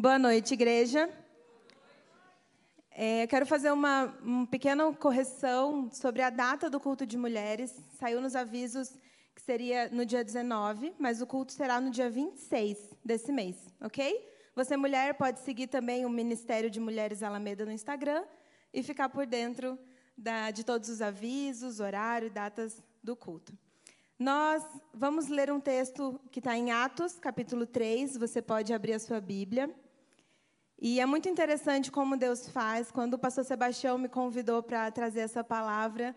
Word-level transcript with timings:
Boa 0.00 0.18
noite, 0.18 0.54
igreja. 0.54 1.10
É, 2.90 3.26
quero 3.26 3.44
fazer 3.44 3.70
uma, 3.70 4.06
uma 4.22 4.46
pequena 4.46 4.90
correção 4.94 5.90
sobre 5.92 6.22
a 6.22 6.30
data 6.30 6.70
do 6.70 6.80
culto 6.80 7.04
de 7.04 7.18
mulheres. 7.18 7.78
Saiu 7.98 8.18
nos 8.18 8.34
avisos 8.34 8.96
que 9.34 9.42
seria 9.42 9.90
no 9.90 10.06
dia 10.06 10.24
19, 10.24 10.94
mas 10.98 11.20
o 11.20 11.26
culto 11.26 11.52
será 11.52 11.82
no 11.82 11.90
dia 11.90 12.08
26 12.08 12.78
desse 13.04 13.30
mês, 13.30 13.58
ok? 13.78 14.26
Você, 14.56 14.74
mulher, 14.74 15.12
pode 15.18 15.40
seguir 15.40 15.66
também 15.66 16.06
o 16.06 16.08
Ministério 16.08 16.70
de 16.70 16.80
Mulheres 16.80 17.22
Alameda 17.22 17.66
no 17.66 17.70
Instagram 17.70 18.24
e 18.72 18.82
ficar 18.82 19.10
por 19.10 19.26
dentro 19.26 19.78
da, 20.16 20.50
de 20.50 20.64
todos 20.64 20.88
os 20.88 21.02
avisos, 21.02 21.78
horário 21.78 22.28
e 22.28 22.30
datas 22.30 22.82
do 23.04 23.14
culto. 23.14 23.52
Nós 24.18 24.64
vamos 24.94 25.28
ler 25.28 25.52
um 25.52 25.60
texto 25.60 26.18
que 26.30 26.40
está 26.40 26.56
em 26.56 26.70
Atos, 26.70 27.18
capítulo 27.18 27.66
3. 27.66 28.16
Você 28.16 28.40
pode 28.40 28.72
abrir 28.72 28.94
a 28.94 28.98
sua 28.98 29.20
Bíblia. 29.20 29.70
E 30.82 30.98
é 30.98 31.04
muito 31.04 31.28
interessante 31.28 31.92
como 31.92 32.16
Deus 32.16 32.48
faz. 32.48 32.90
Quando 32.90 33.12
o 33.14 33.18
pastor 33.18 33.44
Sebastião 33.44 33.98
me 33.98 34.08
convidou 34.08 34.62
para 34.62 34.90
trazer 34.90 35.20
essa 35.20 35.44
palavra, 35.44 36.16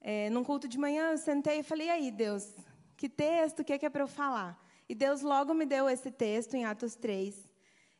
é, 0.00 0.30
num 0.30 0.44
culto 0.44 0.68
de 0.68 0.78
manhã, 0.78 1.10
eu 1.10 1.18
sentei 1.18 1.58
e 1.58 1.62
falei: 1.64 1.88
e 1.88 1.90
aí, 1.90 2.10
Deus, 2.12 2.54
que 2.96 3.08
texto, 3.08 3.60
o 3.60 3.64
que 3.64 3.72
é, 3.72 3.78
que 3.78 3.84
é 3.84 3.90
para 3.90 4.04
eu 4.04 4.06
falar? 4.06 4.64
E 4.88 4.94
Deus 4.94 5.22
logo 5.22 5.52
me 5.52 5.66
deu 5.66 5.88
esse 5.88 6.12
texto 6.12 6.54
em 6.54 6.64
Atos 6.64 6.94
3. 6.94 7.50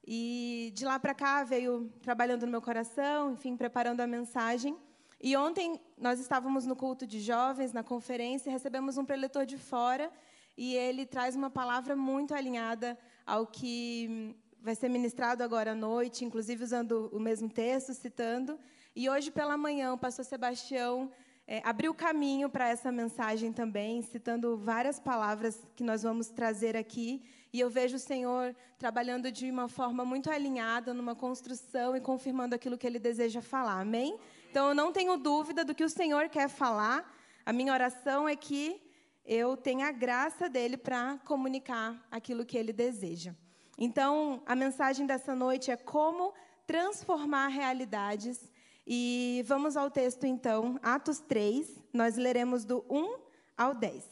E 0.07 0.71
de 0.77 0.85
lá 0.85 0.97
para 0.97 1.13
cá 1.13 1.43
veio 1.43 1.91
trabalhando 2.03 2.47
no 2.47 2.53
meu 2.53 2.63
coração, 2.63 3.33
enfim, 3.33 3.57
preparando 3.57 4.01
a 4.01 4.07
mensagem. 4.07 4.79
E 5.21 5.37
ontem 5.37 5.81
nós 5.99 6.21
estávamos 6.21 6.67
no 6.67 6.77
culto 6.77 7.05
de 7.05 7.19
jovens, 7.19 7.73
na 7.73 7.83
conferência, 7.83 8.49
e 8.49 8.53
recebemos 8.53 8.97
um 8.97 9.05
preletor 9.05 9.45
de 9.45 9.59
fora, 9.59 10.13
e 10.57 10.77
ele 10.77 11.05
traz 11.05 11.35
uma 11.35 11.51
palavra 11.51 11.97
muito 11.97 12.33
alinhada 12.33 12.97
ao 13.27 13.45
que 13.47 14.37
vai 14.65 14.75
ser 14.75 14.89
ministrado 14.89 15.45
agora 15.45 15.73
à 15.73 15.75
noite, 15.75 16.25
inclusive 16.25 16.65
usando 16.65 17.11
o 17.13 17.21
mesmo 17.21 17.51
texto, 17.51 17.93
citando. 17.93 18.59
E 18.97 19.11
hoje 19.11 19.31
pela 19.31 19.59
manhã, 19.59 19.93
o 19.93 19.99
pastor 19.99 20.25
Sebastião 20.25 21.13
é, 21.47 21.61
abriu 21.63 21.93
caminho 21.93 22.49
para 22.49 22.67
essa 22.71 22.91
mensagem 22.91 23.53
também, 23.53 24.01
citando 24.01 24.57
várias 24.57 24.99
palavras 24.99 25.61
que 25.77 25.85
nós 25.85 26.03
vamos 26.03 26.29
trazer 26.29 26.79
aqui. 26.79 27.23
E 27.53 27.61
eu 27.61 27.69
vejo 27.69 27.97
o 27.97 27.99
Senhor 27.99 28.57
trabalhando 28.79 29.31
de 29.31 29.51
uma 29.51 29.69
forma 29.69 30.03
muito 30.03 30.31
alinhada, 30.31 30.95
numa 30.95 31.15
construção 31.15 31.95
e 31.95 32.01
confirmando 32.01 32.55
aquilo 32.55 32.79
que 32.79 32.87
ele 32.87 32.99
deseja 32.99 33.43
falar. 33.43 33.83
Amém? 33.83 34.19
Então 34.51 34.71
eu 34.71 34.75
não 34.75 34.93
tenho 34.93 35.19
dúvida 35.19 35.63
do 35.63 35.75
que 35.75 35.85
o 35.85 35.91
Senhor 35.91 36.31
quer 36.31 36.49
falar. 36.49 37.15
A 37.45 37.53
minha 37.53 37.75
oração 37.75 38.27
é 38.27 38.35
que 38.35 38.81
eu 39.27 39.59
tenha 39.59 39.89
a 39.89 39.93
graça 39.93 40.49
dele 40.49 40.79
para 40.79 41.19
comunicar 41.19 42.03
aquilo 42.11 42.47
que 42.47 42.57
ele 42.57 42.73
deseja. 42.73 43.35
Então, 43.79 44.43
a 44.47 44.55
mensagem 44.55 45.07
dessa 45.07 45.35
noite 45.35 45.71
é 45.71 45.77
como 45.77 46.33
transformar 46.67 47.49
realidades. 47.49 48.53
E 48.87 49.45
vamos 49.47 49.77
ao 49.77 49.91
texto, 49.91 50.25
então, 50.25 50.79
Atos 50.83 51.19
3, 51.21 51.83
nós 51.93 52.17
leremos 52.17 52.65
do 52.65 52.85
1 52.89 53.19
ao 53.57 53.75
10. 53.75 54.05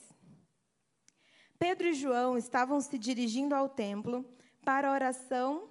Pedro 1.58 1.88
e 1.88 1.94
João 1.94 2.36
estavam 2.36 2.80
se 2.80 2.98
dirigindo 2.98 3.54
ao 3.54 3.68
templo 3.68 4.24
para 4.64 4.88
a 4.88 4.92
oração 4.92 5.68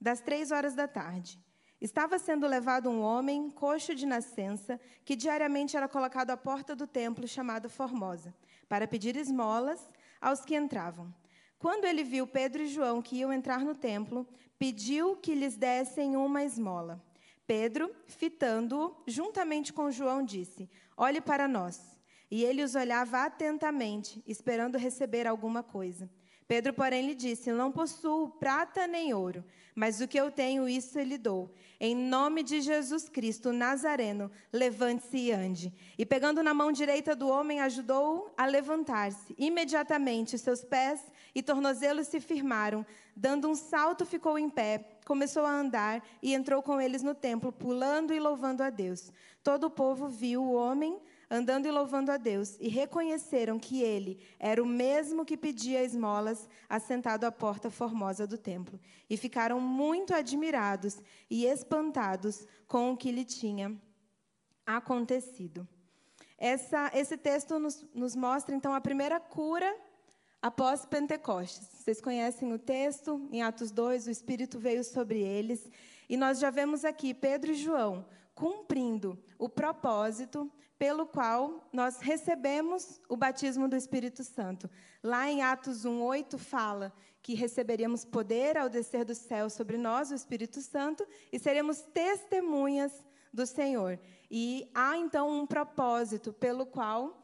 das 0.00 0.20
três 0.20 0.50
horas 0.50 0.74
da 0.74 0.88
tarde. 0.88 1.38
Estava 1.80 2.18
sendo 2.18 2.46
levado 2.46 2.90
um 2.90 3.00
homem, 3.00 3.50
coxo 3.50 3.94
de 3.94 4.04
nascença, 4.04 4.78
que 5.02 5.16
diariamente 5.16 5.76
era 5.76 5.88
colocado 5.88 6.30
à 6.30 6.36
porta 6.36 6.76
do 6.76 6.86
templo 6.86 7.26
chamado 7.26 7.70
Formosa, 7.70 8.34
para 8.68 8.86
pedir 8.86 9.16
esmolas 9.16 9.80
aos 10.20 10.44
que 10.44 10.54
entravam. 10.54 11.10
Quando 11.60 11.84
ele 11.84 12.02
viu 12.02 12.26
Pedro 12.26 12.62
e 12.62 12.66
João 12.66 13.02
que 13.02 13.16
iam 13.16 13.30
entrar 13.30 13.60
no 13.60 13.74
templo, 13.74 14.26
pediu 14.58 15.14
que 15.14 15.34
lhes 15.34 15.58
dessem 15.58 16.16
uma 16.16 16.42
esmola. 16.42 17.04
Pedro, 17.46 17.94
fitando-o, 18.06 18.96
juntamente 19.06 19.70
com 19.70 19.90
João, 19.90 20.24
disse: 20.24 20.70
Olhe 20.96 21.20
para 21.20 21.46
nós. 21.46 22.00
E 22.30 22.42
ele 22.42 22.62
os 22.62 22.74
olhava 22.74 23.24
atentamente, 23.24 24.24
esperando 24.26 24.78
receber 24.78 25.26
alguma 25.26 25.62
coisa. 25.62 26.08
Pedro, 26.50 26.74
porém, 26.74 27.06
lhe 27.06 27.14
disse: 27.14 27.52
Não 27.52 27.70
possuo 27.70 28.28
prata 28.28 28.84
nem 28.84 29.14
ouro, 29.14 29.44
mas 29.72 30.00
o 30.00 30.08
que 30.08 30.18
eu 30.18 30.32
tenho, 30.32 30.68
isso 30.68 30.98
lhe 30.98 31.16
dou. 31.16 31.48
Em 31.78 31.94
nome 31.94 32.42
de 32.42 32.60
Jesus 32.60 33.08
Cristo 33.08 33.52
Nazareno, 33.52 34.28
levante-se 34.52 35.16
e 35.16 35.30
ande. 35.30 35.72
E 35.96 36.04
pegando 36.04 36.42
na 36.42 36.52
mão 36.52 36.72
direita 36.72 37.14
do 37.14 37.28
homem, 37.28 37.60
ajudou-o 37.60 38.32
a 38.36 38.46
levantar-se. 38.46 39.32
Imediatamente, 39.38 40.36
seus 40.36 40.64
pés 40.64 41.00
e 41.32 41.40
tornozelos 41.40 42.08
se 42.08 42.18
firmaram. 42.18 42.84
Dando 43.14 43.48
um 43.48 43.54
salto, 43.54 44.04
ficou 44.04 44.36
em 44.36 44.50
pé, 44.50 44.84
começou 45.06 45.46
a 45.46 45.52
andar 45.52 46.04
e 46.20 46.34
entrou 46.34 46.64
com 46.64 46.80
eles 46.80 47.04
no 47.04 47.14
templo, 47.14 47.52
pulando 47.52 48.12
e 48.12 48.18
louvando 48.18 48.64
a 48.64 48.70
Deus. 48.70 49.12
Todo 49.44 49.68
o 49.68 49.70
povo 49.70 50.08
viu 50.08 50.42
o 50.42 50.54
homem 50.54 50.98
andando 51.30 51.66
e 51.66 51.70
louvando 51.70 52.10
a 52.10 52.16
Deus, 52.16 52.56
e 52.58 52.68
reconheceram 52.68 53.58
que 53.58 53.80
ele 53.82 54.18
era 54.38 54.60
o 54.62 54.66
mesmo 54.66 55.24
que 55.24 55.36
pedia 55.36 55.84
esmolas, 55.84 56.48
assentado 56.68 57.24
à 57.24 57.30
porta 57.30 57.70
formosa 57.70 58.26
do 58.26 58.36
templo. 58.36 58.80
E 59.08 59.16
ficaram 59.16 59.60
muito 59.60 60.12
admirados 60.12 60.98
e 61.30 61.46
espantados 61.46 62.46
com 62.66 62.92
o 62.92 62.96
que 62.96 63.12
lhe 63.12 63.24
tinha 63.24 63.80
acontecido. 64.66 65.66
Essa, 66.36 66.90
esse 66.94 67.16
texto 67.16 67.58
nos, 67.58 67.86
nos 67.94 68.16
mostra, 68.16 68.54
então, 68.54 68.74
a 68.74 68.80
primeira 68.80 69.20
cura 69.20 69.76
após 70.42 70.84
Pentecostes. 70.84 71.68
Vocês 71.74 72.00
conhecem 72.00 72.52
o 72.52 72.58
texto, 72.58 73.28
em 73.30 73.42
Atos 73.42 73.70
2, 73.70 74.06
o 74.06 74.10
Espírito 74.10 74.58
veio 74.58 74.82
sobre 74.82 75.20
eles. 75.20 75.70
E 76.08 76.16
nós 76.16 76.40
já 76.40 76.50
vemos 76.50 76.84
aqui 76.84 77.14
Pedro 77.14 77.52
e 77.52 77.54
João 77.54 78.04
cumprindo 78.34 79.22
o 79.38 79.50
propósito 79.50 80.50
pelo 80.80 81.04
qual 81.04 81.68
nós 81.70 82.00
recebemos 82.00 83.02
o 83.06 83.14
batismo 83.14 83.68
do 83.68 83.76
Espírito 83.76 84.24
Santo. 84.24 84.68
Lá 85.02 85.30
em 85.30 85.42
Atos 85.42 85.84
1:8 85.84 86.38
fala 86.38 86.90
que 87.22 87.34
receberíamos 87.34 88.02
poder 88.02 88.56
ao 88.56 88.70
descer 88.70 89.04
do 89.04 89.14
céu 89.14 89.50
sobre 89.50 89.76
nós, 89.76 90.10
o 90.10 90.14
Espírito 90.14 90.62
Santo, 90.62 91.06
e 91.30 91.38
seremos 91.38 91.82
testemunhas 91.82 93.04
do 93.30 93.44
Senhor. 93.44 94.00
E 94.30 94.70
há 94.74 94.96
então 94.96 95.28
um 95.28 95.46
propósito 95.46 96.32
pelo 96.32 96.64
qual 96.64 97.22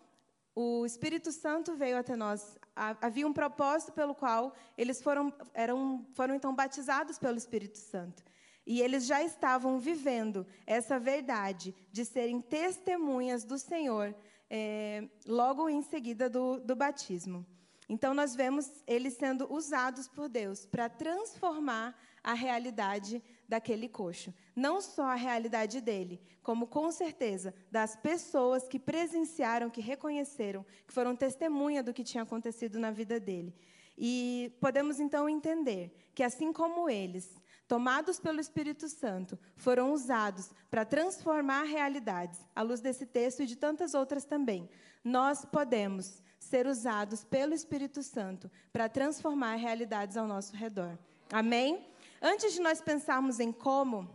o 0.55 0.85
Espírito 0.85 1.33
Santo 1.33 1.75
veio 1.75 1.97
até 1.97 2.15
nós. 2.15 2.59
Havia 2.77 3.27
um 3.27 3.33
propósito 3.33 3.91
pelo 3.93 4.15
qual 4.15 4.55
eles 4.77 5.01
foram, 5.01 5.33
eram, 5.55 6.07
foram 6.13 6.35
então 6.35 6.55
batizados 6.55 7.19
pelo 7.19 7.39
Espírito 7.39 7.79
Santo. 7.79 8.23
E 8.67 8.81
eles 8.81 9.07
já 9.07 9.23
estavam 9.23 9.79
vivendo 9.79 10.45
essa 10.67 10.99
verdade 10.99 11.75
de 11.93 12.05
serem 12.05 12.41
testemunhas 12.41 13.45
do 13.45 13.59
Senhor 13.59 14.15
é, 14.51 15.09
logo 15.27 15.69
em 15.69 15.83
seguida 15.83 16.29
do, 16.29 16.59
do 16.59 16.75
batismo. 16.75 17.47
Então, 17.89 18.13
nós 18.13 18.35
vemos 18.35 18.69
eles 18.87 19.15
sendo 19.15 19.53
usados 19.53 20.09
por 20.09 20.29
Deus 20.29 20.67
para 20.67 20.89
transformar 20.89 21.97
a 22.23 22.35
realidade 22.35 23.23
daquele 23.49 23.89
coxo. 23.89 24.35
Não 24.57 24.81
só 24.81 25.05
a 25.05 25.15
realidade 25.15 25.81
dele, 25.81 26.21
como 26.43 26.67
com 26.67 26.91
certeza 26.91 27.55
das 27.71 27.95
pessoas 27.95 28.67
que 28.67 28.81
presenciaram, 28.81 29.71
que 29.71 29.81
reconheceram, 29.81 30.67
que 30.85 30.93
foram 30.93 31.15
testemunha 31.15 31.83
do 31.83 31.95
que 31.95 32.03
tinha 32.03 32.25
acontecido 32.25 32.81
na 32.81 32.91
vida 32.91 33.21
dele. 33.21 33.55
E 33.97 34.53
podemos 34.61 34.99
então 34.99 35.29
entender 35.29 35.97
que, 36.13 36.25
assim 36.25 36.53
como 36.53 36.91
eles, 36.91 37.41
tomados 37.69 38.21
pelo 38.21 38.41
Espírito 38.41 38.89
Santo, 38.89 39.39
foram 39.57 39.93
usados 39.93 40.51
para 40.71 40.85
transformar 40.85 41.65
realidades, 41.65 42.41
à 42.55 42.63
luz 42.63 42.81
desse 42.81 43.05
texto 43.07 43.43
e 43.43 43.47
de 43.47 43.57
tantas 43.57 43.95
outras 43.95 44.25
também. 44.25 44.69
Nós 45.03 45.45
podemos 45.45 46.23
ser 46.39 46.67
usados 46.67 47.25
pelo 47.25 47.55
Espírito 47.55 48.03
Santo 48.03 48.51
para 48.73 48.89
transformar 48.89 49.57
realidades 49.57 50.17
ao 50.17 50.27
nosso 50.27 50.55
redor. 50.55 50.99
Amém? 51.33 51.87
Antes 52.23 52.55
de 52.55 52.61
nós 52.61 52.81
pensarmos 52.81 53.41
em 53.41 53.53
como, 53.53 54.09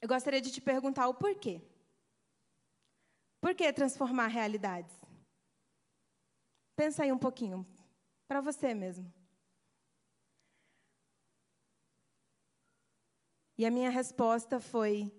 eu 0.00 0.08
gostaria 0.08 0.40
de 0.40 0.50
te 0.50 0.60
perguntar 0.60 1.08
o 1.08 1.14
porquê. 1.14 1.62
Por 3.40 3.54
que 3.54 3.72
transformar 3.72 4.26
realidades? 4.26 4.94
Pensa 6.76 7.02
aí 7.02 7.12
um 7.12 7.18
pouquinho, 7.18 7.66
para 8.26 8.40
você 8.40 8.74
mesmo. 8.74 9.12
E 13.56 13.66
a 13.66 13.70
minha 13.70 13.90
resposta 13.90 14.58
foi: 14.60 15.12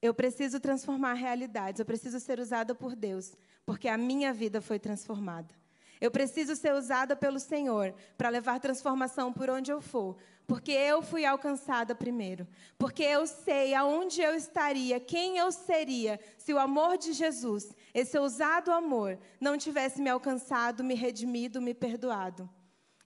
eu 0.00 0.12
preciso 0.12 0.58
transformar 0.58 1.14
realidades, 1.14 1.78
eu 1.78 1.86
preciso 1.86 2.18
ser 2.18 2.40
usada 2.40 2.74
por 2.74 2.96
Deus, 2.96 3.36
porque 3.64 3.88
a 3.88 3.96
minha 3.96 4.32
vida 4.32 4.60
foi 4.60 4.78
transformada. 4.78 5.54
Eu 6.00 6.10
preciso 6.10 6.56
ser 6.56 6.74
usada 6.74 7.14
pelo 7.14 7.38
Senhor 7.38 7.94
para 8.18 8.28
levar 8.28 8.58
transformação 8.58 9.32
por 9.32 9.48
onde 9.48 9.70
eu 9.70 9.80
for, 9.80 10.16
porque 10.48 10.72
eu 10.72 11.00
fui 11.00 11.24
alcançada 11.24 11.94
primeiro. 11.94 12.48
Porque 12.76 13.04
eu 13.04 13.24
sei 13.24 13.72
aonde 13.72 14.20
eu 14.20 14.34
estaria, 14.34 14.98
quem 14.98 15.38
eu 15.38 15.52
seria, 15.52 16.18
se 16.36 16.52
o 16.52 16.58
amor 16.58 16.98
de 16.98 17.12
Jesus, 17.12 17.72
esse 17.94 18.18
ousado 18.18 18.72
amor, 18.72 19.16
não 19.40 19.56
tivesse 19.56 20.02
me 20.02 20.10
alcançado, 20.10 20.82
me 20.82 20.94
redimido, 20.94 21.62
me 21.62 21.72
perdoado. 21.72 22.50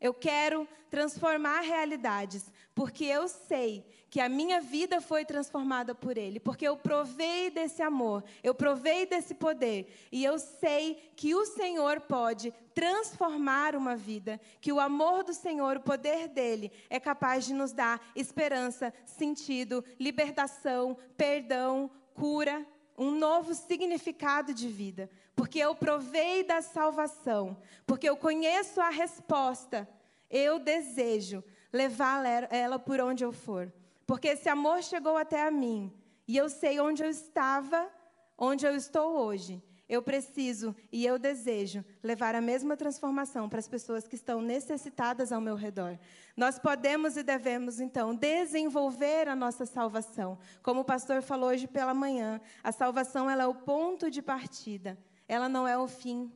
Eu 0.01 0.15
quero 0.15 0.67
transformar 0.89 1.61
realidades, 1.61 2.51
porque 2.75 3.05
eu 3.05 3.29
sei 3.29 3.85
que 4.17 4.21
a 4.23 4.31
minha 4.31 4.63
vida 4.63 4.99
foi 4.99 5.27
transformada 5.27 5.95
por 5.95 6.17
Ele, 6.17 6.41
porque 6.41 6.67
eu 6.67 6.75
provei 6.75 7.51
desse 7.51 7.83
amor, 7.83 8.25
eu 8.43 8.55
provei 8.55 9.05
desse 9.05 9.35
poder, 9.35 9.95
e 10.11 10.25
eu 10.25 10.39
sei 10.39 11.13
que 11.15 11.35
o 11.35 11.45
Senhor 11.45 12.01
pode 12.01 12.51
transformar 12.75 13.77
uma 13.77 13.95
vida, 13.95 14.41
que 14.59 14.73
o 14.73 14.81
amor 14.81 15.23
do 15.23 15.35
Senhor, 15.35 15.77
o 15.77 15.83
poder 15.83 16.29
dele, 16.29 16.73
é 16.89 16.99
capaz 16.99 17.45
de 17.45 17.53
nos 17.53 17.75
dar 17.75 18.01
esperança, 18.17 18.91
sentido, 19.05 19.85
libertação, 20.01 20.97
perdão, 21.15 21.91
cura, 22.15 22.67
um 22.97 23.11
novo 23.11 23.55
significado 23.55 24.55
de 24.55 24.67
vida, 24.67 25.11
porque 25.35 25.59
eu 25.59 25.75
provei 25.75 26.43
da 26.43 26.63
salvação, 26.63 27.55
porque 27.87 28.09
eu 28.09 28.17
conheço 28.17 28.81
a 28.81 28.89
resposta, 28.89 29.87
eu 30.31 30.59
desejo 30.59 31.45
levar 31.71 32.25
ela 32.51 32.79
por 32.79 32.99
onde 32.99 33.23
eu 33.23 33.31
for, 33.31 33.71
porque 34.07 34.29
esse 34.29 34.49
amor 34.49 34.83
chegou 34.83 35.17
até 35.17 35.47
a 35.47 35.51
mim 35.51 35.93
e 36.29 36.37
eu 36.37 36.49
sei 36.49 36.81
onde 36.81 37.03
eu 37.03 37.11
estava, 37.11 37.91
onde 38.39 38.67
eu 38.67 38.75
estou 38.75 39.17
hoje. 39.19 39.63
Eu 39.89 40.03
preciso 40.03 40.75
e 40.91 41.07
eu 41.07 41.17
desejo 41.17 41.85
levar 42.03 42.35
a 42.35 42.41
mesma 42.41 42.77
transformação 42.77 43.49
para 43.49 43.61
as 43.61 43.69
pessoas 43.69 44.09
que 44.09 44.17
estão 44.17 44.43
necessitadas 44.43 45.31
ao 45.31 45.41
meu 45.41 45.55
redor. 45.55 45.97
Nós 46.37 46.59
podemos 46.59 47.17
e 47.17 47.23
devemos, 47.23 47.79
então, 47.79 48.13
desenvolver 48.13 49.29
a 49.29 49.37
nossa 49.37 49.65
salvação. 49.65 50.39
Como 50.61 50.81
o 50.81 50.85
pastor 50.85 51.23
falou 51.23 51.51
hoje 51.51 51.69
pela 51.69 51.95
manhã, 51.95 52.41
a 52.65 52.73
salvação 52.73 53.31
ela 53.31 53.45
é 53.45 53.47
o 53.47 53.55
ponto 53.55 54.11
de 54.11 54.21
partida, 54.21 54.99
ela 55.29 55.49
não 55.49 55.69
é 55.69 55.79
o 55.79 55.87
fim. 55.87 56.33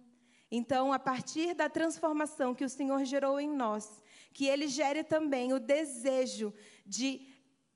Então, 0.48 0.92
a 0.92 0.98
partir 0.98 1.52
da 1.54 1.68
transformação 1.68 2.54
que 2.54 2.64
o 2.64 2.68
Senhor 2.68 3.04
gerou 3.04 3.40
em 3.40 3.48
nós, 3.48 4.00
que 4.32 4.46
Ele 4.46 4.68
gere 4.68 5.02
também 5.02 5.52
o 5.52 5.58
desejo 5.58 6.54
de 6.86 7.29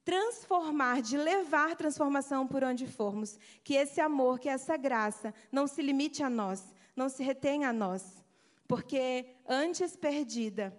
transformar, 0.05 1.01
de 1.01 1.17
levar 1.17 1.77
transformação 1.77 2.47
por 2.47 2.62
onde 2.62 2.87
formos. 2.87 3.39
Que 3.62 3.75
esse 3.75 4.01
amor, 4.01 4.39
que 4.39 4.49
essa 4.49 4.77
graça 4.77 5.33
não 5.51 5.67
se 5.67 5.81
limite 5.81 6.23
a 6.23 6.31
nós, 6.31 6.75
não 6.95 7.09
se 7.09 7.23
retenha 7.23 7.71
a 7.71 7.73
nós. 7.73 8.23
Porque 8.69 9.27
antes 9.47 9.97
perdida, 9.97 10.77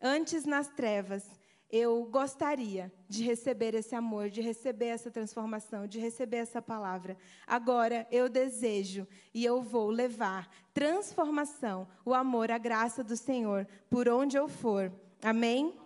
antes 0.00 0.44
nas 0.44 0.68
trevas, 0.68 1.24
eu 1.70 2.04
gostaria 2.06 2.92
de 3.08 3.22
receber 3.22 3.74
esse 3.74 3.94
amor, 3.94 4.28
de 4.28 4.40
receber 4.40 4.86
essa 4.86 5.10
transformação, 5.10 5.86
de 5.86 6.00
receber 6.00 6.38
essa 6.38 6.60
palavra. 6.60 7.16
Agora 7.46 8.06
eu 8.10 8.28
desejo 8.28 9.06
e 9.32 9.44
eu 9.44 9.62
vou 9.62 9.88
levar 9.88 10.50
transformação, 10.74 11.86
o 12.04 12.12
amor, 12.12 12.50
a 12.50 12.58
graça 12.58 13.04
do 13.04 13.16
Senhor 13.16 13.66
por 13.88 14.08
onde 14.08 14.36
eu 14.36 14.48
for. 14.48 14.92
Amém? 15.22 15.78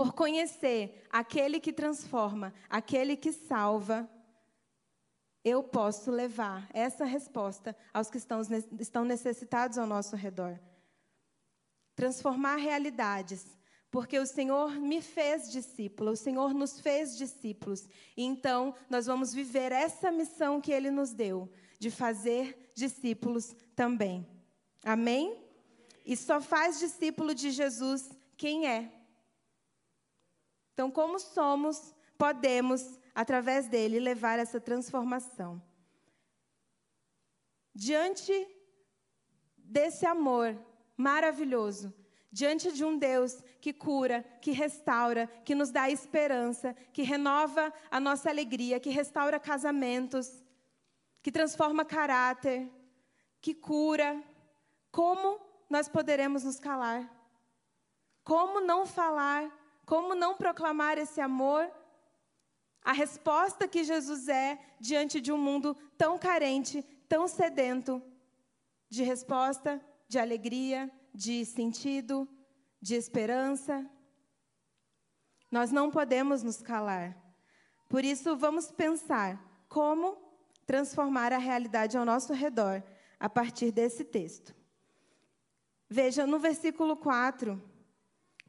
Por 0.00 0.14
conhecer 0.14 1.06
aquele 1.10 1.60
que 1.60 1.74
transforma, 1.74 2.54
aquele 2.70 3.18
que 3.18 3.34
salva, 3.34 4.08
eu 5.44 5.62
posso 5.62 6.10
levar 6.10 6.66
essa 6.72 7.04
resposta 7.04 7.76
aos 7.92 8.08
que 8.08 8.16
estão, 8.16 9.04
necessitados 9.04 9.76
ao 9.76 9.86
nosso 9.86 10.16
redor. 10.16 10.58
Transformar 11.94 12.56
realidades, 12.56 13.44
porque 13.90 14.18
o 14.18 14.24
Senhor 14.24 14.70
me 14.80 15.02
fez 15.02 15.52
discípulo, 15.52 16.12
o 16.12 16.16
Senhor 16.16 16.54
nos 16.54 16.80
fez 16.80 17.14
discípulos. 17.18 17.86
E 18.16 18.24
então 18.24 18.74
nós 18.88 19.04
vamos 19.04 19.34
viver 19.34 19.70
essa 19.70 20.10
missão 20.10 20.62
que 20.62 20.72
Ele 20.72 20.90
nos 20.90 21.12
deu, 21.12 21.46
de 21.78 21.90
fazer 21.90 22.70
discípulos 22.74 23.54
também. 23.76 24.26
Amém? 24.82 25.44
E 26.06 26.16
só 26.16 26.40
faz 26.40 26.78
discípulo 26.78 27.34
de 27.34 27.50
Jesus 27.50 28.08
quem 28.38 28.66
é. 28.66 28.99
Então, 30.80 30.90
como 30.90 31.18
somos, 31.18 31.94
podemos, 32.16 32.98
através 33.14 33.68
dele, 33.68 34.00
levar 34.00 34.38
essa 34.38 34.58
transformação. 34.58 35.62
Diante 37.74 38.32
desse 39.58 40.06
amor 40.06 40.58
maravilhoso, 40.96 41.92
diante 42.32 42.72
de 42.72 42.82
um 42.82 42.96
Deus 42.96 43.42
que 43.60 43.74
cura, 43.74 44.24
que 44.40 44.52
restaura, 44.52 45.26
que 45.44 45.54
nos 45.54 45.70
dá 45.70 45.90
esperança, 45.90 46.74
que 46.94 47.02
renova 47.02 47.70
a 47.90 48.00
nossa 48.00 48.30
alegria, 48.30 48.80
que 48.80 48.88
restaura 48.88 49.38
casamentos, 49.38 50.42
que 51.22 51.30
transforma 51.30 51.84
caráter, 51.84 52.66
que 53.38 53.52
cura, 53.52 54.18
como 54.90 55.38
nós 55.68 55.90
poderemos 55.90 56.42
nos 56.42 56.58
calar? 56.58 57.06
Como 58.24 58.62
não 58.62 58.86
falar 58.86 59.59
como 59.90 60.14
não 60.14 60.36
proclamar 60.36 60.98
esse 60.98 61.20
amor? 61.20 61.68
A 62.80 62.92
resposta 62.92 63.66
que 63.66 63.82
Jesus 63.82 64.28
é 64.28 64.56
diante 64.78 65.20
de 65.20 65.32
um 65.32 65.36
mundo 65.36 65.76
tão 65.98 66.16
carente, 66.16 66.80
tão 67.08 67.26
sedento 67.26 68.00
de 68.88 69.02
resposta, 69.02 69.84
de 70.06 70.16
alegria, 70.16 70.88
de 71.12 71.44
sentido, 71.44 72.28
de 72.80 72.94
esperança. 72.94 73.84
Nós 75.50 75.72
não 75.72 75.90
podemos 75.90 76.44
nos 76.44 76.62
calar. 76.62 77.20
Por 77.88 78.04
isso, 78.04 78.36
vamos 78.36 78.70
pensar 78.70 79.44
como 79.68 80.16
transformar 80.66 81.32
a 81.32 81.38
realidade 81.38 81.98
ao 81.98 82.04
nosso 82.04 82.32
redor 82.32 82.80
a 83.18 83.28
partir 83.28 83.72
desse 83.72 84.04
texto. 84.04 84.54
Veja, 85.88 86.28
no 86.28 86.38
versículo 86.38 86.96
4, 86.96 87.60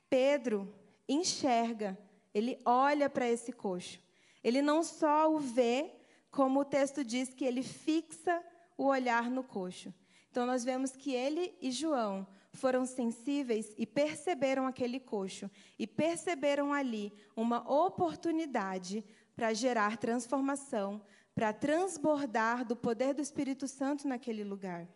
Pedro 0.08 0.81
enxerga, 1.14 1.98
ele 2.34 2.60
olha 2.66 3.10
para 3.10 3.30
esse 3.30 3.52
coxo. 3.52 4.00
Ele 4.44 4.62
não 4.62 4.84
só 4.84 5.32
o 5.32 5.40
vê, 5.40 5.92
como 6.30 6.62
o 6.62 6.66
texto 6.66 7.04
diz 7.04 7.34
que 7.34 7.46
ele 7.46 7.62
fixa 7.62 8.42
o 8.78 8.86
olhar 8.86 9.30
no 9.30 9.44
coxo. 9.44 9.94
Então 10.30 10.46
nós 10.46 10.64
vemos 10.64 10.92
que 10.92 11.14
ele 11.14 11.54
e 11.62 11.72
João 11.72 12.26
foram 12.54 12.86
sensíveis 12.86 13.74
e 13.78 13.86
perceberam 13.86 14.66
aquele 14.66 15.00
coxo 15.00 15.50
e 15.78 15.86
perceberam 15.86 16.74
ali 16.74 17.14
uma 17.36 17.70
oportunidade 17.70 19.04
para 19.36 19.54
gerar 19.54 19.98
transformação, 19.98 21.02
para 21.36 21.54
transbordar 21.54 22.66
do 22.66 22.76
poder 22.76 23.14
do 23.14 23.22
Espírito 23.22 23.68
Santo 23.68 24.08
naquele 24.08 24.44
lugar. 24.44 24.88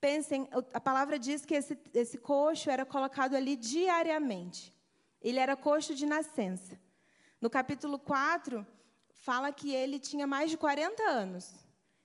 Pensem, 0.00 0.48
a 0.72 0.80
palavra 0.80 1.18
diz 1.18 1.44
que 1.44 1.54
esse, 1.54 1.78
esse 1.92 2.16
coxo 2.18 2.70
era 2.70 2.86
colocado 2.86 3.34
ali 3.34 3.54
diariamente. 3.54 4.74
Ele 5.20 5.38
era 5.38 5.56
coxo 5.56 5.94
de 5.94 6.06
nascença. 6.06 6.80
No 7.40 7.50
capítulo 7.50 7.98
4, 7.98 8.66
fala 9.10 9.52
que 9.52 9.74
ele 9.74 9.98
tinha 9.98 10.26
mais 10.26 10.50
de 10.50 10.56
40 10.56 11.02
anos. 11.02 11.52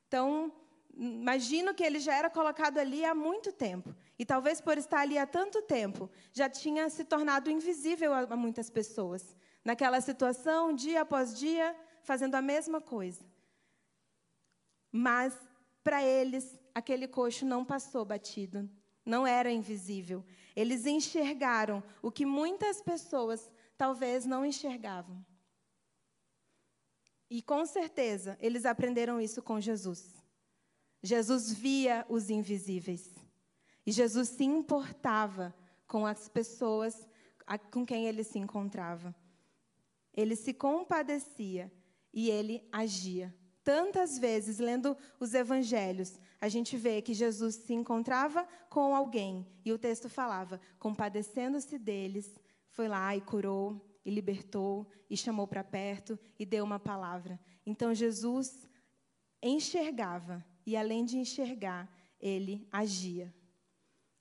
Então, 0.08 0.52
imagino 0.96 1.74
que 1.74 1.84
ele 1.84 2.00
já 2.00 2.16
era 2.16 2.30
colocado 2.30 2.78
ali 2.78 3.04
há 3.04 3.14
muito 3.14 3.52
tempo. 3.52 3.96
E 4.18 4.26
talvez 4.26 4.62
por 4.62 4.78
estar 4.78 5.00
ali 5.00 5.18
há 5.18 5.28
tanto 5.28 5.62
tempo, 5.62 6.10
já 6.32 6.50
tinha 6.50 6.90
se 6.90 7.04
tornado 7.04 7.50
invisível 7.50 8.14
a 8.14 8.36
muitas 8.36 8.70
pessoas. 8.70 9.36
Naquela 9.64 10.00
situação, 10.00 10.74
dia 10.74 11.02
após 11.02 11.38
dia, 11.38 11.76
fazendo 12.02 12.36
a 12.36 12.42
mesma 12.42 12.80
coisa. 12.80 13.26
Mas, 14.92 15.36
para 15.84 16.04
eles, 16.04 16.58
aquele 16.74 17.08
coxo 17.08 17.46
não 17.46 17.66
passou 17.66 18.06
batido, 18.06 18.70
não 19.06 19.28
era 19.28 19.52
invisível. 19.52 20.24
Eles 20.56 20.86
enxergaram 20.86 21.84
o 22.02 22.12
que 22.12 22.26
muitas 22.26 22.82
pessoas 22.82 23.52
talvez 23.78 24.26
não 24.26 24.46
enxergavam. 24.46 25.24
E 27.30 27.42
com 27.42 27.66
certeza 27.66 28.38
eles 28.40 28.66
aprenderam 28.66 29.20
isso 29.20 29.42
com 29.42 29.60
Jesus. 29.60 30.24
Jesus 31.02 31.54
via 31.54 32.06
os 32.08 32.30
invisíveis. 32.30 33.14
E 33.86 33.92
Jesus 33.92 34.30
se 34.30 34.44
importava 34.44 35.54
com 35.88 36.06
as 36.06 36.28
pessoas 36.28 37.08
com 37.72 37.86
quem 37.86 38.08
ele 38.08 38.24
se 38.24 38.40
encontrava. 38.40 39.16
Ele 40.14 40.36
se 40.36 40.54
compadecia 40.54 41.72
e 42.14 42.30
ele 42.30 42.68
agia. 42.72 43.36
Tantas 43.64 44.18
vezes, 44.18 44.60
lendo 44.60 44.96
os 45.20 45.34
evangelhos, 45.34 46.20
a 46.40 46.50
gente 46.50 46.78
vê 46.78 47.02
que 47.02 47.14
Jesus 47.14 47.56
se 47.56 47.74
encontrava 47.74 48.48
com 48.70 48.96
alguém 48.96 49.48
e 49.64 49.72
o 49.72 49.78
texto 49.78 50.10
falava, 50.10 50.60
compadecendo-se 50.80 51.78
deles, 51.78 52.40
foi 52.70 52.88
lá 52.88 53.16
e 53.16 53.22
curou, 53.22 53.82
e 54.04 54.12
libertou, 54.12 54.88
e 55.10 55.18
chamou 55.18 55.48
para 55.48 55.64
perto 55.64 56.20
e 56.38 56.46
deu 56.46 56.64
uma 56.64 56.80
palavra. 56.80 57.40
Então 57.66 57.94
Jesus 57.94 58.68
enxergava 59.42 60.46
e, 60.66 60.76
além 60.76 61.06
de 61.06 61.18
enxergar, 61.18 61.90
ele 62.20 62.68
agia. 62.72 63.34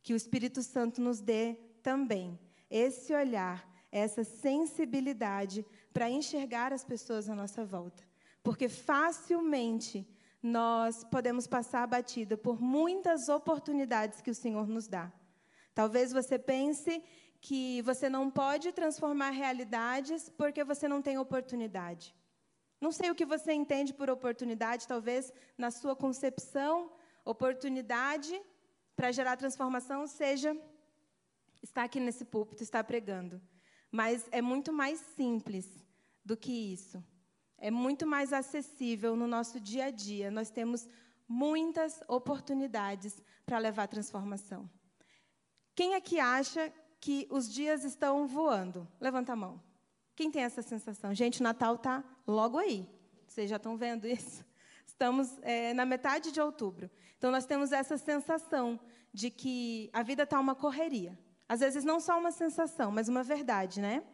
Que 0.02 0.12
o 0.12 0.16
Espírito 0.16 0.62
Santo 0.62 1.00
nos 1.00 1.20
dê 1.20 1.54
também 1.82 2.38
esse 2.70 3.14
olhar, 3.14 3.68
essa 3.90 4.24
sensibilidade 4.24 5.64
para 5.92 6.10
enxergar 6.10 6.72
as 6.72 6.84
pessoas 6.84 7.28
à 7.28 7.34
nossa 7.34 7.64
volta 7.64 8.04
porque 8.44 8.68
facilmente 8.68 10.06
nós 10.44 11.02
podemos 11.04 11.46
passar 11.46 11.84
abatida 11.84 12.36
por 12.36 12.60
muitas 12.60 13.30
oportunidades 13.30 14.20
que 14.20 14.30
o 14.30 14.34
Senhor 14.34 14.68
nos 14.68 14.86
dá. 14.86 15.10
Talvez 15.74 16.12
você 16.12 16.38
pense 16.38 17.02
que 17.40 17.80
você 17.80 18.10
não 18.10 18.30
pode 18.30 18.70
transformar 18.70 19.30
realidades 19.30 20.28
porque 20.28 20.62
você 20.62 20.86
não 20.86 21.00
tem 21.00 21.16
oportunidade. 21.16 22.14
Não 22.78 22.92
sei 22.92 23.10
o 23.10 23.14
que 23.14 23.24
você 23.24 23.54
entende 23.54 23.94
por 23.94 24.10
oportunidade, 24.10 24.86
talvez 24.86 25.32
na 25.56 25.70
sua 25.70 25.96
concepção, 25.96 26.92
oportunidade 27.24 28.38
para 28.94 29.10
gerar 29.12 29.38
transformação 29.38 30.06
seja 30.06 30.54
estar 31.62 31.84
aqui 31.84 31.98
nesse 31.98 32.22
púlpito, 32.22 32.62
estar 32.62 32.84
pregando. 32.84 33.40
Mas 33.90 34.28
é 34.30 34.42
muito 34.42 34.74
mais 34.74 35.00
simples 35.16 35.66
do 36.22 36.36
que 36.36 36.52
isso. 36.74 37.02
É 37.58 37.70
muito 37.70 38.06
mais 38.06 38.32
acessível 38.32 39.16
no 39.16 39.26
nosso 39.26 39.58
dia 39.60 39.86
a 39.86 39.90
dia. 39.90 40.30
Nós 40.30 40.50
temos 40.50 40.88
muitas 41.28 42.00
oportunidades 42.08 43.22
para 43.46 43.58
levar 43.58 43.88
transformação. 43.88 44.68
Quem 45.74 45.94
aqui 45.94 46.20
acha 46.20 46.72
que 47.00 47.26
os 47.30 47.52
dias 47.52 47.84
estão 47.84 48.26
voando? 48.26 48.86
Levanta 49.00 49.32
a 49.32 49.36
mão. 49.36 49.60
Quem 50.14 50.30
tem 50.30 50.42
essa 50.42 50.62
sensação? 50.62 51.12
Gente, 51.14 51.40
o 51.40 51.42
Natal 51.42 51.74
está 51.74 52.04
logo 52.26 52.58
aí. 52.58 52.88
Vocês 53.26 53.50
já 53.50 53.56
estão 53.56 53.76
vendo 53.76 54.06
isso? 54.06 54.44
Estamos 54.86 55.36
é, 55.42 55.74
na 55.74 55.84
metade 55.84 56.30
de 56.30 56.40
outubro. 56.40 56.88
Então, 57.18 57.30
nós 57.32 57.46
temos 57.46 57.72
essa 57.72 57.96
sensação 57.96 58.78
de 59.12 59.30
que 59.30 59.90
a 59.92 60.02
vida 60.02 60.22
está 60.22 60.38
uma 60.38 60.54
correria. 60.54 61.18
Às 61.48 61.60
vezes, 61.60 61.84
não 61.84 61.98
só 61.98 62.18
uma 62.18 62.30
sensação, 62.30 62.90
mas 62.92 63.08
uma 63.08 63.22
verdade, 63.22 63.80
né? 63.80 64.04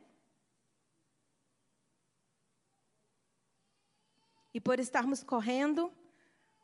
E 4.53 4.61
por 4.61 4.81
estarmos 4.81 5.23
correndo, 5.23 5.93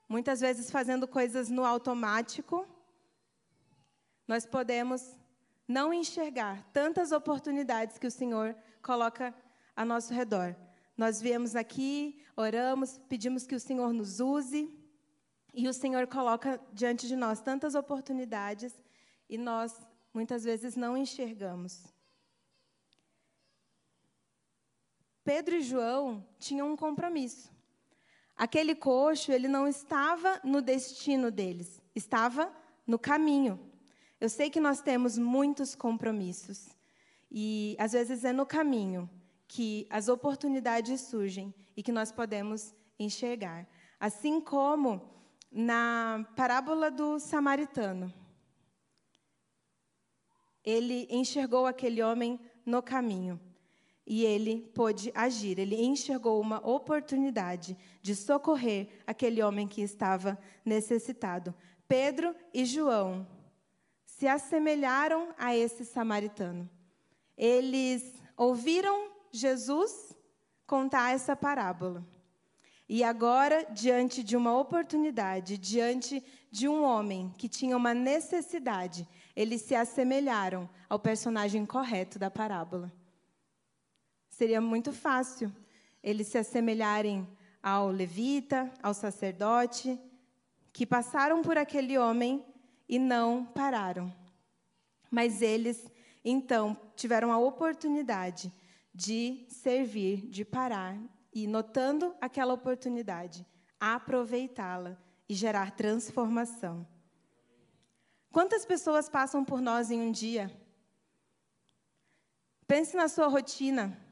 muitas 0.08 0.40
vezes 0.40 0.70
fazendo 0.70 1.06
coisas 1.06 1.48
no 1.48 1.64
automático, 1.64 2.66
nós 4.26 4.44
podemos 4.44 5.16
não 5.68 5.92
enxergar 5.92 6.64
tantas 6.72 7.12
oportunidades 7.12 7.98
que 7.98 8.06
o 8.06 8.10
Senhor 8.10 8.56
coloca 8.82 9.34
a 9.74 9.84
nosso 9.84 10.12
redor. 10.12 10.56
Nós 10.96 11.20
viemos 11.20 11.54
aqui, 11.54 12.22
oramos, 12.36 12.98
pedimos 13.08 13.46
que 13.46 13.54
o 13.54 13.60
Senhor 13.60 13.92
nos 13.92 14.20
use, 14.20 14.72
e 15.56 15.66
o 15.66 15.72
Senhor 15.72 16.06
coloca 16.06 16.60
diante 16.70 17.08
de 17.08 17.16
nós 17.16 17.40
tantas 17.40 17.74
oportunidades 17.74 18.74
e 19.26 19.38
nós 19.38 19.74
muitas 20.12 20.44
vezes 20.44 20.76
não 20.76 20.94
enxergamos. 20.98 21.82
Pedro 25.24 25.56
e 25.56 25.62
João 25.62 26.22
tinham 26.38 26.70
um 26.70 26.76
compromisso. 26.76 27.50
Aquele 28.36 28.74
coxo, 28.74 29.32
ele 29.32 29.48
não 29.48 29.66
estava 29.66 30.40
no 30.44 30.60
destino 30.60 31.30
deles, 31.30 31.80
estava 31.94 32.52
no 32.86 32.98
caminho. 32.98 33.58
Eu 34.20 34.28
sei 34.28 34.50
que 34.50 34.60
nós 34.60 34.82
temos 34.82 35.16
muitos 35.16 35.74
compromissos 35.74 36.68
e 37.30 37.74
às 37.78 37.92
vezes 37.92 38.24
é 38.24 38.32
no 38.32 38.44
caminho 38.44 39.08
que 39.48 39.86
as 39.88 40.08
oportunidades 40.08 41.00
surgem 41.02 41.54
e 41.74 41.82
que 41.82 41.92
nós 41.92 42.12
podemos 42.12 42.74
enxergar. 42.98 43.66
Assim 43.98 44.40
como 44.40 45.00
na 45.50 46.26
parábola 46.36 46.90
do 46.90 47.18
samaritano, 47.18 48.12
ele 50.62 51.06
enxergou 51.10 51.66
aquele 51.66 52.02
homem 52.02 52.38
no 52.66 52.82
caminho 52.82 53.40
e 54.06 54.24
ele 54.24 54.70
pôde 54.74 55.10
agir. 55.14 55.58
Ele 55.58 55.76
enxergou 55.76 56.40
uma 56.40 56.64
oportunidade 56.66 57.76
de 58.00 58.14
socorrer 58.14 58.88
aquele 59.06 59.42
homem 59.42 59.66
que 59.66 59.82
estava 59.82 60.38
necessitado. 60.64 61.54
Pedro 61.88 62.34
e 62.54 62.64
João 62.64 63.26
se 64.04 64.26
assemelharam 64.26 65.34
a 65.36 65.56
esse 65.56 65.84
samaritano. 65.84 66.68
Eles 67.36 68.14
ouviram 68.36 69.10
Jesus 69.32 70.16
contar 70.66 71.14
essa 71.14 71.34
parábola. 71.34 72.06
E 72.88 73.02
agora, 73.02 73.66
diante 73.72 74.22
de 74.22 74.36
uma 74.36 74.56
oportunidade, 74.56 75.58
diante 75.58 76.22
de 76.50 76.68
um 76.68 76.84
homem 76.84 77.34
que 77.36 77.48
tinha 77.48 77.76
uma 77.76 77.92
necessidade, 77.92 79.06
eles 79.34 79.62
se 79.62 79.74
assemelharam 79.74 80.68
ao 80.88 80.98
personagem 80.98 81.66
correto 81.66 82.16
da 82.18 82.30
parábola. 82.30 82.92
Seria 84.36 84.60
muito 84.60 84.92
fácil 84.92 85.50
eles 86.02 86.26
se 86.26 86.36
assemelharem 86.36 87.26
ao 87.62 87.88
levita, 87.88 88.70
ao 88.82 88.92
sacerdote, 88.92 89.98
que 90.74 90.84
passaram 90.84 91.40
por 91.40 91.56
aquele 91.56 91.96
homem 91.96 92.44
e 92.86 92.98
não 92.98 93.46
pararam. 93.46 94.14
Mas 95.10 95.40
eles, 95.40 95.90
então, 96.22 96.76
tiveram 96.94 97.32
a 97.32 97.38
oportunidade 97.38 98.52
de 98.94 99.46
servir, 99.48 100.28
de 100.28 100.44
parar 100.44 100.98
e, 101.32 101.46
notando 101.46 102.14
aquela 102.20 102.52
oportunidade, 102.52 103.46
aproveitá-la 103.80 104.98
e 105.26 105.34
gerar 105.34 105.70
transformação. 105.70 106.86
Quantas 108.30 108.66
pessoas 108.66 109.08
passam 109.08 109.42
por 109.42 109.62
nós 109.62 109.90
em 109.90 109.98
um 109.98 110.12
dia? 110.12 110.54
Pense 112.66 112.94
na 112.94 113.08
sua 113.08 113.28
rotina 113.28 114.04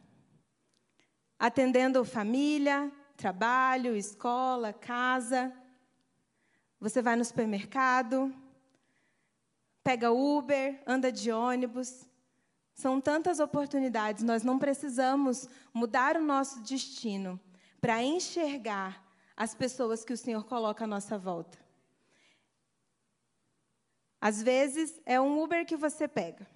atendendo 1.39 2.05
família, 2.05 2.91
trabalho, 3.17 3.97
escola, 3.97 4.73
casa. 4.73 5.53
Você 6.81 7.01
vai 7.01 7.17
no 7.17 7.25
supermercado, 7.25 8.35
pega 9.83 10.13
Uber, 10.13 10.83
anda 10.87 11.11
de 11.11 11.31
ônibus. 11.31 12.07
São 12.75 13.01
tantas 13.01 13.39
oportunidades, 13.39 14.25
nós 14.25 14.43
não 14.43 14.59
precisamos 14.59 15.49
mudar 15.73 16.17
o 16.17 16.25
nosso 16.25 16.61
destino 16.63 17.41
para 17.81 18.03
enxergar 18.03 19.05
as 19.37 19.55
pessoas 19.55 20.05
que 20.05 20.13
o 20.13 20.17
Senhor 20.17 20.45
coloca 20.45 20.85
à 20.85 20.87
nossa 20.87 21.17
volta. 21.17 21.59
Às 24.21 24.43
vezes 24.43 24.99
é 25.05 25.21
um 25.21 25.43
Uber 25.43 25.67
que 25.67 25.77
você 25.77 26.09
pega. 26.09 26.47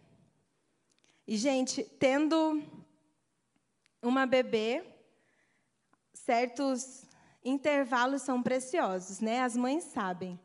E, 1.26 1.36
gente, 1.36 1.84
tendo 1.84 2.62
uma 4.02 4.26
bebê, 4.26 4.84
certos 6.12 7.06
intervalos 7.44 8.22
são 8.22 8.42
preciosos, 8.42 9.20
né? 9.20 9.40
As 9.40 9.56
mães 9.56 9.84
sabem. 9.84 10.38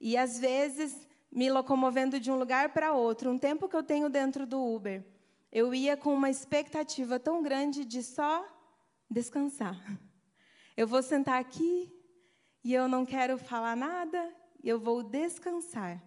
E 0.00 0.16
às 0.16 0.38
vezes, 0.38 1.06
me 1.30 1.50
locomovendo 1.50 2.18
de 2.18 2.30
um 2.30 2.38
lugar 2.38 2.72
para 2.72 2.92
outro, 2.92 3.30
um 3.30 3.38
tempo 3.38 3.68
que 3.68 3.76
eu 3.76 3.82
tenho 3.82 4.08
dentro 4.08 4.46
do 4.46 4.62
Uber, 4.62 5.04
eu 5.50 5.74
ia 5.74 5.96
com 5.96 6.14
uma 6.14 6.30
expectativa 6.30 7.18
tão 7.18 7.42
grande 7.42 7.84
de 7.84 8.02
só 8.02 8.46
descansar. 9.10 9.76
Eu 10.76 10.86
vou 10.86 11.02
sentar 11.02 11.40
aqui 11.40 11.92
e 12.62 12.72
eu 12.72 12.86
não 12.86 13.04
quero 13.04 13.38
falar 13.38 13.76
nada, 13.76 14.32
eu 14.62 14.78
vou 14.78 15.02
descansar. 15.02 16.02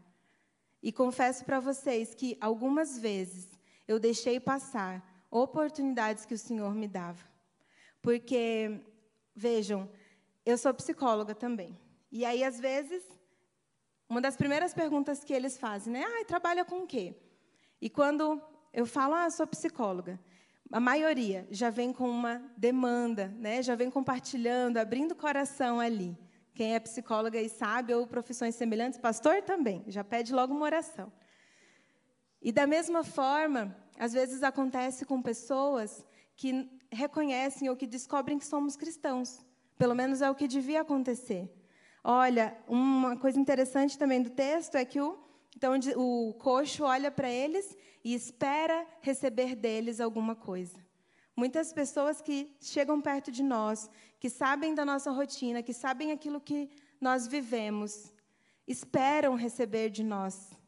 E 0.81 0.91
confesso 0.91 1.43
para 1.43 1.59
vocês 1.59 2.15
que 2.15 2.37
algumas 2.39 2.97
vezes 2.97 3.49
eu 3.87 3.99
deixei 3.99 4.39
passar 4.39 5.03
oportunidades 5.31 6.25
que 6.25 6.33
o 6.33 6.37
Senhor 6.37 6.75
me 6.75 6.87
dava. 6.87 7.23
Porque, 8.01 8.81
vejam, 9.33 9.89
eu 10.45 10.57
sou 10.57 10.73
psicóloga 10.73 11.33
também. 11.33 11.79
E 12.11 12.25
aí, 12.25 12.43
às 12.43 12.59
vezes, 12.59 13.01
uma 14.09 14.19
das 14.19 14.35
primeiras 14.35 14.73
perguntas 14.73 15.23
que 15.23 15.33
eles 15.33 15.57
fazem, 15.57 15.93
né? 15.93 16.03
Ah, 16.05 16.25
trabalha 16.25 16.65
com 16.65 16.83
o 16.83 16.87
quê? 16.87 17.15
E 17.81 17.89
quando 17.89 18.41
eu 18.73 18.85
falo, 18.85 19.13
ah, 19.13 19.29
sou 19.29 19.47
psicóloga, 19.47 20.19
a 20.71 20.79
maioria 20.79 21.47
já 21.51 21.69
vem 21.69 21.91
com 21.91 22.09
uma 22.09 22.41
demanda, 22.55 23.27
né? 23.37 23.61
já 23.61 23.75
vem 23.75 23.89
compartilhando, 23.89 24.77
abrindo 24.77 25.11
o 25.11 25.15
coração 25.15 25.79
ali. 25.79 26.17
Quem 26.53 26.75
é 26.75 26.79
psicóloga 26.79 27.39
e 27.41 27.49
sabe, 27.49 27.93
ou 27.93 28.07
profissões 28.07 28.55
semelhantes, 28.55 28.99
pastor 28.99 29.41
também, 29.41 29.83
já 29.87 30.03
pede 30.03 30.33
logo 30.33 30.53
uma 30.53 30.65
oração. 30.65 31.11
E 32.41 32.51
da 32.51 32.65
mesma 32.65 33.03
forma, 33.03 33.75
às 33.99 34.13
vezes 34.13 34.41
acontece 34.41 35.05
com 35.05 35.21
pessoas 35.21 36.03
que 36.35 36.67
reconhecem 36.91 37.69
ou 37.69 37.75
que 37.75 37.85
descobrem 37.85 38.39
que 38.39 38.45
somos 38.45 38.75
cristãos. 38.75 39.45
Pelo 39.77 39.93
menos 39.93 40.21
é 40.21 40.29
o 40.29 40.33
que 40.35 40.47
devia 40.47 40.81
acontecer. 40.81 41.47
Olha, 42.03 42.57
uma 42.67 43.15
coisa 43.15 43.39
interessante 43.39 43.95
também 43.95 44.23
do 44.23 44.31
texto 44.31 44.75
é 44.75 44.83
que 44.83 44.99
o, 44.99 45.19
então, 45.55 45.73
o 45.97 46.33
coxo 46.33 46.83
olha 46.83 47.11
para 47.11 47.29
eles 47.29 47.77
e 48.03 48.15
espera 48.15 48.87
receber 49.01 49.55
deles 49.55 49.99
alguma 49.99 50.35
coisa. 50.35 50.77
Muitas 51.35 51.71
pessoas 51.71 52.21
que 52.21 52.55
chegam 52.59 52.99
perto 52.99 53.31
de 53.31 53.43
nós, 53.43 53.87
que 54.19 54.31
sabem 54.31 54.73
da 54.73 54.83
nossa 54.83 55.11
rotina, 55.11 55.61
que 55.61 55.73
sabem 55.73 56.11
aquilo 56.11 56.41
que 56.41 56.71
nós 56.99 57.27
vivemos, 57.27 58.11
esperam 58.67 59.35
receber 59.35 59.91
de 59.91 60.03
nós 60.03 60.59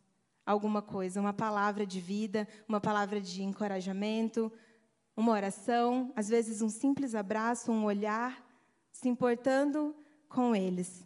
alguma 0.45 0.81
coisa, 0.81 1.19
uma 1.19 1.33
palavra 1.33 1.85
de 1.85 1.99
vida, 1.99 2.47
uma 2.67 2.81
palavra 2.81 3.19
de 3.21 3.43
encorajamento, 3.43 4.51
uma 5.15 5.31
oração, 5.31 6.11
às 6.15 6.27
vezes 6.27 6.61
um 6.61 6.69
simples 6.69 7.15
abraço, 7.15 7.71
um 7.71 7.85
olhar, 7.85 8.43
se 8.91 9.07
importando 9.07 9.95
com 10.27 10.55
eles. 10.55 11.05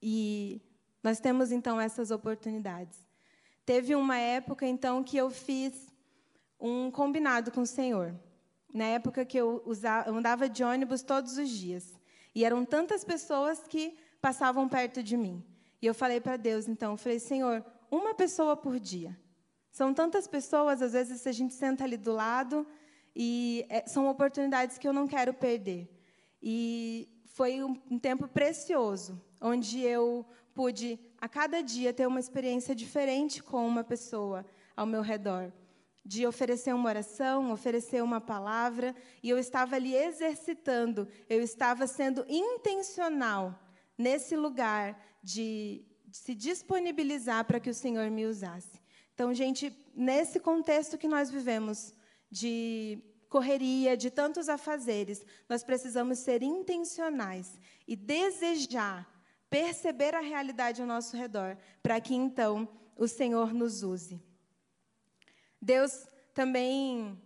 E 0.00 0.62
Nós 1.02 1.20
temos 1.20 1.52
então 1.52 1.80
essas 1.80 2.10
oportunidades. 2.10 2.98
Teve 3.64 3.94
uma 3.94 4.16
época 4.16 4.66
então 4.66 5.04
que 5.04 5.16
eu 5.16 5.30
fiz 5.30 5.86
um 6.58 6.90
combinado 6.90 7.50
com 7.50 7.62
o 7.62 7.66
Senhor. 7.66 8.14
Na 8.74 8.84
época 8.84 9.24
que 9.24 9.38
eu, 9.38 9.62
usava, 9.64 10.10
andava 10.10 10.48
de 10.48 10.64
ônibus 10.64 11.02
todos 11.02 11.38
os 11.38 11.48
dias. 11.48 11.94
E 12.34 12.44
eram 12.44 12.64
tantas 12.64 13.04
pessoas 13.04 13.60
que 13.68 13.96
passavam 14.20 14.68
perto 14.68 15.02
de 15.02 15.16
mim. 15.16 15.44
E 15.80 15.86
eu 15.86 15.94
falei 15.94 16.20
para 16.20 16.36
Deus, 16.36 16.66
então, 16.68 16.92
eu 16.92 16.96
falei, 16.96 17.18
Senhor, 17.18 17.64
uma 17.90 18.14
pessoa 18.14 18.56
por 18.56 18.78
dia. 18.78 19.16
São 19.70 19.94
tantas 19.94 20.26
pessoas, 20.26 20.82
às 20.82 20.92
vezes 20.92 21.26
a 21.26 21.32
gente 21.32 21.54
senta 21.54 21.84
ali 21.84 21.96
do 21.96 22.12
lado, 22.12 22.66
e 23.14 23.64
é, 23.68 23.86
são 23.86 24.08
oportunidades 24.08 24.78
que 24.78 24.88
eu 24.88 24.92
não 24.92 25.06
quero 25.06 25.32
perder. 25.32 25.88
E 26.42 27.08
foi 27.26 27.62
um, 27.62 27.80
um 27.90 27.98
tempo 27.98 28.26
precioso, 28.26 29.20
onde 29.40 29.80
eu 29.80 30.26
pude, 30.54 30.98
a 31.20 31.28
cada 31.28 31.62
dia, 31.62 31.92
ter 31.92 32.06
uma 32.06 32.18
experiência 32.18 32.74
diferente 32.74 33.42
com 33.42 33.66
uma 33.66 33.84
pessoa 33.84 34.44
ao 34.76 34.86
meu 34.86 35.02
redor 35.02 35.52
de 36.08 36.26
oferecer 36.26 36.74
uma 36.74 36.88
oração, 36.88 37.52
oferecer 37.52 38.02
uma 38.02 38.18
palavra, 38.18 38.96
e 39.22 39.28
eu 39.28 39.38
estava 39.38 39.76
ali 39.76 39.94
exercitando, 39.94 41.06
eu 41.28 41.42
estava 41.42 41.86
sendo 41.86 42.24
intencional 42.26 43.54
nesse 43.98 44.34
lugar 44.34 44.98
de, 45.22 45.84
de 46.06 46.16
se 46.16 46.34
disponibilizar 46.34 47.44
para 47.44 47.60
que 47.60 47.70
o 47.70 47.74
Senhor 47.74 48.10
me 48.10 48.26
usasse. 48.26 48.80
Então, 49.14 49.34
gente, 49.34 49.76
nesse 49.94 50.38
contexto 50.38 50.96
que 50.96 51.08
nós 51.08 51.30
vivemos, 51.30 51.92
de 52.30 53.02
correria, 53.28 53.96
de 53.96 54.10
tantos 54.10 54.48
afazeres, 54.48 55.24
nós 55.48 55.62
precisamos 55.62 56.18
ser 56.18 56.42
intencionais 56.42 57.58
e 57.86 57.96
desejar, 57.96 59.08
perceber 59.50 60.14
a 60.14 60.20
realidade 60.20 60.80
ao 60.80 60.86
nosso 60.86 61.16
redor, 61.16 61.56
para 61.82 62.00
que 62.00 62.14
então 62.14 62.68
o 62.96 63.06
Senhor 63.06 63.52
nos 63.52 63.82
use. 63.82 64.20
Deus 65.60 66.06
também 66.34 67.20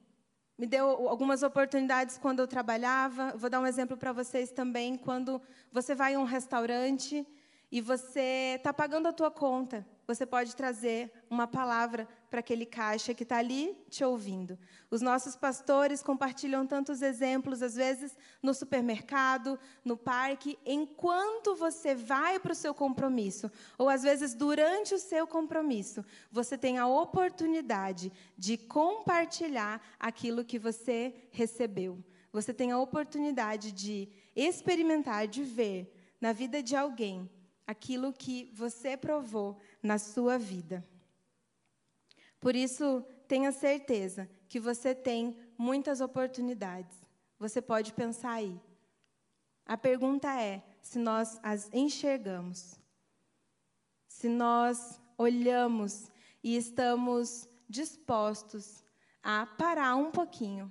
me 0.56 0.66
deu 0.66 0.86
algumas 1.08 1.42
oportunidades 1.42 2.18
quando 2.18 2.40
eu 2.40 2.48
trabalhava. 2.48 3.36
Vou 3.36 3.50
dar 3.50 3.60
um 3.60 3.66
exemplo 3.66 3.96
para 3.96 4.12
vocês 4.12 4.50
também. 4.50 4.96
Quando 4.96 5.40
você 5.70 5.94
vai 5.94 6.14
a 6.14 6.20
um 6.20 6.24
restaurante 6.24 7.26
e 7.72 7.80
você 7.80 8.56
está 8.58 8.70
pagando 8.70 9.08
a 9.08 9.14
tua 9.14 9.30
conta, 9.30 9.86
você 10.06 10.26
pode 10.26 10.54
trazer 10.54 11.10
uma 11.30 11.46
palavra 11.46 12.06
para 12.30 12.40
aquele 12.40 12.66
caixa 12.66 13.14
que 13.14 13.22
está 13.22 13.38
ali 13.38 13.74
te 13.88 14.04
ouvindo. 14.04 14.58
Os 14.90 15.00
nossos 15.00 15.36
pastores 15.36 16.02
compartilham 16.02 16.66
tantos 16.66 17.00
exemplos, 17.00 17.62
às 17.62 17.74
vezes 17.74 18.14
no 18.42 18.52
supermercado, 18.52 19.58
no 19.82 19.96
parque, 19.96 20.58
enquanto 20.66 21.54
você 21.54 21.94
vai 21.94 22.38
para 22.38 22.52
o 22.52 22.54
seu 22.54 22.74
compromisso, 22.74 23.50
ou 23.78 23.88
às 23.88 24.02
vezes 24.02 24.34
durante 24.34 24.94
o 24.94 24.98
seu 24.98 25.26
compromisso, 25.26 26.04
você 26.30 26.58
tem 26.58 26.76
a 26.76 26.86
oportunidade 26.86 28.12
de 28.36 28.58
compartilhar 28.58 29.80
aquilo 29.98 30.44
que 30.44 30.58
você 30.58 31.14
recebeu. 31.30 32.04
Você 32.34 32.52
tem 32.52 32.70
a 32.70 32.78
oportunidade 32.78 33.72
de 33.72 34.10
experimentar, 34.36 35.26
de 35.26 35.42
ver 35.42 35.90
na 36.20 36.34
vida 36.34 36.62
de 36.62 36.76
alguém 36.76 37.30
aquilo 37.66 38.12
que 38.12 38.50
você 38.54 38.96
provou 38.96 39.58
na 39.82 39.98
sua 39.98 40.38
vida. 40.38 40.86
Por 42.40 42.56
isso, 42.56 43.04
tenha 43.28 43.52
certeza 43.52 44.28
que 44.48 44.58
você 44.58 44.94
tem 44.94 45.36
muitas 45.56 46.00
oportunidades. 46.00 46.96
Você 47.38 47.62
pode 47.62 47.92
pensar 47.92 48.32
aí. 48.32 48.60
A 49.64 49.76
pergunta 49.76 50.28
é 50.40 50.62
se 50.80 50.98
nós 50.98 51.38
as 51.42 51.70
enxergamos. 51.72 52.78
Se 54.08 54.28
nós 54.28 55.00
olhamos 55.16 56.10
e 56.42 56.56
estamos 56.56 57.48
dispostos 57.68 58.84
a 59.22 59.46
parar 59.46 59.94
um 59.96 60.10
pouquinho. 60.10 60.70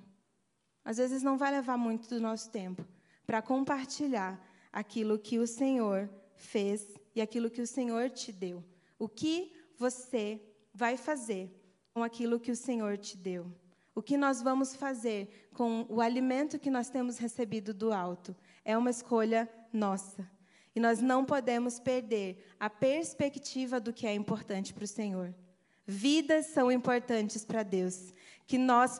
Às 0.84 0.98
vezes 0.98 1.22
não 1.22 1.38
vai 1.38 1.50
levar 1.50 1.76
muito 1.76 2.08
do 2.08 2.20
nosso 2.20 2.50
tempo 2.50 2.86
para 3.26 3.40
compartilhar 3.40 4.38
aquilo 4.72 5.18
que 5.18 5.38
o 5.38 5.46
Senhor 5.46 6.08
fez 6.42 6.86
e 7.14 7.20
aquilo 7.20 7.50
que 7.50 7.62
o 7.62 7.66
Senhor 7.66 8.10
te 8.10 8.32
deu. 8.32 8.62
O 8.98 9.08
que 9.08 9.52
você 9.76 10.40
vai 10.74 10.96
fazer 10.96 11.50
com 11.94 12.02
aquilo 12.02 12.40
que 12.40 12.50
o 12.50 12.56
Senhor 12.56 12.96
te 12.98 13.16
deu? 13.16 13.50
O 13.94 14.02
que 14.02 14.16
nós 14.16 14.42
vamos 14.42 14.74
fazer 14.74 15.48
com 15.54 15.86
o 15.88 16.00
alimento 16.00 16.58
que 16.58 16.70
nós 16.70 16.88
temos 16.88 17.18
recebido 17.18 17.74
do 17.74 17.92
alto? 17.92 18.34
É 18.64 18.76
uma 18.76 18.90
escolha 18.90 19.48
nossa. 19.72 20.28
E 20.74 20.80
nós 20.80 21.00
não 21.00 21.24
podemos 21.24 21.78
perder 21.78 22.42
a 22.58 22.70
perspectiva 22.70 23.78
do 23.78 23.92
que 23.92 24.06
é 24.06 24.14
importante 24.14 24.72
para 24.72 24.84
o 24.84 24.88
Senhor. 24.88 25.34
Vidas 25.86 26.46
são 26.46 26.72
importantes 26.72 27.44
para 27.44 27.62
Deus. 27.62 28.14
Que 28.46 28.56
nós 28.56 28.98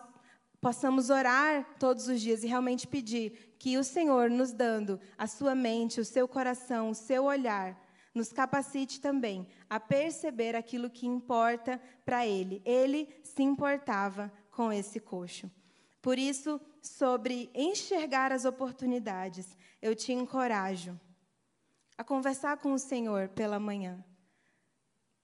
possamos 0.62 1.10
orar 1.10 1.66
todos 1.76 2.06
os 2.06 2.20
dias 2.20 2.44
e 2.44 2.46
realmente 2.46 2.86
pedir 2.86 3.56
que 3.58 3.76
o 3.76 3.82
Senhor, 3.82 4.30
nos 4.30 4.52
dando 4.52 5.00
a 5.18 5.26
sua 5.26 5.56
mente, 5.56 6.00
o 6.00 6.04
seu 6.04 6.28
coração, 6.28 6.90
o 6.90 6.94
seu 6.94 7.24
olhar, 7.24 7.76
nos 8.14 8.32
capacite 8.32 9.00
também 9.00 9.44
a 9.68 9.80
perceber 9.80 10.54
aquilo 10.54 10.88
que 10.88 11.04
importa 11.04 11.82
para 12.04 12.24
Ele. 12.24 12.62
Ele 12.64 13.12
se 13.24 13.42
importava 13.42 14.32
com 14.52 14.72
esse 14.72 15.00
coxo. 15.00 15.50
Por 16.00 16.16
isso, 16.16 16.60
sobre 16.80 17.50
enxergar 17.54 18.30
as 18.30 18.44
oportunidades, 18.44 19.58
eu 19.80 19.96
te 19.96 20.12
encorajo 20.12 20.98
a 21.98 22.04
conversar 22.04 22.58
com 22.58 22.72
o 22.72 22.78
Senhor 22.78 23.28
pela 23.30 23.58
manhã, 23.58 24.04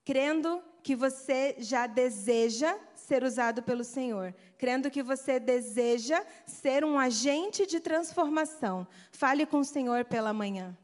crendo 0.05 0.61
que 0.83 0.97
você 0.97 1.55
já 1.59 1.87
deseja 1.87 2.77
ser 3.09 3.25
usado 3.25 3.63
pelo 3.63 3.83
Senhor, 3.83 4.35
crendo 4.59 4.91
que 4.91 5.03
você 5.03 5.41
deseja 5.41 6.23
ser 6.47 6.85
um 6.85 6.99
agente 6.99 7.67
de 7.67 7.81
transformação. 7.81 8.87
Fale 9.11 9.47
com 9.47 9.61
o 9.61 9.65
Senhor 9.65 10.05
pela 10.05 10.35
manhã. 10.35 10.77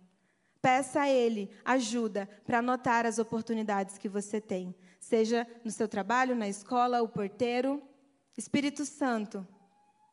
Peça 0.63 1.03
a 1.03 1.11
Ele 1.11 1.51
ajuda 1.63 2.27
para 2.47 2.63
notar 2.63 3.05
as 3.05 3.19
oportunidades 3.19 3.99
que 3.99 4.09
você 4.09 4.41
tem, 4.41 4.75
seja 4.99 5.47
no 5.63 5.71
seu 5.71 5.87
trabalho, 5.87 6.35
na 6.35 6.49
escola, 6.49 7.03
o 7.03 7.09
porteiro. 7.09 7.83
Espírito 8.39 8.87
Santo, 8.87 9.47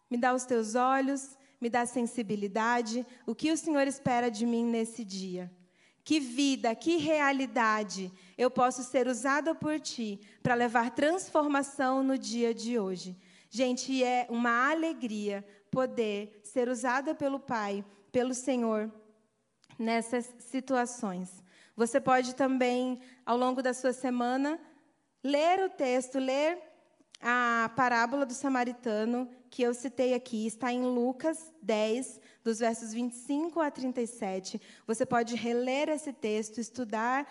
me 0.09 0.17
dá 0.17 0.33
os 0.33 0.43
teus 0.43 0.75
olhos, 0.75 1.37
me 1.61 1.69
dá 1.69 1.85
sensibilidade, 1.85 3.07
o 3.25 3.33
que 3.33 3.53
o 3.53 3.57
Senhor 3.57 3.87
espera 3.87 4.29
de 4.29 4.45
mim 4.45 4.65
nesse 4.65 5.05
dia. 5.05 5.49
Que 6.03 6.19
vida, 6.19 6.75
que 6.75 6.97
realidade 6.97 8.11
eu 8.41 8.49
posso 8.49 8.83
ser 8.83 9.07
usada 9.07 9.53
por 9.53 9.79
ti 9.79 10.19
para 10.41 10.55
levar 10.55 10.95
transformação 10.95 12.01
no 12.01 12.17
dia 12.17 12.55
de 12.55 12.79
hoje. 12.79 13.15
Gente, 13.51 14.03
é 14.03 14.25
uma 14.31 14.71
alegria 14.71 15.45
poder 15.69 16.41
ser 16.43 16.67
usada 16.67 17.13
pelo 17.13 17.39
Pai, 17.39 17.85
pelo 18.11 18.33
Senhor, 18.33 18.91
nessas 19.77 20.33
situações. 20.39 21.43
Você 21.75 22.01
pode 22.01 22.33
também, 22.33 22.99
ao 23.23 23.37
longo 23.37 23.61
da 23.61 23.75
sua 23.75 23.93
semana, 23.93 24.59
ler 25.23 25.63
o 25.63 25.69
texto, 25.69 26.17
ler 26.17 26.57
a 27.21 27.71
parábola 27.75 28.25
do 28.25 28.33
samaritano 28.33 29.29
que 29.51 29.61
eu 29.61 29.71
citei 29.71 30.15
aqui, 30.15 30.47
está 30.47 30.73
em 30.73 30.81
Lucas 30.81 31.53
10, 31.61 32.19
dos 32.43 32.57
versos 32.57 32.91
25 32.91 33.59
a 33.59 33.69
37. 33.69 34.59
Você 34.87 35.05
pode 35.05 35.35
reler 35.35 35.89
esse 35.89 36.11
texto, 36.11 36.57
estudar 36.57 37.27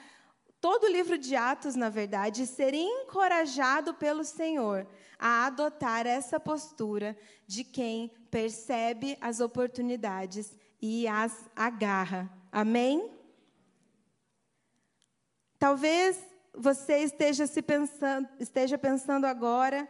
todo 0.60 0.84
o 0.84 0.90
livro 0.90 1.16
de 1.16 1.34
Atos, 1.34 1.74
na 1.74 1.88
verdade, 1.88 2.46
ser 2.46 2.74
encorajado 2.74 3.94
pelo 3.94 4.24
Senhor 4.24 4.86
a 5.18 5.46
adotar 5.46 6.06
essa 6.06 6.38
postura 6.38 7.16
de 7.46 7.64
quem 7.64 8.10
percebe 8.30 9.16
as 9.20 9.40
oportunidades 9.40 10.56
e 10.80 11.06
as 11.08 11.48
agarra. 11.56 12.30
Amém? 12.52 13.10
Talvez 15.58 16.18
você 16.54 16.98
esteja 16.98 17.46
se 17.46 17.62
pensando, 17.62 18.28
esteja 18.38 18.78
pensando 18.78 19.26
agora 19.26 19.88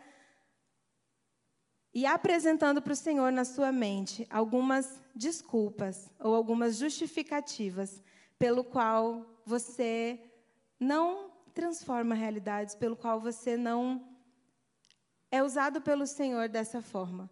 e 1.92 2.06
apresentando 2.06 2.80
para 2.80 2.92
o 2.92 2.96
Senhor 2.96 3.32
na 3.32 3.44
sua 3.44 3.72
mente 3.72 4.26
algumas 4.30 5.00
desculpas 5.14 6.10
ou 6.18 6.34
algumas 6.34 6.76
justificativas 6.76 8.02
pelo 8.38 8.62
qual 8.62 9.42
você 9.44 10.29
não 10.80 11.30
transforma 11.52 12.14
realidades, 12.14 12.74
pelo 12.74 12.96
qual 12.96 13.20
você 13.20 13.56
não 13.56 14.08
é 15.30 15.42
usado 15.42 15.80
pelo 15.80 16.06
Senhor 16.06 16.48
dessa 16.48 16.80
forma. 16.80 17.30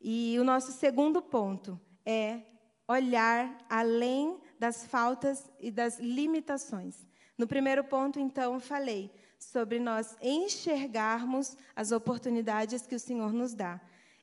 E 0.00 0.36
o 0.38 0.44
nosso 0.44 0.72
segundo 0.72 1.22
ponto 1.22 1.80
é 2.04 2.42
olhar 2.88 3.56
além 3.68 4.40
das 4.58 4.84
faltas 4.84 5.50
e 5.60 5.70
das 5.70 5.98
limitações. 6.00 7.06
No 7.38 7.46
primeiro 7.46 7.84
ponto, 7.84 8.18
então, 8.18 8.58
falei 8.58 9.10
sobre 9.38 9.78
nós 9.78 10.16
enxergarmos 10.20 11.56
as 11.74 11.92
oportunidades 11.92 12.86
que 12.86 12.94
o 12.94 13.00
Senhor 13.00 13.32
nos 13.32 13.54
dá. 13.54 13.80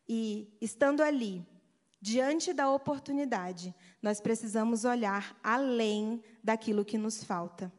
E, 0.08 0.56
estando 0.62 1.02
ali, 1.02 1.46
diante 2.00 2.54
da 2.54 2.70
oportunidade, 2.70 3.74
nós 4.02 4.22
precisamos 4.22 4.86
olhar 4.86 5.36
além 5.44 6.22
daquilo 6.44 6.86
que 6.86 6.98
nos 6.98 7.24
falta. 7.24 7.72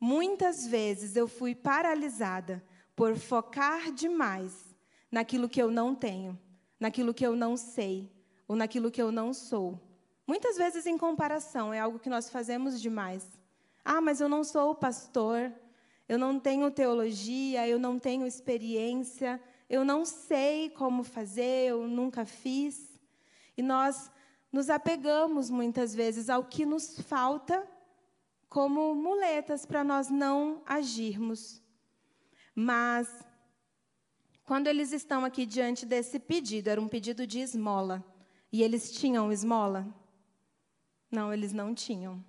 Muitas 0.00 0.66
vezes 0.66 1.14
eu 1.14 1.28
fui 1.28 1.54
paralisada 1.54 2.64
por 2.96 3.16
focar 3.16 3.92
demais 3.92 4.74
naquilo 5.12 5.48
que 5.48 5.60
eu 5.60 5.70
não 5.70 5.94
tenho, 5.94 6.38
naquilo 6.78 7.12
que 7.12 7.26
eu 7.26 7.36
não 7.36 7.54
sei, 7.54 8.10
ou 8.48 8.56
naquilo 8.56 8.90
que 8.90 9.02
eu 9.02 9.12
não 9.12 9.34
sou. 9.34 9.78
Muitas 10.26 10.56
vezes, 10.56 10.86
em 10.86 10.96
comparação, 10.96 11.74
é 11.74 11.80
algo 11.80 11.98
que 11.98 12.08
nós 12.08 12.30
fazemos 12.30 12.80
demais. 12.80 13.28
Ah, 13.84 14.00
mas 14.00 14.20
eu 14.20 14.28
não 14.28 14.42
sou 14.42 14.74
pastor, 14.74 15.52
eu 16.08 16.18
não 16.18 16.40
tenho 16.40 16.70
teologia, 16.70 17.68
eu 17.68 17.78
não 17.78 17.98
tenho 17.98 18.26
experiência, 18.26 19.40
eu 19.68 19.84
não 19.84 20.04
sei 20.04 20.70
como 20.70 21.04
fazer, 21.04 21.68
eu 21.68 21.86
nunca 21.86 22.24
fiz. 22.24 23.00
E 23.56 23.62
nós 23.62 24.10
nos 24.50 24.70
apegamos 24.70 25.50
muitas 25.50 25.94
vezes 25.94 26.30
ao 26.30 26.44
que 26.44 26.64
nos 26.64 26.98
falta 27.00 27.68
como 28.50 28.96
muletas 28.96 29.64
para 29.64 29.84
nós 29.84 30.10
não 30.10 30.60
agirmos. 30.66 31.62
Mas, 32.52 33.24
quando 34.44 34.66
eles 34.66 34.92
estão 34.92 35.24
aqui 35.24 35.46
diante 35.46 35.86
desse 35.86 36.18
pedido, 36.18 36.68
era 36.68 36.80
um 36.80 36.88
pedido 36.88 37.24
de 37.26 37.38
esmola, 37.38 38.04
e 38.52 38.62
eles 38.64 38.90
tinham 38.90 39.32
esmola? 39.32 39.86
Não, 41.08 41.32
eles 41.32 41.52
não 41.52 41.72
tinham. 41.72 42.22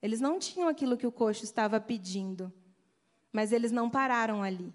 Eles 0.00 0.18
não 0.18 0.38
tinham 0.38 0.66
aquilo 0.66 0.96
que 0.96 1.06
o 1.06 1.12
coxo 1.12 1.44
estava 1.44 1.78
pedindo, 1.78 2.50
mas 3.30 3.52
eles 3.52 3.70
não 3.70 3.90
pararam 3.90 4.42
ali. 4.42 4.74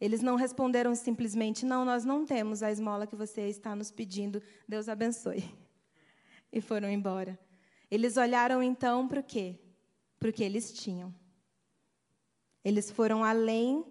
Eles 0.00 0.20
não 0.20 0.34
responderam 0.34 0.96
simplesmente: 0.96 1.64
Não, 1.64 1.84
nós 1.84 2.04
não 2.04 2.24
temos 2.26 2.60
a 2.60 2.72
esmola 2.72 3.06
que 3.06 3.14
você 3.14 3.48
está 3.48 3.76
nos 3.76 3.92
pedindo, 3.92 4.42
Deus 4.66 4.88
abençoe. 4.88 5.44
E 6.52 6.60
foram 6.60 6.88
embora. 6.88 7.38
Eles 7.88 8.16
olharam 8.16 8.62
então 8.62 9.06
para 9.06 9.20
o 9.20 9.22
quê? 9.22 9.58
Para 10.18 10.30
o 10.30 10.32
que 10.32 10.42
eles 10.42 10.72
tinham. 10.72 11.14
Eles 12.64 12.90
foram 12.90 13.24
além 13.24 13.84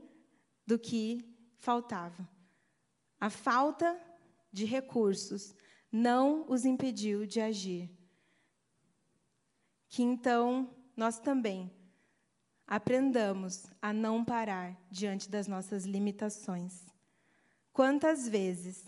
do 0.65 0.77
que 0.77 1.23
faltava. 1.57 2.27
A 3.19 3.29
falta 3.29 3.99
de 4.51 4.65
recursos 4.65 5.55
não 5.91 6.45
os 6.49 6.65
impediu 6.65 7.25
de 7.25 7.39
agir. 7.39 7.89
Que 9.89 10.03
então 10.03 10.69
nós 10.95 11.19
também 11.19 11.71
aprendamos 12.67 13.67
a 13.81 13.93
não 13.93 14.25
parar 14.25 14.77
diante 14.91 15.29
das 15.29 15.47
nossas 15.47 15.85
limitações. 15.85 16.85
Quantas 17.71 18.27
vezes 18.27 18.85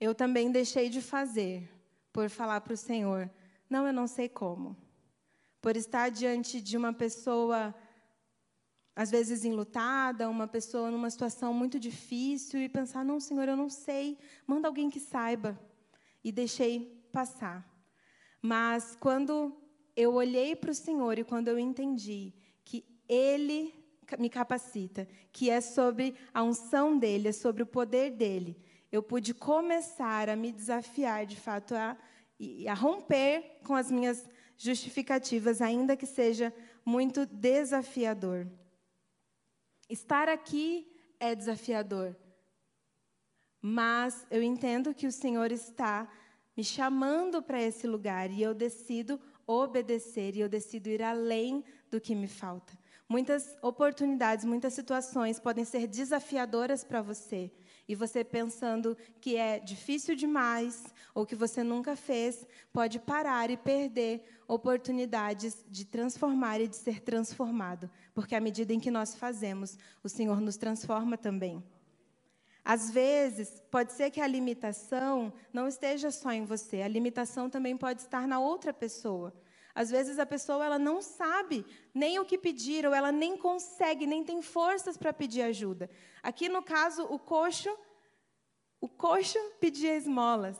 eu 0.00 0.14
também 0.14 0.50
deixei 0.50 0.88
de 0.88 1.02
fazer 1.02 1.68
por 2.12 2.30
falar 2.30 2.60
para 2.62 2.72
o 2.72 2.76
Senhor: 2.76 3.30
não, 3.68 3.86
eu 3.86 3.92
não 3.92 4.06
sei 4.06 4.28
como. 4.28 4.76
Por 5.60 5.76
estar 5.76 6.08
diante 6.10 6.60
de 6.60 6.76
uma 6.76 6.92
pessoa, 6.92 7.74
às 8.94 9.10
vezes 9.10 9.44
enlutada, 9.44 10.28
uma 10.28 10.46
pessoa 10.46 10.90
numa 10.90 11.10
situação 11.10 11.52
muito 11.52 11.78
difícil 11.78 12.60
e 12.60 12.68
pensar: 12.68 13.04
não, 13.04 13.20
Senhor, 13.20 13.48
eu 13.48 13.56
não 13.56 13.68
sei, 13.68 14.18
manda 14.46 14.68
alguém 14.68 14.88
que 14.90 15.00
saiba. 15.00 15.58
E 16.22 16.32
deixei 16.32 17.08
passar. 17.12 17.66
Mas 18.42 18.96
quando 19.00 19.56
eu 19.96 20.14
olhei 20.14 20.54
para 20.54 20.70
o 20.70 20.74
Senhor 20.74 21.18
e 21.18 21.24
quando 21.24 21.48
eu 21.48 21.58
entendi 21.58 22.32
que 22.64 22.84
Ele 23.08 23.74
me 24.18 24.30
capacita, 24.30 25.08
que 25.32 25.50
é 25.50 25.60
sobre 25.60 26.14
a 26.32 26.42
unção 26.42 26.98
dele, 26.98 27.28
é 27.28 27.32
sobre 27.32 27.62
o 27.62 27.66
poder 27.66 28.10
dele, 28.10 28.56
eu 28.90 29.02
pude 29.02 29.34
começar 29.34 30.28
a 30.28 30.36
me 30.36 30.50
desafiar, 30.50 31.26
de 31.26 31.36
fato, 31.36 31.74
a, 31.74 31.96
a 32.68 32.74
romper 32.74 33.60
com 33.64 33.74
as 33.74 33.90
minhas 33.90 34.24
justificativas, 34.58 35.62
ainda 35.62 35.96
que 35.96 36.04
seja 36.04 36.52
muito 36.84 37.24
desafiador. 37.24 38.46
Estar 39.88 40.28
aqui 40.28 40.86
é 41.18 41.34
desafiador, 41.34 42.14
mas 43.62 44.26
eu 44.30 44.42
entendo 44.42 44.92
que 44.92 45.06
o 45.06 45.12
Senhor 45.12 45.50
está 45.50 46.06
me 46.56 46.64
chamando 46.64 47.40
para 47.40 47.62
esse 47.62 47.86
lugar 47.86 48.30
e 48.30 48.42
eu 48.42 48.52
decido 48.52 49.20
obedecer 49.46 50.36
e 50.36 50.40
eu 50.40 50.48
decido 50.48 50.88
ir 50.88 51.02
além 51.02 51.64
do 51.90 52.00
que 52.00 52.14
me 52.14 52.28
falta. 52.28 52.76
Muitas 53.08 53.56
oportunidades, 53.62 54.44
muitas 54.44 54.74
situações 54.74 55.40
podem 55.40 55.64
ser 55.64 55.86
desafiadoras 55.86 56.84
para 56.84 57.00
você. 57.00 57.50
E 57.88 57.94
você 57.94 58.22
pensando 58.22 58.94
que 59.18 59.36
é 59.36 59.58
difícil 59.58 60.14
demais 60.14 60.84
ou 61.14 61.24
que 61.24 61.34
você 61.34 61.64
nunca 61.64 61.96
fez, 61.96 62.46
pode 62.70 62.98
parar 62.98 63.50
e 63.50 63.56
perder 63.56 64.22
oportunidades 64.46 65.64
de 65.68 65.86
transformar 65.86 66.60
e 66.60 66.68
de 66.68 66.76
ser 66.76 67.00
transformado. 67.00 67.90
Porque 68.14 68.34
à 68.34 68.40
medida 68.40 68.74
em 68.74 68.78
que 68.78 68.90
nós 68.90 69.14
fazemos, 69.14 69.78
o 70.04 70.08
Senhor 70.08 70.38
nos 70.40 70.58
transforma 70.58 71.16
também. 71.16 71.64
Às 72.62 72.90
vezes, 72.90 73.62
pode 73.70 73.94
ser 73.94 74.10
que 74.10 74.20
a 74.20 74.26
limitação 74.26 75.32
não 75.50 75.66
esteja 75.66 76.10
só 76.10 76.30
em 76.32 76.44
você, 76.44 76.82
a 76.82 76.88
limitação 76.88 77.48
também 77.48 77.74
pode 77.74 78.02
estar 78.02 78.28
na 78.28 78.38
outra 78.38 78.74
pessoa. 78.74 79.32
Às 79.78 79.90
vezes 79.92 80.18
a 80.18 80.26
pessoa 80.26 80.64
ela 80.64 80.76
não 80.76 81.00
sabe 81.00 81.64
nem 81.94 82.18
o 82.18 82.24
que 82.24 82.36
pedir, 82.36 82.84
ou 82.84 82.92
ela 82.92 83.12
nem 83.12 83.36
consegue, 83.36 84.08
nem 84.08 84.24
tem 84.24 84.42
forças 84.42 84.96
para 84.96 85.12
pedir 85.12 85.42
ajuda. 85.42 85.88
Aqui 86.20 86.48
no 86.48 86.60
caso, 86.64 87.04
o 87.04 87.16
coxo, 87.16 87.70
o 88.80 88.88
coxo 88.88 89.38
pedia 89.60 89.94
esmolas. 89.94 90.58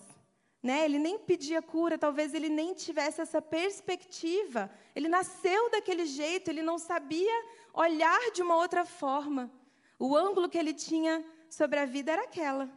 Né? 0.63 0.85
Ele 0.85 1.01
nem 1.01 1.19
pedia 1.19 1.61
cura, 1.61 1.99
talvez 1.99 2.33
ele 2.33 2.49
nem 2.49 2.75
tivesse 2.75 3.21
essa 3.21 3.43
perspectiva. 3.43 4.71
Ele 4.95 5.09
nasceu 5.09 5.69
daquele 5.69 6.07
jeito, 6.07 6.49
ele 6.49 6.63
não 6.63 6.79
sabia 6.79 7.45
olhar 7.75 8.31
de 8.31 8.41
uma 8.41 8.55
outra 8.55 8.85
forma. 8.85 9.51
O 9.99 10.17
ângulo 10.17 10.49
que 10.49 10.59
ele 10.59 10.73
tinha 10.73 11.25
sobre 11.51 11.81
a 11.81 11.87
vida 11.87 12.13
era 12.13 12.23
aquela. 12.23 12.71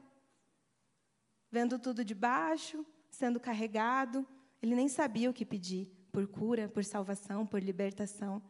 Vendo 1.52 1.78
tudo 1.78 2.04
de 2.04 2.16
baixo, 2.16 2.84
sendo 3.12 3.40
carregado, 3.40 4.28
ele 4.60 4.74
nem 4.74 4.88
sabia 4.88 5.30
o 5.30 5.34
que 5.34 5.46
pedir 5.46 6.01
por 6.12 6.28
cura, 6.28 6.68
por 6.68 6.84
salvação, 6.84 7.46
por 7.46 7.62
libertação. 7.62 8.42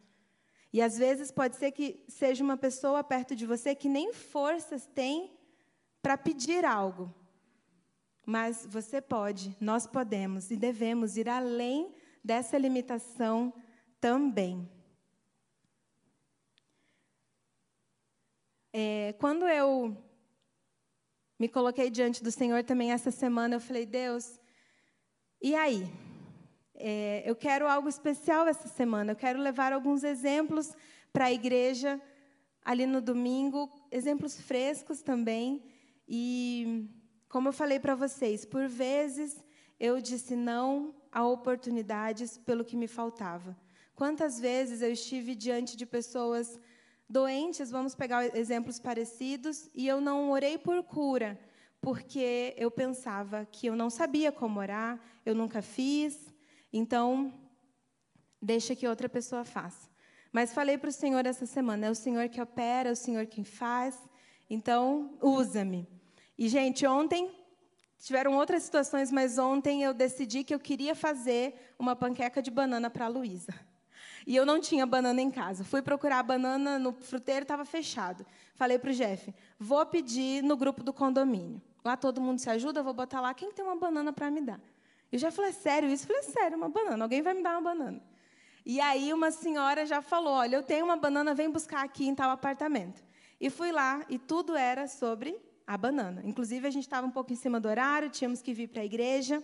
E 0.73 0.81
às 0.81 0.97
vezes 0.97 1.31
pode 1.31 1.55
ser 1.55 1.71
que 1.71 2.03
seja 2.07 2.43
uma 2.43 2.57
pessoa 2.57 3.03
perto 3.03 3.35
de 3.35 3.45
você 3.45 3.75
que 3.75 3.89
nem 3.89 4.13
forças 4.13 4.87
tem 4.87 5.37
para 6.01 6.17
pedir 6.17 6.65
algo. 6.65 7.13
Mas 8.25 8.65
você 8.65 9.01
pode, 9.01 9.55
nós 9.59 9.85
podemos 9.85 10.51
e 10.51 10.55
devemos 10.55 11.17
ir 11.17 11.27
além 11.27 11.93
dessa 12.23 12.57
limitação 12.57 13.53
também. 13.99 14.69
É, 18.73 19.13
quando 19.19 19.47
eu 19.47 19.97
me 21.41 21.49
coloquei 21.49 21.89
diante 21.89 22.23
do 22.23 22.31
Senhor 22.31 22.63
também 22.63 22.91
essa 22.91 23.09
semana. 23.09 23.55
Eu 23.55 23.59
falei, 23.59 23.83
Deus, 23.83 24.39
e 25.41 25.55
aí? 25.55 25.91
É, 26.83 27.21
eu 27.25 27.35
quero 27.35 27.67
algo 27.67 27.87
especial 27.87 28.47
essa 28.47 28.67
semana. 28.67 29.11
Eu 29.11 29.15
quero 29.15 29.39
levar 29.39 29.71
alguns 29.71 30.03
exemplos 30.03 30.75
para 31.13 31.25
a 31.25 31.31
igreja 31.31 32.01
ali 32.65 32.85
no 32.87 32.99
domingo, 33.01 33.69
exemplos 33.91 34.41
frescos 34.41 35.01
também. 35.01 35.63
E, 36.07 36.89
como 37.29 37.49
eu 37.49 37.53
falei 37.53 37.79
para 37.79 37.93
vocês, 37.93 38.45
por 38.45 38.67
vezes 38.67 39.43
eu 39.79 40.01
disse 40.01 40.35
não 40.35 40.95
a 41.11 41.23
oportunidades 41.23 42.37
pelo 42.37 42.65
que 42.65 42.75
me 42.75 42.87
faltava. 42.87 43.55
Quantas 43.95 44.39
vezes 44.39 44.81
eu 44.81 44.91
estive 44.91 45.35
diante 45.35 45.77
de 45.77 45.85
pessoas 45.85 46.59
doentes, 47.07 47.69
vamos 47.69 47.93
pegar 47.93 48.35
exemplos 48.35 48.79
parecidos, 48.79 49.69
e 49.75 49.87
eu 49.87 50.01
não 50.01 50.31
orei 50.31 50.57
por 50.57 50.81
cura, 50.81 51.39
porque 51.79 52.55
eu 52.57 52.71
pensava 52.71 53.45
que 53.45 53.67
eu 53.67 53.75
não 53.75 53.89
sabia 53.89 54.31
como 54.31 54.59
orar, 54.59 54.99
eu 55.25 55.35
nunca 55.35 55.61
fiz, 55.61 56.30
então 56.71 57.33
deixa 58.41 58.75
que 58.75 58.87
outra 58.87 59.07
pessoa 59.07 59.43
faça. 59.43 59.89
Mas 60.31 60.53
falei 60.53 60.77
para 60.77 60.89
o 60.89 60.93
Senhor 60.93 61.25
essa 61.25 61.45
semana, 61.45 61.87
é 61.87 61.89
o 61.91 61.95
Senhor 61.95 62.29
que 62.29 62.41
opera, 62.41 62.89
é 62.89 62.91
o 62.91 62.95
Senhor 62.95 63.25
quem 63.25 63.43
faz, 63.43 63.97
então 64.49 65.17
usa-me. 65.21 65.87
E, 66.37 66.47
gente, 66.47 66.87
ontem 66.87 67.29
tiveram 67.99 68.33
outras 68.35 68.63
situações, 68.63 69.11
mas 69.11 69.37
ontem 69.37 69.83
eu 69.83 69.93
decidi 69.93 70.43
que 70.43 70.55
eu 70.55 70.59
queria 70.59 70.95
fazer 70.95 71.73
uma 71.77 71.95
panqueca 71.95 72.41
de 72.41 72.49
banana 72.49 72.89
para 72.89 73.05
a 73.05 73.09
Luísa. 73.09 73.53
E 74.25 74.35
eu 74.35 74.45
não 74.45 74.59
tinha 74.59 74.85
banana 74.85 75.21
em 75.21 75.31
casa. 75.31 75.63
Fui 75.63 75.81
procurar 75.81 76.19
a 76.19 76.23
banana 76.23 76.79
no 76.79 76.93
fruteiro, 76.93 77.43
estava 77.43 77.65
fechado. 77.65 78.25
Falei 78.55 78.77
para 78.77 78.91
o 78.91 78.93
Jeff, 78.93 79.33
vou 79.59 79.85
pedir 79.85 80.43
no 80.43 80.55
grupo 80.55 80.83
do 80.83 80.93
condomínio. 80.93 81.61
Lá 81.83 81.97
todo 81.97 82.21
mundo 82.21 82.39
se 82.39 82.49
ajuda, 82.49 82.83
vou 82.83 82.93
botar 82.93 83.21
lá, 83.21 83.33
quem 83.33 83.51
tem 83.51 83.65
uma 83.65 83.75
banana 83.75 84.13
para 84.13 84.29
me 84.29 84.41
dar? 84.41 84.61
E 85.11 85.17
o 85.17 85.19
Jeff 85.19 85.35
falou, 85.35 85.49
é 85.49 85.53
sério 85.53 85.89
isso? 85.89 86.03
Eu 86.03 86.07
falei, 86.07 86.21
é 86.21 86.31
sério, 86.31 86.57
uma 86.57 86.69
banana. 86.69 87.03
Alguém 87.03 87.21
vai 87.21 87.33
me 87.33 87.43
dar 87.43 87.57
uma 87.57 87.61
banana. 87.61 88.01
E 88.65 88.79
aí 88.79 89.13
uma 89.13 89.31
senhora 89.31 89.85
já 89.85 90.01
falou, 90.01 90.33
olha, 90.33 90.55
eu 90.55 90.63
tenho 90.63 90.85
uma 90.85 90.95
banana, 90.95 91.33
vem 91.33 91.49
buscar 91.49 91.83
aqui 91.83 92.07
em 92.07 92.15
tal 92.15 92.29
apartamento. 92.29 93.03
E 93.39 93.49
fui 93.49 93.71
lá, 93.71 94.05
e 94.07 94.17
tudo 94.19 94.55
era 94.55 94.87
sobre 94.87 95.39
a 95.65 95.77
banana. 95.77 96.21
Inclusive, 96.23 96.67
a 96.67 96.71
gente 96.71 96.83
estava 96.83 97.05
um 97.05 97.11
pouco 97.11 97.33
em 97.33 97.35
cima 97.35 97.59
do 97.59 97.67
horário, 97.67 98.09
tínhamos 98.09 98.41
que 98.41 98.53
vir 98.53 98.67
para 98.67 98.81
a 98.81 98.85
igreja. 98.85 99.43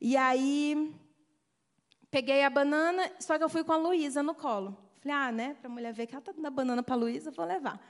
E 0.00 0.16
aí 0.16 0.94
Peguei 2.10 2.42
a 2.42 2.50
banana, 2.50 3.08
só 3.20 3.38
que 3.38 3.44
eu 3.44 3.48
fui 3.48 3.62
com 3.62 3.72
a 3.72 3.76
Luísa 3.76 4.20
no 4.20 4.34
colo. 4.34 4.76
Falei, 5.00 5.16
ah, 5.16 5.30
né? 5.30 5.56
Para 5.60 5.70
a 5.70 5.72
mulher 5.72 5.92
ver 5.92 6.08
que 6.08 6.14
ela 6.14 6.20
está 6.20 6.32
dando 6.32 6.46
a 6.46 6.50
banana 6.50 6.82
para 6.82 6.94
a 6.96 6.98
Luísa, 6.98 7.30
vou 7.30 7.46
levar. 7.46 7.80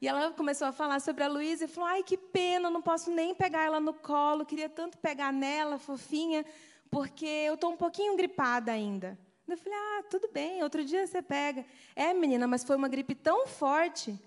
E 0.00 0.06
ela 0.06 0.30
começou 0.32 0.68
a 0.68 0.72
falar 0.72 1.00
sobre 1.00 1.24
a 1.24 1.28
Luísa 1.28 1.64
e 1.64 1.68
falou: 1.68 1.88
ai, 1.88 2.02
que 2.02 2.16
pena, 2.16 2.68
não 2.68 2.82
posso 2.82 3.10
nem 3.10 3.34
pegar 3.34 3.64
ela 3.64 3.80
no 3.80 3.94
colo, 3.94 4.44
queria 4.44 4.68
tanto 4.68 4.98
pegar 4.98 5.32
nela, 5.32 5.78
fofinha, 5.78 6.44
porque 6.90 7.26
eu 7.26 7.54
estou 7.54 7.72
um 7.72 7.76
pouquinho 7.76 8.16
gripada 8.16 8.72
ainda. 8.72 9.18
Eu 9.48 9.56
falei: 9.56 9.78
ah, 9.78 10.02
tudo 10.10 10.28
bem, 10.32 10.62
outro 10.62 10.84
dia 10.84 11.06
você 11.06 11.22
pega. 11.22 11.64
É, 11.94 12.12
menina, 12.12 12.46
mas 12.46 12.64
foi 12.64 12.76
uma 12.76 12.88
gripe 12.88 13.14
tão 13.14 13.46
forte. 13.46 14.18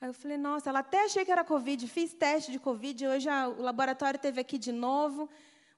Aí 0.00 0.08
eu 0.08 0.14
falei: 0.14 0.38
nossa, 0.38 0.70
ela 0.70 0.78
até 0.78 1.04
achei 1.04 1.24
que 1.24 1.32
era 1.32 1.44
Covid, 1.44 1.86
fiz 1.88 2.14
teste 2.14 2.50
de 2.50 2.58
Covid, 2.58 3.06
hoje 3.06 3.28
o 3.28 3.62
laboratório 3.62 4.18
teve 4.18 4.40
aqui 4.40 4.56
de 4.56 4.72
novo. 4.72 5.28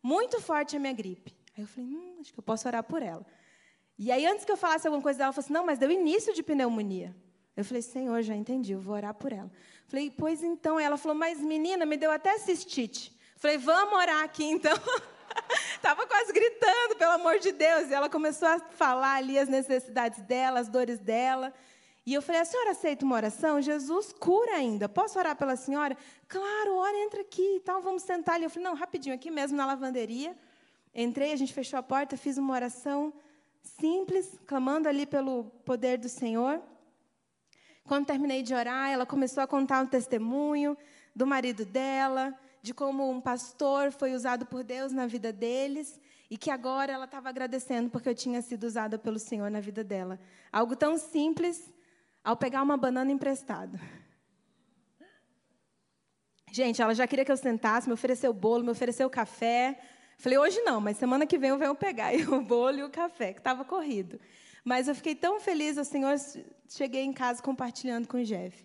Muito 0.02 0.40
forte 0.40 0.76
a 0.76 0.80
minha 0.80 0.92
gripe. 0.92 1.34
Aí 1.56 1.64
eu 1.64 1.66
falei: 1.66 1.90
hum, 1.90 2.18
acho 2.20 2.32
que 2.32 2.38
eu 2.38 2.44
posso 2.44 2.68
orar 2.68 2.84
por 2.84 3.02
ela. 3.02 3.26
E 3.98 4.10
aí, 4.12 4.24
antes 4.24 4.44
que 4.44 4.52
eu 4.52 4.56
falasse 4.56 4.86
alguma 4.86 5.02
coisa 5.02 5.18
dela, 5.18 5.26
ela 5.26 5.32
falou 5.32 5.44
assim: 5.44 5.52
não, 5.52 5.66
mas 5.66 5.78
deu 5.78 5.90
início 5.90 6.32
de 6.32 6.42
pneumonia. 6.42 7.14
Eu 7.60 7.64
falei, 7.64 7.82
Senhor, 7.82 8.22
já 8.22 8.34
entendi, 8.34 8.72
eu 8.72 8.80
vou 8.80 8.94
orar 8.94 9.14
por 9.14 9.32
ela. 9.32 9.50
Falei, 9.86 10.10
pois 10.10 10.42
então. 10.42 10.78
Ela 10.78 10.96
falou, 10.96 11.16
mas 11.16 11.40
menina, 11.40 11.84
me 11.84 11.96
deu 11.96 12.10
até 12.10 12.38
cistite. 12.38 13.12
Falei, 13.36 13.58
vamos 13.58 13.94
orar 13.94 14.22
aqui 14.22 14.44
então. 14.44 14.72
Estava 15.74 16.06
quase 16.06 16.32
gritando, 16.32 16.96
pelo 16.96 17.12
amor 17.12 17.38
de 17.38 17.52
Deus. 17.52 17.90
E 17.90 17.94
ela 17.94 18.08
começou 18.08 18.48
a 18.48 18.58
falar 18.58 19.14
ali 19.16 19.38
as 19.38 19.48
necessidades 19.48 20.20
dela, 20.22 20.60
as 20.60 20.68
dores 20.68 20.98
dela. 20.98 21.52
E 22.06 22.14
eu 22.14 22.22
falei, 22.22 22.40
a 22.40 22.44
senhora 22.44 22.70
aceita 22.70 23.04
uma 23.04 23.16
oração? 23.16 23.60
Jesus 23.60 24.12
cura 24.12 24.52
ainda. 24.52 24.88
Posso 24.88 25.18
orar 25.18 25.36
pela 25.36 25.56
senhora? 25.56 25.96
Claro, 26.28 26.76
ora, 26.76 26.96
entra 26.98 27.20
aqui 27.20 27.56
e 27.56 27.60
tal, 27.60 27.82
vamos 27.82 28.02
sentar 28.02 28.36
ali. 28.36 28.44
Eu 28.44 28.50
falei, 28.50 28.64
não, 28.64 28.74
rapidinho, 28.74 29.14
aqui 29.14 29.30
mesmo 29.30 29.56
na 29.56 29.66
lavanderia. 29.66 30.36
Entrei, 30.94 31.32
a 31.32 31.36
gente 31.36 31.52
fechou 31.52 31.78
a 31.78 31.82
porta, 31.82 32.16
fiz 32.16 32.38
uma 32.38 32.54
oração 32.54 33.12
simples, 33.62 34.38
clamando 34.46 34.88
ali 34.88 35.04
pelo 35.04 35.44
poder 35.64 35.98
do 35.98 36.08
Senhor. 36.08 36.60
Quando 37.90 38.06
terminei 38.06 38.40
de 38.40 38.54
orar, 38.54 38.88
ela 38.88 39.04
começou 39.04 39.42
a 39.42 39.48
contar 39.48 39.82
um 39.82 39.86
testemunho 39.86 40.78
do 41.12 41.26
marido 41.26 41.64
dela, 41.64 42.32
de 42.62 42.72
como 42.72 43.10
um 43.10 43.20
pastor 43.20 43.90
foi 43.90 44.14
usado 44.14 44.46
por 44.46 44.62
Deus 44.62 44.92
na 44.92 45.08
vida 45.08 45.32
deles 45.32 45.98
e 46.30 46.38
que 46.38 46.52
agora 46.52 46.92
ela 46.92 47.06
estava 47.06 47.28
agradecendo 47.28 47.90
porque 47.90 48.08
eu 48.08 48.14
tinha 48.14 48.40
sido 48.42 48.62
usada 48.62 48.96
pelo 48.96 49.18
Senhor 49.18 49.50
na 49.50 49.58
vida 49.58 49.82
dela. 49.82 50.20
Algo 50.52 50.76
tão 50.76 50.96
simples 50.96 51.68
ao 52.22 52.36
pegar 52.36 52.62
uma 52.62 52.76
banana 52.76 53.10
emprestada. 53.10 53.80
Gente, 56.52 56.80
ela 56.80 56.94
já 56.94 57.08
queria 57.08 57.24
que 57.24 57.32
eu 57.32 57.36
sentasse, 57.36 57.88
me 57.88 57.94
ofereceu 57.94 58.32
bolo, 58.32 58.62
me 58.62 58.70
ofereceu 58.70 59.10
café. 59.10 59.80
Falei, 60.16 60.38
hoje 60.38 60.60
não, 60.60 60.80
mas 60.80 60.96
semana 60.96 61.26
que 61.26 61.36
vem 61.36 61.50
eu 61.50 61.58
venho 61.58 61.74
pegar 61.74 62.14
o 62.30 62.40
bolo 62.40 62.78
e 62.78 62.84
o 62.84 62.88
café, 62.88 63.32
que 63.32 63.40
estava 63.40 63.64
corrido. 63.64 64.20
Mas 64.64 64.88
eu 64.88 64.94
fiquei 64.94 65.14
tão 65.14 65.40
feliz, 65.40 65.76
o 65.76 65.84
Senhor, 65.84 66.14
cheguei 66.68 67.02
em 67.02 67.12
casa 67.12 67.42
compartilhando 67.42 68.06
com 68.06 68.18
o 68.18 68.24
Jeff. 68.24 68.64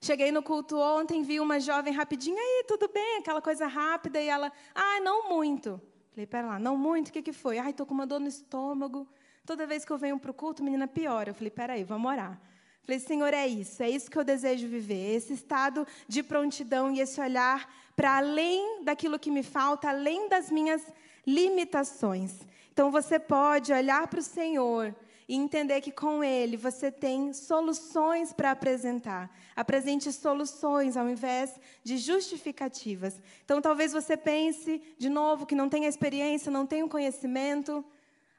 Cheguei 0.00 0.30
no 0.30 0.42
culto 0.42 0.78
ontem, 0.78 1.22
vi 1.22 1.40
uma 1.40 1.58
jovem 1.58 1.92
rapidinho, 1.92 2.36
aí, 2.38 2.64
tudo 2.68 2.88
bem? 2.88 3.18
Aquela 3.18 3.42
coisa 3.42 3.66
rápida, 3.66 4.20
e 4.20 4.28
ela, 4.28 4.52
ah, 4.74 5.00
não 5.00 5.28
muito. 5.28 5.80
Falei, 6.10 6.26
pera 6.26 6.46
lá, 6.46 6.58
não 6.58 6.76
muito, 6.76 7.08
o 7.08 7.12
que, 7.12 7.22
que 7.22 7.32
foi? 7.32 7.58
Ai, 7.58 7.70
estou 7.70 7.84
com 7.84 7.94
uma 7.94 8.06
dor 8.06 8.20
no 8.20 8.28
estômago. 8.28 9.08
Toda 9.44 9.66
vez 9.66 9.84
que 9.84 9.90
eu 9.90 9.98
venho 9.98 10.18
para 10.18 10.30
o 10.30 10.34
culto, 10.34 10.62
menina, 10.62 10.86
piora. 10.86 11.30
Eu 11.30 11.34
falei, 11.34 11.50
peraí, 11.50 11.82
vamos 11.82 12.10
orar. 12.10 12.40
Falei, 12.82 13.00
Senhor, 13.00 13.34
é 13.34 13.46
isso, 13.46 13.82
é 13.82 13.90
isso 13.90 14.10
que 14.10 14.16
eu 14.16 14.24
desejo 14.24 14.66
viver, 14.66 15.14
esse 15.14 15.34
estado 15.34 15.86
de 16.06 16.22
prontidão 16.22 16.90
e 16.90 17.00
esse 17.00 17.20
olhar 17.20 17.70
para 17.94 18.16
além 18.16 18.82
daquilo 18.82 19.18
que 19.18 19.30
me 19.30 19.42
falta, 19.42 19.90
além 19.90 20.28
das 20.28 20.50
minhas 20.50 20.82
limitações. 21.26 22.46
Então 22.78 22.92
você 22.92 23.18
pode 23.18 23.72
olhar 23.72 24.06
para 24.06 24.20
o 24.20 24.22
Senhor 24.22 24.94
e 25.28 25.34
entender 25.34 25.80
que 25.80 25.90
com 25.90 26.22
Ele 26.22 26.56
você 26.56 26.92
tem 26.92 27.32
soluções 27.32 28.32
para 28.32 28.52
apresentar. 28.52 29.28
Apresente 29.56 30.12
soluções 30.12 30.96
ao 30.96 31.08
invés 31.08 31.58
de 31.82 31.98
justificativas. 31.98 33.20
Então 33.44 33.60
talvez 33.60 33.92
você 33.92 34.16
pense, 34.16 34.80
de 34.96 35.08
novo, 35.08 35.44
que 35.44 35.56
não 35.56 35.68
tenha 35.68 35.88
experiência, 35.88 36.52
não 36.52 36.64
tenha 36.64 36.86
conhecimento. 36.86 37.84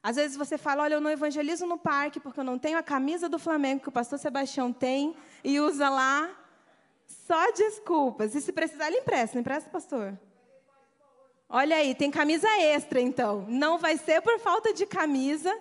Às 0.01 0.15
vezes 0.15 0.37
você 0.37 0.57
fala, 0.57 0.83
olha, 0.83 0.93
eu 0.93 1.01
não 1.01 1.11
evangelizo 1.11 1.65
no 1.65 1.77
parque 1.77 2.21
porque 2.21 2.39
eu 2.39 2.45
não 2.45 2.57
tenho 2.57 2.77
a 2.77 2.81
camisa 2.81 3.27
do 3.27 3.37
Flamengo 3.37 3.81
que 3.81 3.89
o 3.89 3.91
pastor 3.91 4.17
Sebastião 4.19 4.71
tem 4.71 5.17
e 5.43 5.59
usa 5.59 5.89
lá. 5.89 6.29
Só 7.05 7.51
desculpas. 7.51 8.33
E 8.35 8.39
se 8.39 8.53
precisar, 8.53 8.87
ele 8.87 8.99
empresta. 8.99 9.37
Empresta, 9.37 9.69
pastor? 9.69 10.17
Olha 11.51 11.77
aí, 11.77 11.95
tem 11.95 12.11
camisa 12.11 12.47
extra 12.59 13.01
então. 13.01 13.45
Não 13.49 13.79
vai 13.79 13.97
ser 13.97 14.21
por 14.21 14.39
falta 14.39 14.71
de 14.71 14.85
camisa 14.85 15.51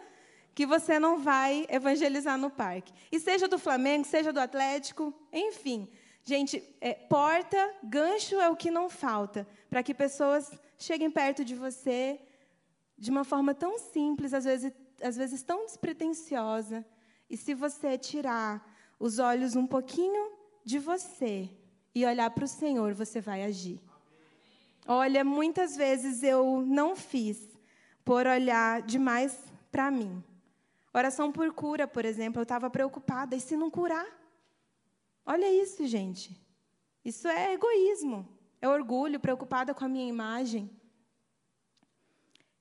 que 0.55 0.67
você 0.67 0.99
não 0.99 1.19
vai 1.19 1.67
evangelizar 1.71 2.37
no 2.37 2.51
parque. 2.51 2.93
E 3.11 3.19
seja 3.19 3.49
do 3.49 3.59
Flamengo, 3.59 4.05
seja 4.05 4.31
do 4.31 4.39
Atlético, 4.39 5.15
enfim. 5.33 5.89
Gente, 6.23 6.63
é, 6.79 6.93
porta, 6.93 7.75
gancho 7.83 8.35
é 8.37 8.51
o 8.51 8.57
que 8.57 8.71
não 8.71 8.91
falta 8.91 9.47
para 9.71 9.83
que 9.83 9.95
pessoas 9.95 10.51
cheguem 10.77 11.11
perto 11.11 11.43
de 11.43 11.55
você 11.55 12.21
de 12.99 13.11
uma 13.11 13.25
forma 13.25 13.55
tão 13.55 13.79
simples, 13.79 14.35
às 14.35 14.45
vezes, 14.45 14.73
às 15.01 15.17
vezes 15.17 15.43
tão 15.43 15.65
despretensiosa. 15.65 16.85
E 17.31 17.37
se 17.37 17.55
você 17.55 17.97
tirar 17.97 18.63
os 19.01 19.19
olhos 19.19 19.57
um 19.57 19.67
pouquinho 19.67 20.33
de 20.65 20.79
você 20.79 21.49
e 21.95 22.05
olhar 22.05 22.29
para 22.31 22.45
o 22.45 22.49
Senhor, 22.49 22.93
você 22.93 23.23
vai 23.23 23.43
agir. 23.43 23.81
Olha, 24.91 25.23
muitas 25.23 25.77
vezes 25.77 26.23
eu 26.23 26.63
não 26.63 26.97
fiz 26.97 27.47
por 28.03 28.27
olhar 28.27 28.81
demais 28.81 29.39
para 29.71 29.91
mim. 29.91 30.25
Oração 30.95 31.31
por 31.31 31.53
cura, 31.53 31.87
por 31.87 32.07
exemplo, 32.07 32.41
eu 32.41 32.45
estava 32.45 32.71
preocupada. 32.71 33.37
E 33.37 33.41
se 33.41 33.55
não 33.55 33.71
curar? 33.71 34.07
Olha 35.27 35.53
isso, 35.53 35.87
gente. 35.87 36.35
Isso 37.05 37.29
é 37.29 37.53
egoísmo. 37.53 38.27
É 38.63 38.67
orgulho, 38.67 39.21
preocupada 39.21 39.75
com 39.75 39.85
a 39.85 39.89
minha 39.89 40.09
imagem. 40.09 40.71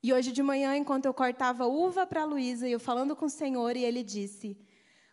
E 0.04 0.12
hoje 0.12 0.34
de 0.34 0.44
manhã, 0.44 0.76
enquanto 0.76 1.06
eu 1.06 1.14
cortava 1.14 1.66
uva 1.66 2.06
para 2.06 2.26
Luísa, 2.26 2.68
eu 2.68 2.78
falando 2.78 3.16
com 3.16 3.28
o 3.28 3.30
Senhor, 3.30 3.78
e 3.78 3.86
ele 3.86 4.04
disse: 4.04 4.60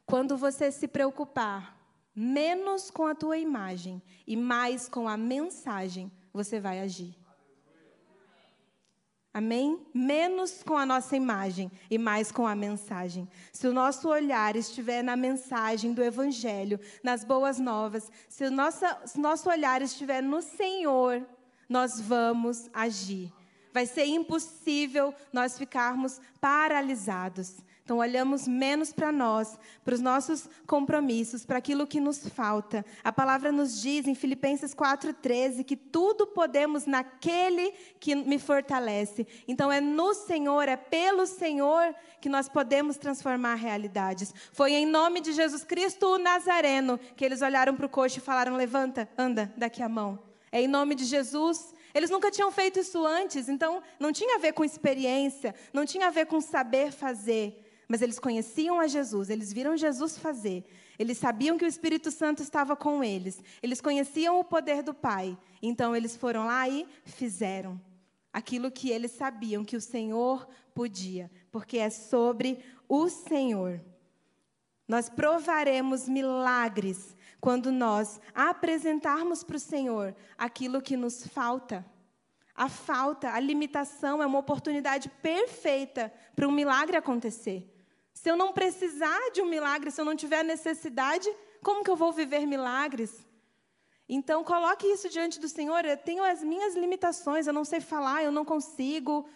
Quando 0.05 0.37
você 0.37 0.73
se 0.73 0.89
preocupar 0.89 1.79
menos 2.13 2.91
com 2.91 3.07
a 3.07 3.15
tua 3.15 3.39
imagem 3.39 4.03
e 4.27 4.37
mais 4.37 4.89
com 4.89 5.09
a 5.09 5.17
mensagem, 5.17 6.11
você 6.35 6.59
vai 6.59 6.81
agir. 6.81 7.15
Amém? 9.33 9.85
Menos 9.93 10.63
com 10.63 10.77
a 10.77 10.87
nossa 10.87 11.17
imagem 11.17 11.71
e 11.91 11.99
mais 11.99 12.31
com 12.31 12.47
a 12.47 12.55
mensagem. 12.55 13.29
Se 13.53 13.67
o 13.67 13.73
nosso 13.73 14.09
olhar 14.09 14.55
estiver 14.55 15.03
na 15.03 15.17
mensagem 15.17 15.93
do 15.93 16.03
Evangelho, 16.03 16.79
nas 17.03 17.25
boas 17.25 17.59
novas, 17.59 18.13
se 18.29 18.45
o 18.45 18.51
nosso, 18.51 18.85
se 19.07 19.19
nosso 19.19 19.49
olhar 19.49 19.83
estiver 19.83 20.23
no 20.23 20.41
Senhor, 20.41 21.27
nós 21.69 22.01
vamos 22.01 22.69
agir. 22.73 23.33
Vai 23.75 23.87
ser 23.87 24.05
impossível 24.05 25.13
nós 25.33 25.59
ficarmos 25.59 26.21
paralisados. 26.41 27.57
Então, 27.83 27.99
olhamos 27.99 28.47
menos 28.47 28.93
para 28.93 29.11
nós, 29.11 29.59
para 29.85 29.95
os 29.95 30.01
nossos 30.01 30.49
compromissos, 30.65 31.45
para 31.45 31.59
aquilo 31.59 31.87
que 31.87 32.01
nos 32.01 32.27
falta. 32.29 32.87
A 33.03 33.13
palavra 33.13 33.51
nos 33.51 33.83
diz 33.83 34.07
em 34.07 34.15
Filipenses 34.15 34.75
4,13 34.75 35.65
que 35.65 35.77
tudo 35.77 36.25
podemos 36.25 36.87
naquele 36.87 37.73
que 37.99 38.15
me 38.15 38.39
fortalece. 38.39 39.27
Então, 39.49 39.73
é 39.73 39.81
no 39.81 40.15
Senhor, 40.15 40.69
é 40.69 40.77
pelo 40.77 41.27
Senhor 41.27 41.95
que 42.21 42.29
nós 42.29 42.49
podemos 42.49 42.97
transformar 42.97 43.57
realidades. 43.57 44.33
Foi 44.53 44.73
em 44.73 44.87
nome 44.87 45.21
de 45.21 45.33
Jesus 45.33 45.65
Cristo, 45.65 46.07
o 46.07 46.19
Nazareno, 46.19 46.97
que 47.17 47.25
eles 47.25 47.43
olharam 47.43 47.75
para 47.75 47.87
o 47.87 47.91
coxo 47.91 48.19
e 48.19 48.23
falaram: 48.23 48.57
Levanta, 48.57 49.09
anda, 49.19 49.53
daqui 49.57 49.83
a 49.83 49.89
mão. 49.89 50.19
É 50.53 50.63
em 50.63 50.69
nome 50.69 50.95
de 50.95 51.05
Jesus. 51.05 51.75
Eles 51.95 52.11
nunca 52.11 52.31
tinham 52.31 52.51
feito 52.51 52.81
isso 52.81 53.07
antes, 53.07 53.49
então 53.49 53.83
não 54.01 54.13
tinha 54.13 54.37
a 54.37 54.39
ver 54.39 54.53
com 54.53 54.65
experiência, 54.65 55.55
não 55.73 55.87
tinha 55.87 56.09
a 56.09 56.11
ver 56.11 56.27
com 56.27 56.41
saber 56.41 56.91
fazer. 56.91 57.61
Mas 57.87 58.03
eles 58.03 58.19
conheciam 58.19 58.81
a 58.81 58.87
Jesus, 58.89 59.31
eles 59.31 59.53
viram 59.53 59.77
Jesus 59.77 60.19
fazer. 60.19 60.65
Eles 60.99 61.19
sabiam 61.19 61.57
que 61.57 61.65
o 61.65 61.69
Espírito 61.69 62.11
Santo 62.11 62.43
estava 62.43 62.75
com 62.75 63.03
eles. 63.03 63.41
Eles 63.63 63.81
conheciam 63.81 64.39
o 64.39 64.45
poder 64.45 64.83
do 64.83 64.95
Pai. 64.95 65.37
Então 65.63 65.95
eles 65.95 66.17
foram 66.17 66.47
lá 66.47 66.69
e 66.69 66.87
fizeram 67.05 67.81
aquilo 68.33 68.71
que 68.71 68.91
eles 68.91 69.13
sabiam 69.13 69.65
que 69.65 69.77
o 69.77 69.81
Senhor 69.81 70.49
podia, 70.75 71.31
porque 71.53 71.79
é 71.79 71.89
sobre 71.89 72.59
o 72.89 73.09
Senhor. 73.09 73.81
Nós 74.89 75.09
provaremos 75.09 76.09
milagres 76.09 77.17
quando 77.45 77.71
nós 77.71 78.19
apresentarmos 78.35 79.45
para 79.45 79.57
o 79.57 79.61
Senhor 79.61 80.17
aquilo 80.39 80.81
que 80.81 80.97
nos 80.97 81.27
falta. 81.27 81.85
A 82.55 82.71
falta, 82.71 83.35
a 83.35 83.39
limitação 83.39 84.23
é 84.23 84.27
uma 84.27 84.39
oportunidade 84.39 85.11
perfeita 85.21 86.11
para 86.35 86.49
um 86.49 86.51
milagre 86.51 86.97
acontecer. 86.97 87.71
Se 88.15 88.31
eu 88.31 88.37
não 88.43 88.55
precisar 88.55 89.31
de 89.35 89.43
um 89.43 89.47
milagre, 89.47 89.91
se 89.91 90.01
eu 90.01 90.07
não 90.07 90.17
tiver 90.17 90.43
necessidade, 90.43 91.31
como 91.63 91.85
que 91.85 91.91
eu 91.91 91.97
vou 91.97 92.15
viver 92.15 92.47
milagres? 92.47 93.27
Então, 94.09 94.43
coloque 94.43 94.87
isso 94.87 95.11
diante 95.11 95.39
do 95.39 95.49
Senhor. 95.49 95.85
Eu 95.85 95.99
tenho 95.99 96.25
as 96.25 96.43
minhas 96.43 96.75
limitações, 96.75 97.47
eu 97.47 97.53
não 97.53 97.67
sei 97.67 97.79
falar, 97.79 98.25
eu 98.25 98.33
não 98.33 98.47
consigo. 98.47 99.29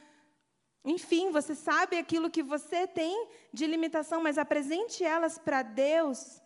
Enfim, 0.83 1.31
você 1.31 1.55
sabe 1.55 1.99
aquilo 1.99 2.31
que 2.31 2.43
você 2.43 2.87
tem 2.87 3.29
de 3.53 3.67
limitação, 3.67 4.23
mas 4.23 4.39
apresente 4.39 5.05
elas 5.05 5.37
para 5.37 5.61
Deus 5.61 6.41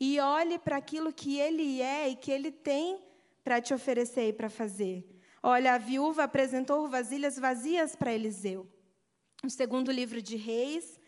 e 0.00 0.18
olhe 0.20 0.58
para 0.58 0.76
aquilo 0.76 1.12
que 1.12 1.38
Ele 1.38 1.80
é 1.80 2.08
e 2.08 2.16
que 2.16 2.30
Ele 2.30 2.50
tem 2.50 3.02
para 3.42 3.60
te 3.60 3.74
oferecer 3.74 4.28
e 4.28 4.32
para 4.32 4.48
fazer. 4.48 5.06
Olha, 5.42 5.74
a 5.74 5.78
viúva 5.78 6.24
apresentou 6.24 6.88
vasilhas 6.88 7.38
vazias 7.38 7.94
para 7.94 8.12
Eliseu. 8.12 8.66
No 9.42 9.50
segundo 9.50 9.92
livro 9.92 10.22
de 10.22 10.36
Reis, 10.36 10.98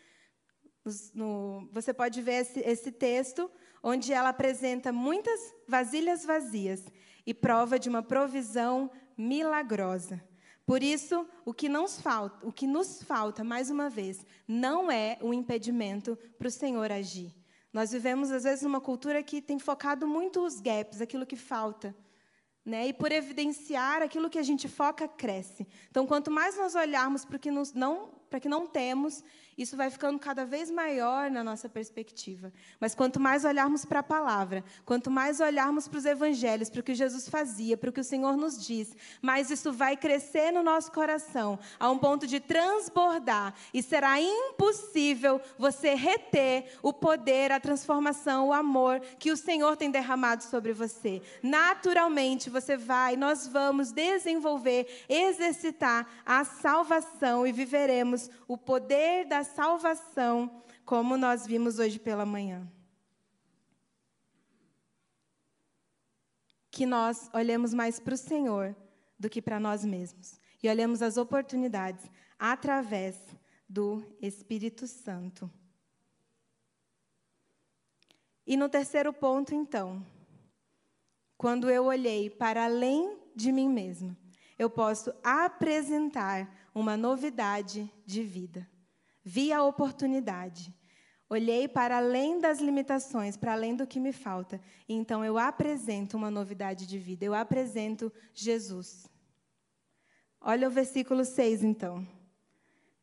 no, 1.13 1.67
você 1.71 1.93
pode 1.93 2.21
ver 2.21 2.41
esse, 2.41 2.59
esse 2.59 2.91
texto, 2.91 3.49
onde 3.81 4.13
ela 4.13 4.29
apresenta 4.29 4.91
muitas 4.91 5.39
vasilhas 5.67 6.23
vazias 6.23 6.83
e 7.25 7.33
prova 7.33 7.79
de 7.79 7.89
uma 7.89 8.03
provisão 8.03 8.91
milagrosa. 9.17 10.23
Por 10.65 10.83
isso, 10.83 11.25
o 11.45 11.53
que 11.53 11.69
nos 11.69 11.99
falta, 11.99 12.45
o 12.45 12.51
que 12.51 12.67
nos 12.67 13.01
falta, 13.01 13.43
mais 13.43 13.69
uma 13.69 13.89
vez, 13.89 14.25
não 14.47 14.91
é 14.91 15.17
um 15.21 15.33
impedimento 15.33 16.17
para 16.37 16.47
o 16.47 16.51
Senhor 16.51 16.91
agir. 16.91 17.33
Nós 17.71 17.91
vivemos, 17.91 18.31
às 18.31 18.43
vezes, 18.43 18.63
numa 18.63 18.81
cultura 18.81 19.21
que 19.21 19.41
tem 19.41 19.59
focado 19.59 20.07
muito 20.07 20.45
os 20.45 20.59
gaps, 20.59 21.01
aquilo 21.01 21.25
que 21.25 21.35
falta. 21.35 21.95
Né? 22.65 22.87
E 22.87 22.93
por 22.93 23.11
evidenciar 23.11 24.01
aquilo 24.01 24.29
que 24.29 24.39
a 24.39 24.43
gente 24.43 24.67
foca, 24.67 25.07
cresce. 25.07 25.67
Então, 25.89 26.05
quanto 26.05 26.29
mais 26.29 26.57
nós 26.57 26.75
olharmos 26.75 27.23
para 27.23 27.39
que 27.39 27.49
não 27.49 28.09
que 28.41 28.49
não 28.49 28.67
temos, 28.67 29.23
isso 29.57 29.75
vai 29.75 29.89
ficando 29.89 30.19
cada 30.19 30.45
vez 30.45 30.69
maior 30.69 31.31
na 31.31 31.43
nossa 31.43 31.67
perspectiva. 31.67 32.53
Mas 32.79 32.93
quanto 32.93 33.19
mais 33.19 33.43
olharmos 33.43 33.85
para 33.85 34.01
a 34.01 34.03
palavra, 34.03 34.63
quanto 34.85 35.09
mais 35.09 35.39
olharmos 35.39 35.87
para 35.87 35.97
os 35.97 36.05
evangelhos, 36.05 36.69
para 36.69 36.81
o 36.81 36.83
que 36.83 36.93
Jesus 36.93 37.27
fazia, 37.27 37.75
para 37.75 37.89
o 37.89 37.93
que 37.93 37.99
o 37.99 38.03
Senhor 38.03 38.37
nos 38.37 38.63
diz, 38.63 38.95
mais 39.19 39.49
isso 39.49 39.73
vai 39.73 39.97
crescer 39.97 40.51
no 40.51 40.61
nosso 40.61 40.91
coração, 40.91 41.57
a 41.79 41.89
um 41.89 41.97
ponto 41.97 42.27
de 42.27 42.39
transbordar. 42.39 43.55
E 43.73 43.81
será 43.81 44.21
impossível 44.21 45.41
você 45.57 45.95
reter 45.95 46.77
o 46.83 46.93
poder, 46.93 47.51
a 47.51 47.59
transformação, 47.59 48.49
o 48.49 48.53
amor 48.53 48.99
que 49.17 49.31
o 49.31 49.37
Senhor 49.37 49.75
tem 49.75 49.89
derramado 49.89 50.43
sobre 50.43 50.71
você. 50.71 51.19
Naturalmente, 51.41 52.47
você 52.47 52.77
vai, 52.77 53.15
nós 53.15 53.47
vamos 53.47 53.91
desenvolver, 53.91 55.05
exercitar 55.09 56.07
a 56.23 56.43
salvação 56.43 57.47
e 57.47 57.51
viveremos 57.51 58.29
o 58.47 58.55
poder 58.55 59.25
da 59.25 59.46
salvação, 59.47 60.61
como 60.85 61.17
nós 61.17 61.47
vimos 61.47 61.79
hoje 61.79 61.97
pela 61.97 62.25
manhã. 62.25 62.71
Que 66.69 66.85
nós 66.85 67.29
olhemos 67.33 67.73
mais 67.73 67.99
para 67.99 68.13
o 68.13 68.17
Senhor 68.17 68.75
do 69.17 69.29
que 69.29 69.41
para 69.41 69.59
nós 69.59 69.83
mesmos 69.83 70.39
e 70.61 70.69
olhemos 70.69 71.01
as 71.01 71.17
oportunidades 71.17 72.05
através 72.37 73.17
do 73.67 74.03
Espírito 74.21 74.85
Santo. 74.87 75.49
E 78.45 78.55
no 78.55 78.69
terceiro 78.69 79.11
ponto, 79.11 79.53
então, 79.53 80.05
quando 81.37 81.69
eu 81.69 81.85
olhei 81.85 82.29
para 82.29 82.65
além 82.65 83.17
de 83.35 83.51
mim 83.51 83.67
mesma, 83.67 84.17
eu 84.57 84.69
posso 84.69 85.13
apresentar 85.23 86.49
uma 86.73 86.95
novidade 86.95 87.91
de 88.05 88.23
vida. 88.23 88.67
Vi 89.29 89.51
a 89.51 89.61
oportunidade. 89.61 90.73
Olhei 91.29 91.67
para 91.67 91.97
além 91.97 92.39
das 92.39 92.61
limitações, 92.61 93.35
para 93.35 93.51
além 93.51 93.75
do 93.75 93.85
que 93.85 93.99
me 93.99 94.13
falta. 94.13 94.61
E 94.87 94.93
então 94.93 95.25
eu 95.25 95.37
apresento 95.37 96.15
uma 96.15 96.31
novidade 96.31 96.87
de 96.87 96.97
vida. 96.97 97.25
Eu 97.25 97.33
apresento 97.33 98.09
Jesus. 98.33 99.05
Olha 100.39 100.69
o 100.69 100.71
versículo 100.71 101.25
6, 101.25 101.61
então. 101.61 102.07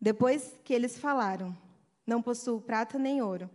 Depois 0.01 0.59
que 0.65 0.73
eles 0.73 0.99
falaram, 0.99 1.55
não 2.07 2.23
possuo 2.23 2.59
prata 2.59 2.99
nem 2.99 3.21
ouro, 3.21 3.51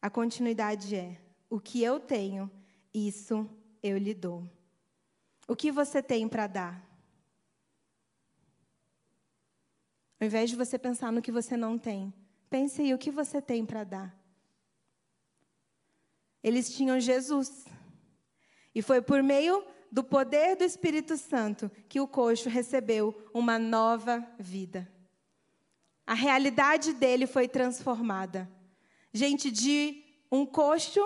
a 0.00 0.08
continuidade 0.08 0.96
é: 0.96 1.20
o 1.50 1.60
que 1.60 1.82
eu 1.82 2.00
tenho, 2.00 2.50
isso 2.94 3.46
eu 3.82 3.98
lhe 3.98 4.14
dou. 4.14 4.48
O 5.46 5.54
que 5.54 5.70
você 5.70 6.02
tem 6.02 6.26
para 6.26 6.46
dar? 6.46 6.87
Ao 10.20 10.26
invés 10.26 10.50
de 10.50 10.56
você 10.56 10.78
pensar 10.78 11.12
no 11.12 11.22
que 11.22 11.30
você 11.30 11.56
não 11.56 11.78
tem, 11.78 12.12
pense 12.50 12.82
aí 12.82 12.92
o 12.92 12.98
que 12.98 13.10
você 13.10 13.40
tem 13.40 13.64
para 13.64 13.84
dar. 13.84 14.18
Eles 16.42 16.74
tinham 16.74 16.98
Jesus. 16.98 17.66
E 18.74 18.82
foi 18.82 19.00
por 19.00 19.22
meio 19.22 19.64
do 19.90 20.04
poder 20.04 20.56
do 20.56 20.64
Espírito 20.64 21.16
Santo 21.16 21.70
que 21.88 22.00
o 22.00 22.08
coxo 22.08 22.48
recebeu 22.48 23.14
uma 23.32 23.58
nova 23.58 24.26
vida. 24.38 24.90
A 26.06 26.14
realidade 26.14 26.92
dele 26.92 27.26
foi 27.26 27.48
transformada. 27.48 28.48
Gente, 29.12 29.50
de 29.50 30.02
um 30.30 30.44
coxo, 30.44 31.00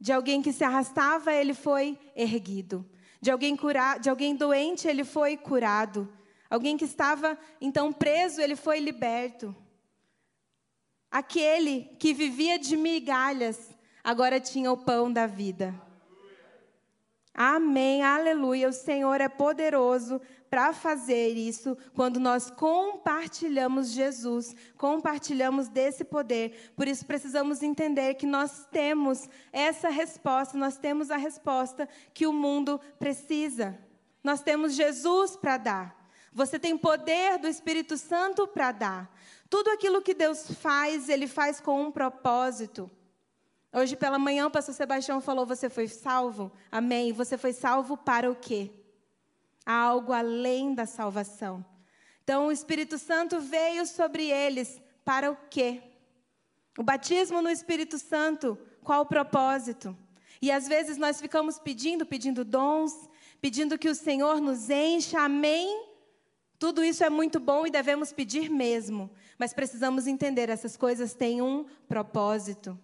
de 0.00 0.12
alguém 0.12 0.42
que 0.42 0.52
se 0.52 0.64
arrastava, 0.64 1.32
ele 1.32 1.54
foi 1.54 1.98
erguido. 2.14 2.88
De 3.20 3.30
alguém, 3.30 3.56
cura, 3.56 3.98
de 3.98 4.08
alguém 4.08 4.34
doente, 4.34 4.88
ele 4.88 5.04
foi 5.04 5.36
curado. 5.36 6.10
Alguém 6.50 6.76
que 6.76 6.84
estava 6.84 7.38
então 7.60 7.92
preso, 7.92 8.40
ele 8.40 8.56
foi 8.56 8.80
liberto. 8.80 9.54
Aquele 11.08 11.96
que 11.98 12.12
vivia 12.12 12.58
de 12.58 12.76
migalhas, 12.76 13.70
agora 14.02 14.40
tinha 14.40 14.72
o 14.72 14.76
pão 14.76 15.12
da 15.12 15.28
vida. 15.28 15.72
Amém, 17.32 18.02
aleluia. 18.02 18.68
O 18.68 18.72
Senhor 18.72 19.20
é 19.20 19.28
poderoso 19.28 20.20
para 20.50 20.72
fazer 20.72 21.28
isso 21.28 21.78
quando 21.94 22.18
nós 22.18 22.50
compartilhamos 22.50 23.90
Jesus, 23.92 24.54
compartilhamos 24.76 25.68
desse 25.68 26.02
poder. 26.02 26.72
Por 26.74 26.88
isso 26.88 27.06
precisamos 27.06 27.62
entender 27.62 28.14
que 28.14 28.26
nós 28.26 28.66
temos 28.72 29.28
essa 29.52 29.88
resposta, 29.88 30.58
nós 30.58 30.76
temos 30.76 31.10
a 31.10 31.16
resposta 31.16 31.88
que 32.12 32.26
o 32.26 32.32
mundo 32.32 32.80
precisa. 32.98 33.78
Nós 34.22 34.42
temos 34.42 34.74
Jesus 34.74 35.36
para 35.36 35.56
dar. 35.56 35.99
Você 36.32 36.58
tem 36.58 36.78
poder 36.78 37.38
do 37.38 37.48
Espírito 37.48 37.96
Santo 37.96 38.46
para 38.46 38.72
dar. 38.72 39.16
Tudo 39.48 39.70
aquilo 39.70 40.00
que 40.02 40.14
Deus 40.14 40.50
faz, 40.52 41.08
Ele 41.08 41.26
faz 41.26 41.60
com 41.60 41.82
um 41.82 41.90
propósito. 41.90 42.90
Hoje 43.72 43.96
pela 43.96 44.18
manhã 44.18 44.46
o 44.46 44.50
pastor 44.50 44.74
Sebastião 44.74 45.20
falou: 45.20 45.44
Você 45.46 45.68
foi 45.68 45.88
salvo? 45.88 46.52
Amém. 46.70 47.12
Você 47.12 47.36
foi 47.36 47.52
salvo 47.52 47.96
para 47.96 48.30
o 48.30 48.34
quê? 48.34 48.70
Há 49.66 49.74
algo 49.74 50.12
além 50.12 50.74
da 50.74 50.86
salvação. 50.86 51.64
Então 52.22 52.46
o 52.46 52.52
Espírito 52.52 52.96
Santo 52.98 53.40
veio 53.40 53.84
sobre 53.86 54.30
eles 54.30 54.80
para 55.04 55.30
o 55.30 55.36
quê? 55.48 55.82
O 56.78 56.82
batismo 56.82 57.42
no 57.42 57.50
Espírito 57.50 57.98
Santo, 57.98 58.56
qual 58.82 59.02
o 59.02 59.06
propósito? 59.06 59.96
E 60.40 60.50
às 60.50 60.66
vezes 60.66 60.96
nós 60.96 61.20
ficamos 61.20 61.58
pedindo, 61.58 62.06
pedindo 62.06 62.44
dons, 62.44 63.08
pedindo 63.40 63.78
que 63.78 63.88
o 63.88 63.94
Senhor 63.94 64.40
nos 64.40 64.70
encha, 64.70 65.20
amém? 65.20 65.89
Tudo 66.60 66.84
isso 66.84 67.02
é 67.02 67.08
muito 67.08 67.40
bom 67.40 67.66
e 67.66 67.70
devemos 67.70 68.12
pedir 68.12 68.50
mesmo, 68.50 69.10
mas 69.38 69.54
precisamos 69.54 70.06
entender: 70.06 70.50
essas 70.50 70.76
coisas 70.76 71.14
têm 71.14 71.40
um 71.40 71.64
propósito. 71.88 72.78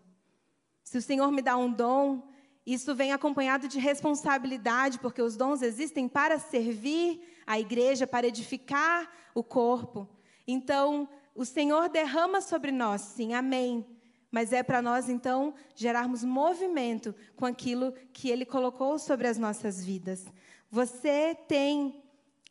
Se 0.83 0.97
o 0.97 1.03
Senhor 1.03 1.31
me 1.31 1.43
dá 1.43 1.59
um 1.59 1.71
dom, 1.71 2.27
isso 2.65 2.95
vem 2.95 3.13
acompanhado 3.13 3.69
de 3.69 3.79
responsabilidade, 3.79 4.99
porque 4.99 5.21
os 5.21 5.37
dons 5.37 5.61
existem 5.61 6.09
para 6.09 6.39
servir 6.39 7.21
a 7.47 7.61
igreja, 7.61 8.07
para 8.07 8.27
edificar 8.27 9.13
o 9.35 9.45
corpo. 9.45 10.09
Então, 10.49 11.07
o 11.35 11.45
Senhor 11.45 11.91
derrama 11.91 12.41
sobre 12.41 12.73
nós, 12.73 13.03
sim, 13.03 13.35
amém. 13.35 13.85
Mas 14.31 14.55
é 14.55 14.63
para 14.63 14.81
nós, 14.81 15.11
então, 15.11 15.53
gerarmos 15.75 16.25
movimento 16.25 17.15
com 17.37 17.45
aquilo 17.45 17.93
que 18.11 18.31
Ele 18.31 18.47
colocou 18.47 18.99
sobre 18.99 19.27
as 19.29 19.37
nossas 19.37 19.85
vidas. 19.85 20.25
Você 20.71 21.35
tem 21.47 22.06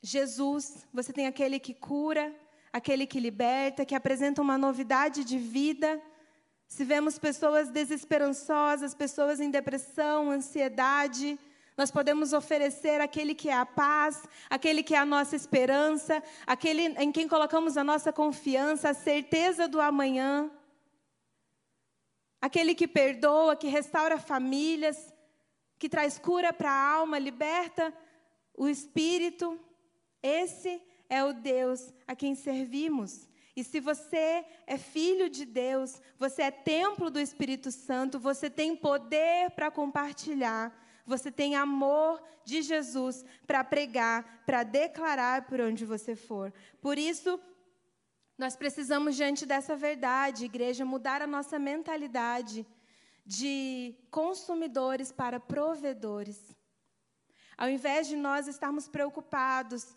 Jesus, 0.06 0.86
você 0.94 1.12
tem 1.12 1.26
aquele 1.26 1.60
que 1.60 1.74
cura, 1.74 2.32
aquele 2.72 3.08
que 3.08 3.20
liberta, 3.20 3.84
que 3.84 3.96
apresenta 3.96 4.40
uma 4.40 4.56
novidade 4.56 5.24
de 5.24 5.40
vida. 5.40 6.00
Se 6.68 6.84
vemos 6.84 7.18
pessoas 7.18 7.72
desesperançosas, 7.72 8.94
pessoas 8.94 9.40
em 9.40 9.50
depressão, 9.50 10.30
ansiedade, 10.30 11.40
nós 11.76 11.90
podemos 11.90 12.34
oferecer 12.34 13.02
aquele 13.02 13.34
que 13.34 13.50
é 13.50 13.56
a 13.56 13.66
paz, 13.66 14.28
aquele 14.48 14.84
que 14.84 14.94
é 14.94 15.00
a 15.00 15.06
nossa 15.08 15.36
esperança, 15.36 16.22
aquele 16.46 16.84
em 17.02 17.12
quem 17.12 17.28
colocamos 17.28 17.76
a 17.76 17.84
nossa 17.84 18.14
confiança, 18.14 18.90
a 18.90 18.94
certeza 18.94 19.68
do 19.68 19.82
amanhã. 19.82 20.52
Aquele 22.40 22.76
que 22.76 22.88
perdoa, 22.88 23.56
que 23.56 23.68
restaura 23.68 24.20
famílias, 24.20 25.12
que 25.80 25.90
traz 25.90 26.20
cura 26.20 26.54
para 26.54 26.70
a 26.70 26.92
alma, 26.94 27.18
liberta 27.18 27.92
o 28.54 28.68
espírito. 28.68 29.60
Esse 30.26 30.82
é 31.08 31.24
o 31.24 31.34
Deus 31.34 31.94
a 32.08 32.16
quem 32.16 32.34
servimos. 32.34 33.30
E 33.56 33.64
se 33.64 33.80
você 33.80 34.44
é 34.66 34.78
filho 34.78 35.30
de 35.30 35.46
Deus, 35.46 36.02
você 36.18 36.42
é 36.42 36.52
templo 36.52 37.10
do 37.10 37.20
Espírito 37.20 37.70
Santo, 37.72 38.20
você 38.20 38.50
tem 38.50 38.76
poder 38.76 39.52
para 39.52 39.70
compartilhar, 39.70 40.66
você 41.06 41.32
tem 41.32 41.56
amor 41.56 42.22
de 42.44 42.62
Jesus 42.62 43.24
para 43.48 43.64
pregar, 43.64 44.44
para 44.48 44.64
declarar 44.64 45.46
por 45.48 45.62
onde 45.62 45.86
você 45.86 46.16
for. 46.16 46.52
Por 46.82 46.98
isso, 46.98 47.40
Nós 48.38 48.56
precisamos, 48.56 49.16
diante 49.16 49.46
dessa 49.46 49.78
verdade, 49.78 50.44
igreja, 50.44 50.84
mudar 50.84 51.22
a 51.22 51.28
nossa 51.28 51.58
mentalidade 51.58 52.68
de 53.26 53.96
consumidores 54.12 55.12
para 55.12 55.40
provedores. 55.40 56.54
Ao 57.58 57.70
invés 57.70 58.08
de 58.08 58.18
nós 58.18 58.48
estarmos 58.48 58.90
preocupados, 58.90 59.96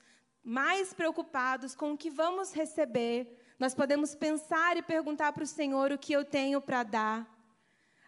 mais 0.49 0.95
preocupados 0.95 1.75
com 1.75 1.93
o 1.93 1.99
que 1.99 2.09
vamos 2.09 2.55
receber, 2.55 3.55
nós 3.59 3.75
podemos 3.75 4.15
pensar 4.15 4.79
e 4.79 4.83
perguntar 4.83 5.31
para 5.35 5.43
o 5.43 5.47
Senhor 5.47 5.93
o 5.93 5.99
que 5.99 6.15
eu 6.15 6.25
tenho 6.25 6.59
para 6.59 6.83
dar. 6.83 7.29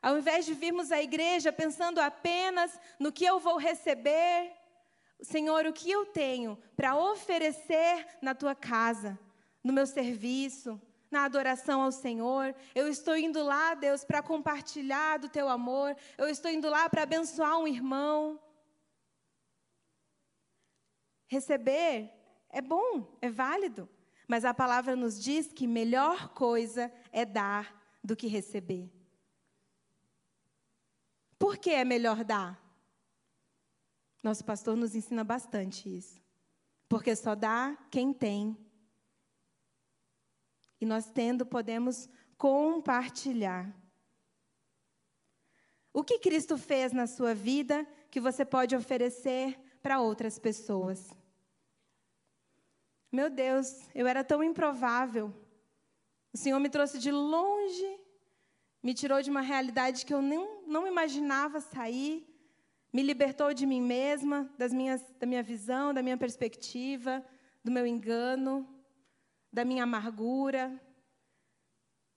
Ao 0.01 0.17
invés 0.17 0.47
de 0.47 0.55
virmos 0.55 0.91
à 0.91 1.03
igreja 1.03 1.53
pensando 1.53 1.99
apenas 1.99 2.81
no 2.99 3.13
que 3.13 3.27
eu 3.27 3.39
vou 3.39 3.59
receber, 3.59 4.53
Senhor, 5.21 5.67
o 5.67 5.73
que 5.73 5.91
eu 5.91 6.07
tenho 6.07 6.59
para 6.75 6.97
oferecer 6.97 8.07
na 8.23 8.35
tua 8.35 8.55
casa, 8.55 9.19
no 9.63 9.71
meu 9.71 9.87
serviço, 9.87 10.81
na 11.11 11.25
adoração 11.25 11.83
ao 11.83 11.93
Senhor. 11.93 12.55
Eu 12.75 12.89
estou 12.89 13.19
indo 13.19 13.43
lá, 13.43 13.75
Deus, 13.75 14.03
para 14.03 14.23
compartilhar 14.23 15.19
do 15.19 15.29
teu 15.29 15.47
amor. 15.47 15.95
Eu 16.17 16.27
estou 16.27 16.51
indo 16.51 16.71
lá 16.71 16.89
para 16.89 17.03
abençoar 17.03 17.59
um 17.59 17.69
irmão. 17.69 18.41
Receber 21.29 22.19
é 22.51 22.61
bom, 22.61 23.17
é 23.21 23.31
válido, 23.31 23.89
mas 24.29 24.45
a 24.45 24.53
palavra 24.53 24.95
nos 24.95 25.23
diz 25.23 25.53
que 25.53 25.67
melhor 25.67 26.29
coisa 26.31 26.93
é 27.11 27.25
dar 27.25 27.99
do 28.03 28.17
que 28.17 28.27
receber. 28.27 28.91
Por 31.39 31.57
que 31.57 31.71
é 31.71 31.85
melhor 31.85 32.23
dar? 32.23 32.61
Nosso 34.23 34.45
pastor 34.45 34.77
nos 34.77 34.95
ensina 34.95 35.25
bastante 35.25 35.89
isso. 35.89 36.21
Porque 36.89 37.17
só 37.17 37.35
dá 37.35 37.77
quem 37.91 38.13
tem. 38.13 38.57
E 40.81 40.85
nós 40.85 41.11
tendo, 41.11 41.47
podemos 41.47 42.09
compartilhar. 42.37 43.75
O 45.93 46.05
que 46.05 46.19
Cristo 46.19 46.57
fez 46.59 46.93
na 46.93 47.07
sua 47.07 47.35
vida 47.35 47.87
que 48.11 48.21
você 48.21 48.45
pode 48.45 48.77
oferecer 48.77 49.59
para 49.83 50.01
outras 50.01 50.39
pessoas? 50.39 51.11
Meu 53.11 53.29
Deus, 53.29 53.89
eu 53.95 54.07
era 54.07 54.23
tão 54.23 54.43
improvável. 54.43 55.35
O 56.33 56.37
Senhor 56.37 56.59
me 56.61 56.69
trouxe 56.69 56.99
de 56.99 57.11
longe, 57.11 57.99
me 58.83 58.95
tirou 58.95 59.21
de 59.21 59.31
uma 59.31 59.41
realidade 59.41 60.07
que 60.07 60.15
eu 60.15 60.23
nem, 60.23 60.63
não 60.67 60.87
imaginava 60.87 61.61
sair 61.61 62.31
me 62.93 63.03
libertou 63.03 63.55
de 63.55 63.67
mim 63.67 63.81
mesma, 63.81 64.51
das 64.59 64.73
minhas, 64.73 65.03
da 65.19 65.27
minha 65.27 65.43
visão, 65.43 65.95
da 65.95 66.03
minha 66.03 66.17
perspectiva, 66.17 67.25
do 67.63 67.71
meu 67.71 67.87
engano, 67.87 68.69
da 69.53 69.65
minha 69.65 69.85
amargura. 69.85 70.81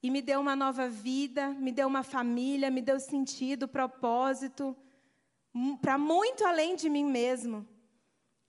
E 0.02 0.10
me 0.10 0.22
deu 0.22 0.42
uma 0.42 0.56
nova 0.56 0.90
vida, 0.90 1.50
me 1.50 1.72
deu 1.72 1.88
uma 1.88 2.04
família, 2.04 2.72
me 2.72 2.82
deu 2.82 3.00
sentido, 3.00 3.68
propósito, 3.68 4.76
para 5.80 5.98
muito 5.98 6.44
além 6.44 6.76
de 6.76 6.90
mim 6.90 7.06
mesmo. 7.06 7.68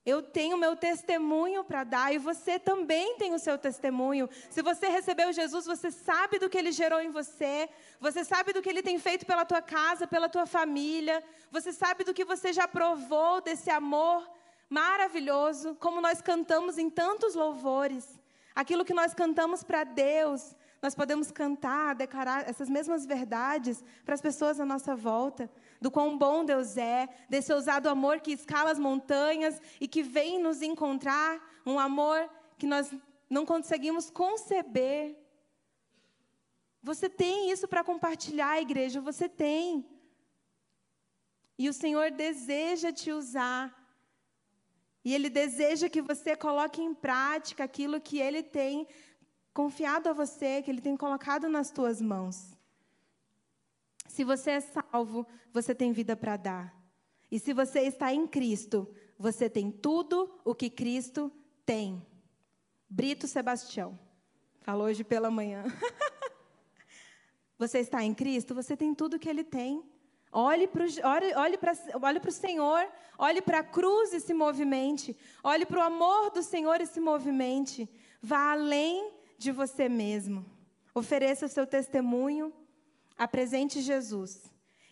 Eu 0.05 0.21
tenho 0.21 0.55
meu 0.55 0.75
testemunho 0.75 1.63
para 1.63 1.83
dar 1.83 2.13
e 2.13 2.19
você 2.19 2.59
também 2.59 3.17
tem 3.17 3.33
o 3.33 3.39
seu 3.39 3.57
testemunho. 3.57 4.29
Se 4.51 4.61
você 4.61 4.87
recebeu 4.87 5.33
Jesus, 5.33 5.65
você 5.65 5.89
sabe 5.89 6.37
do 6.37 6.47
que 6.47 6.57
ele 6.57 6.71
gerou 6.71 7.01
em 7.01 7.09
você, 7.09 7.67
você 7.99 8.23
sabe 8.23 8.53
do 8.53 8.61
que 8.61 8.69
ele 8.69 8.83
tem 8.83 8.99
feito 8.99 9.25
pela 9.25 9.43
tua 9.43 9.63
casa, 9.63 10.05
pela 10.05 10.29
tua 10.29 10.45
família, 10.45 11.23
você 11.51 11.73
sabe 11.73 12.03
do 12.03 12.13
que 12.13 12.23
você 12.23 12.53
já 12.53 12.67
provou 12.67 13.41
desse 13.41 13.71
amor 13.71 14.29
maravilhoso, 14.69 15.75
como 15.79 15.99
nós 15.99 16.21
cantamos 16.21 16.77
em 16.77 16.87
tantos 16.87 17.33
louvores. 17.33 18.19
Aquilo 18.53 18.85
que 18.85 18.93
nós 18.93 19.11
cantamos 19.13 19.63
para 19.63 19.83
Deus, 19.83 20.55
nós 20.83 20.93
podemos 20.93 21.31
cantar, 21.31 21.95
declarar 21.95 22.47
essas 22.47 22.69
mesmas 22.69 23.07
verdades 23.07 23.83
para 24.05 24.13
as 24.13 24.21
pessoas 24.21 24.59
à 24.59 24.65
nossa 24.65 24.95
volta 24.95 25.49
do 25.81 25.91
quão 25.91 26.17
bom 26.17 26.43
Deus 26.43 26.77
é, 26.77 27.07
desse 27.29 27.53
ousado 27.53 27.89
amor 27.89 28.19
que 28.19 28.31
escala 28.31 28.71
as 28.71 28.79
montanhas 28.79 29.61
e 29.79 29.87
que 29.87 30.01
vem 30.01 30.39
nos 30.39 30.61
encontrar, 30.61 31.41
um 31.65 31.79
amor 31.79 32.29
que 32.57 32.65
nós 32.65 32.93
não 33.29 33.45
conseguimos 33.45 34.09
conceber. 34.09 35.15
Você 36.81 37.09
tem 37.09 37.51
isso 37.51 37.67
para 37.67 37.83
compartilhar, 37.83 38.61
igreja, 38.61 39.01
você 39.01 39.27
tem. 39.27 39.85
E 41.57 41.67
o 41.69 41.73
Senhor 41.73 42.11
deseja 42.11 42.91
te 42.91 43.11
usar. 43.11 43.73
E 45.03 45.13
Ele 45.13 45.29
deseja 45.29 45.89
que 45.89 46.01
você 46.01 46.35
coloque 46.35 46.81
em 46.81 46.93
prática 46.93 47.63
aquilo 47.63 48.01
que 48.01 48.19
Ele 48.19 48.41
tem 48.41 48.87
confiado 49.53 50.09
a 50.09 50.13
você, 50.13 50.61
que 50.61 50.69
Ele 50.69 50.81
tem 50.81 50.97
colocado 50.97 51.47
nas 51.47 51.71
tuas 51.71 52.01
mãos. 52.01 52.54
Se 54.07 54.23
você 54.23 54.51
é 54.51 54.59
salvo, 54.59 55.25
você 55.51 55.73
tem 55.73 55.91
vida 55.91 56.15
para 56.15 56.37
dar. 56.37 56.85
E 57.31 57.39
se 57.39 57.53
você 57.53 57.81
está 57.81 58.13
em 58.13 58.27
Cristo, 58.27 58.87
você 59.17 59.49
tem 59.49 59.71
tudo 59.71 60.39
o 60.43 60.53
que 60.53 60.69
Cristo 60.69 61.31
tem. 61.65 62.05
Brito 62.89 63.27
Sebastião. 63.27 63.99
Falou 64.61 64.87
hoje 64.87 65.03
pela 65.03 65.31
manhã. 65.31 65.63
você 67.57 67.79
está 67.79 68.03
em 68.03 68.13
Cristo, 68.13 68.55
você 68.55 68.75
tem 68.75 68.93
tudo 68.93 69.15
o 69.15 69.19
que 69.19 69.29
Ele 69.29 69.43
tem. 69.43 69.83
Olhe 70.31 70.67
para 70.67 70.83
olhe, 70.83 71.33
olhe 71.35 71.57
olhe 72.01 72.19
o 72.19 72.31
Senhor, 72.31 72.85
olhe 73.17 73.41
para 73.41 73.59
a 73.59 73.63
cruz 73.63 74.11
e 74.11 74.19
se 74.19 74.33
movimente. 74.33 75.15
Olhe 75.43 75.65
para 75.65 75.79
o 75.79 75.83
amor 75.83 76.29
do 76.31 76.43
Senhor 76.43 76.81
e 76.81 76.85
se 76.85 76.99
movimente. 76.99 77.89
Vá 78.21 78.51
além 78.51 79.13
de 79.37 79.51
você 79.51 79.87
mesmo. 79.87 80.45
Ofereça 80.93 81.45
o 81.45 81.49
seu 81.49 81.65
testemunho 81.65 82.53
Apresente 83.17 83.81
Jesus 83.81 84.41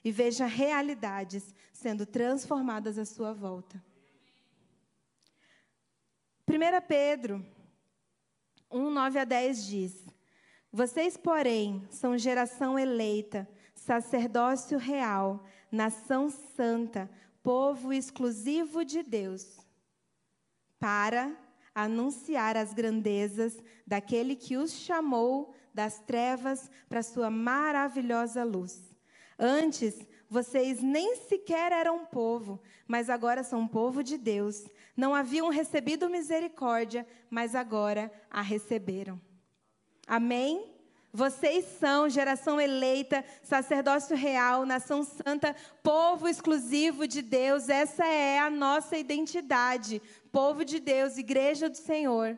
e 0.03 0.11
veja 0.11 0.45
realidades 0.45 1.53
sendo 1.71 2.05
transformadas 2.05 2.97
à 2.97 3.05
sua 3.05 3.33
volta. 3.33 3.83
1 6.47 6.87
Pedro 6.87 7.45
1, 8.69 8.89
9 8.89 9.19
a 9.19 9.23
10 9.23 9.65
diz: 9.65 10.05
Vocês, 10.71 11.15
porém, 11.15 11.87
são 11.89 12.17
geração 12.17 12.77
eleita, 12.77 13.47
sacerdócio 13.75 14.77
real, 14.77 15.45
nação 15.71 16.29
santa, 16.29 17.09
povo 17.41 17.93
exclusivo 17.93 18.83
de 18.83 19.03
Deus, 19.03 19.59
para 20.79 21.35
anunciar 21.73 22.55
as 22.55 22.73
grandezas 22.73 23.61
daquele 23.85 24.35
que 24.35 24.57
os 24.57 24.71
chamou 24.71 25.53
das 25.73 25.99
trevas 25.99 26.69
para 26.87 26.99
a 26.99 27.03
sua 27.03 27.29
maravilhosa 27.29 28.43
luz. 28.43 28.93
Antes, 29.37 30.07
vocês 30.29 30.81
nem 30.81 31.15
sequer 31.15 31.71
eram 31.71 32.05
povo, 32.05 32.61
mas 32.87 33.09
agora 33.09 33.43
são 33.43 33.67
povo 33.67 34.03
de 34.03 34.17
Deus. 34.17 34.65
Não 34.95 35.13
haviam 35.13 35.49
recebido 35.49 36.09
misericórdia, 36.09 37.05
mas 37.29 37.55
agora 37.55 38.11
a 38.29 38.41
receberam. 38.41 39.19
Amém? 40.07 40.73
Vocês 41.11 41.65
são 41.79 42.09
geração 42.09 42.59
eleita, 42.59 43.23
sacerdócio 43.43 44.15
real, 44.15 44.65
nação 44.65 45.03
santa, 45.03 45.55
povo 45.83 46.27
exclusivo 46.27 47.07
de 47.07 47.21
Deus. 47.21 47.69
Essa 47.69 48.03
é 48.03 48.39
a 48.39 48.49
nossa 48.49 48.97
identidade. 48.97 50.01
Povo 50.31 50.65
de 50.65 50.79
Deus, 50.79 51.17
igreja 51.17 51.69
do 51.69 51.77
Senhor. 51.77 52.35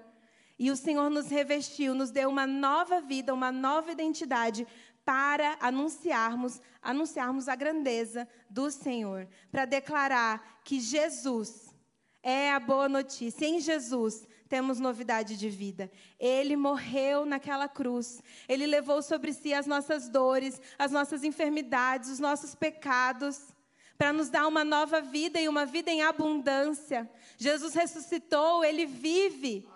E 0.57 0.71
o 0.71 0.75
Senhor 0.75 1.09
nos 1.09 1.29
revestiu, 1.29 1.93
nos 1.93 2.11
deu 2.11 2.29
uma 2.29 2.47
nova 2.47 3.01
vida, 3.01 3.33
uma 3.33 3.51
nova 3.51 3.91
identidade 3.91 4.65
para 5.03 5.57
anunciarmos, 5.59 6.59
anunciarmos 6.81 7.47
a 7.47 7.55
grandeza 7.55 8.27
do 8.49 8.71
Senhor, 8.71 9.27
para 9.51 9.65
declarar 9.65 10.61
que 10.63 10.79
Jesus 10.79 11.75
é 12.23 12.51
a 12.51 12.59
boa 12.59 12.89
notícia. 12.89 13.45
Em 13.45 13.59
Jesus 13.59 14.27
temos 14.49 14.79
novidade 14.79 15.37
de 15.37 15.47
vida. 15.47 15.91
Ele 16.19 16.55
morreu 16.55 17.23
naquela 17.23 17.67
cruz. 17.67 18.21
Ele 18.47 18.65
levou 18.65 19.01
sobre 19.03 19.31
si 19.31 19.53
as 19.53 19.67
nossas 19.67 20.09
dores, 20.09 20.59
as 20.79 20.91
nossas 20.91 21.23
enfermidades, 21.23 22.09
os 22.09 22.19
nossos 22.19 22.55
pecados, 22.55 23.53
para 23.97 24.11
nos 24.11 24.29
dar 24.29 24.47
uma 24.47 24.63
nova 24.63 25.01
vida 25.01 25.39
e 25.39 25.47
uma 25.47 25.65
vida 25.65 25.91
em 25.91 26.01
abundância. 26.01 27.09
Jesus 27.37 27.75
ressuscitou, 27.75 28.63
ele 28.63 28.87
vive. 28.87 29.67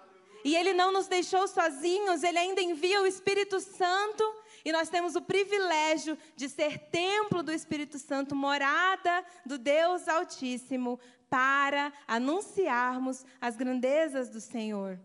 E 0.44 0.56
Ele 0.56 0.74
não 0.74 0.92
nos 0.92 1.08
deixou 1.08 1.48
sozinhos, 1.48 2.24
Ele 2.24 2.38
ainda 2.38 2.62
envia 2.62 3.02
o 3.02 3.08
Espírito 3.08 3.60
Santo. 3.60 4.24
E 4.64 4.72
nós 4.72 4.90
temos 4.90 5.16
o 5.16 5.22
privilégio 5.22 6.18
de 6.36 6.50
ser 6.50 6.78
templo 6.90 7.42
do 7.42 7.52
Espírito 7.52 7.98
Santo, 7.98 8.36
morada 8.36 9.24
do 9.46 9.58
Deus 9.58 10.08
Altíssimo, 10.08 11.00
para 11.30 11.94
anunciarmos 12.08 13.26
as 13.40 13.56
grandezas 13.56 14.30
do 14.30 14.42
Senhor. 14.42 15.00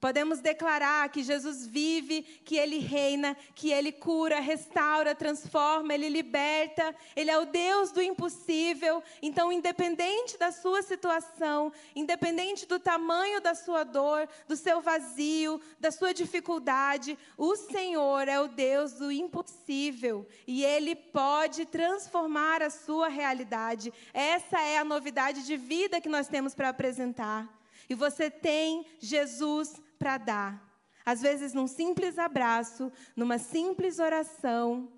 Podemos 0.00 0.40
declarar 0.40 1.08
que 1.08 1.22
Jesus 1.22 1.66
vive, 1.66 2.22
que 2.22 2.56
Ele 2.56 2.78
reina, 2.78 3.36
que 3.54 3.72
Ele 3.72 3.90
cura, 3.90 4.40
restaura, 4.40 5.14
transforma, 5.14 5.94
Ele 5.94 6.08
liberta, 6.08 6.94
Ele 7.14 7.30
é 7.30 7.38
o 7.38 7.46
Deus 7.46 7.90
do 7.92 8.02
impossível. 8.02 9.02
Então, 9.22 9.50
independente 9.50 10.38
da 10.38 10.52
sua 10.52 10.82
situação, 10.82 11.72
independente 11.94 12.66
do 12.66 12.78
tamanho 12.78 13.40
da 13.40 13.54
sua 13.54 13.84
dor, 13.84 14.28
do 14.46 14.56
seu 14.56 14.80
vazio, 14.80 15.60
da 15.80 15.90
sua 15.90 16.12
dificuldade, 16.12 17.18
o 17.38 17.56
Senhor 17.56 18.28
é 18.28 18.38
o 18.40 18.48
Deus 18.48 18.92
do 18.92 19.10
impossível 19.10 20.26
e 20.46 20.62
Ele 20.64 20.94
pode 20.94 21.64
transformar 21.64 22.62
a 22.62 22.70
sua 22.70 23.08
realidade. 23.08 23.92
Essa 24.12 24.60
é 24.60 24.78
a 24.78 24.84
novidade 24.84 25.44
de 25.46 25.56
vida 25.56 26.00
que 26.00 26.08
nós 26.08 26.28
temos 26.28 26.54
para 26.54 26.68
apresentar. 26.68 27.48
E 27.88 27.94
você 27.94 28.30
tem 28.30 28.84
Jesus 28.98 29.80
para 29.98 30.18
dar. 30.18 30.66
Às 31.04 31.22
vezes, 31.22 31.54
num 31.54 31.66
simples 31.66 32.18
abraço, 32.18 32.92
numa 33.14 33.38
simples 33.38 33.98
oração, 33.98 34.88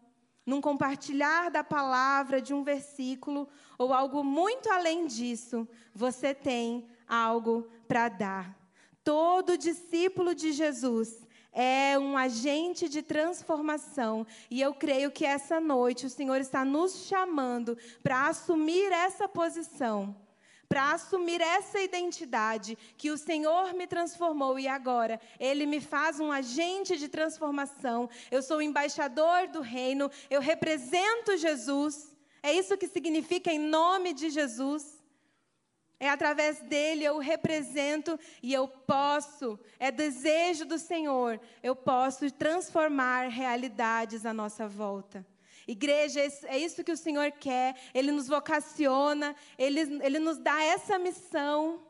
num 0.46 0.60
compartilhar 0.60 1.50
da 1.50 1.62
palavra, 1.62 2.40
de 2.40 2.54
um 2.54 2.62
versículo, 2.64 3.46
ou 3.76 3.92
algo 3.92 4.24
muito 4.24 4.70
além 4.70 5.06
disso, 5.06 5.68
você 5.94 6.34
tem 6.34 6.88
algo 7.06 7.68
para 7.86 8.08
dar. 8.08 8.58
Todo 9.04 9.58
discípulo 9.58 10.34
de 10.34 10.52
Jesus 10.52 11.26
é 11.52 11.98
um 11.98 12.16
agente 12.16 12.88
de 12.88 13.02
transformação. 13.02 14.26
E 14.50 14.60
eu 14.60 14.72
creio 14.72 15.10
que 15.10 15.26
essa 15.26 15.60
noite 15.60 16.06
o 16.06 16.10
Senhor 16.10 16.40
está 16.40 16.64
nos 16.64 17.06
chamando 17.06 17.76
para 18.02 18.28
assumir 18.28 18.92
essa 18.92 19.28
posição 19.28 20.16
para 20.68 20.92
assumir 20.92 21.40
essa 21.40 21.80
identidade 21.80 22.76
que 22.96 23.10
o 23.10 23.16
Senhor 23.16 23.72
me 23.72 23.86
transformou 23.86 24.58
e 24.58 24.68
agora 24.68 25.20
Ele 25.40 25.64
me 25.64 25.80
faz 25.80 26.20
um 26.20 26.30
agente 26.30 26.96
de 26.96 27.08
transformação. 27.08 28.08
Eu 28.30 28.42
sou 28.42 28.60
embaixador 28.60 29.48
do 29.48 29.60
reino, 29.60 30.10
eu 30.28 30.40
represento 30.40 31.36
Jesus. 31.36 32.14
É 32.42 32.52
isso 32.52 32.76
que 32.76 32.86
significa 32.86 33.50
em 33.50 33.58
nome 33.58 34.12
de 34.12 34.28
Jesus. 34.28 34.98
É 36.00 36.08
através 36.08 36.60
dele 36.60 37.02
eu 37.02 37.18
represento 37.18 38.18
e 38.40 38.54
eu 38.54 38.68
posso, 38.68 39.58
é 39.80 39.90
desejo 39.90 40.64
do 40.64 40.78
Senhor, 40.78 41.40
eu 41.60 41.74
posso 41.74 42.30
transformar 42.30 43.28
realidades 43.28 44.24
à 44.24 44.32
nossa 44.32 44.68
volta. 44.68 45.26
Igreja, 45.68 46.20
é 46.46 46.58
isso 46.58 46.82
que 46.82 46.90
o 46.90 46.96
Senhor 46.96 47.30
quer, 47.32 47.76
Ele 47.92 48.10
nos 48.10 48.26
vocaciona, 48.26 49.36
Ele, 49.58 49.80
Ele 50.02 50.18
nos 50.18 50.38
dá 50.38 50.62
essa 50.62 50.98
missão. 50.98 51.87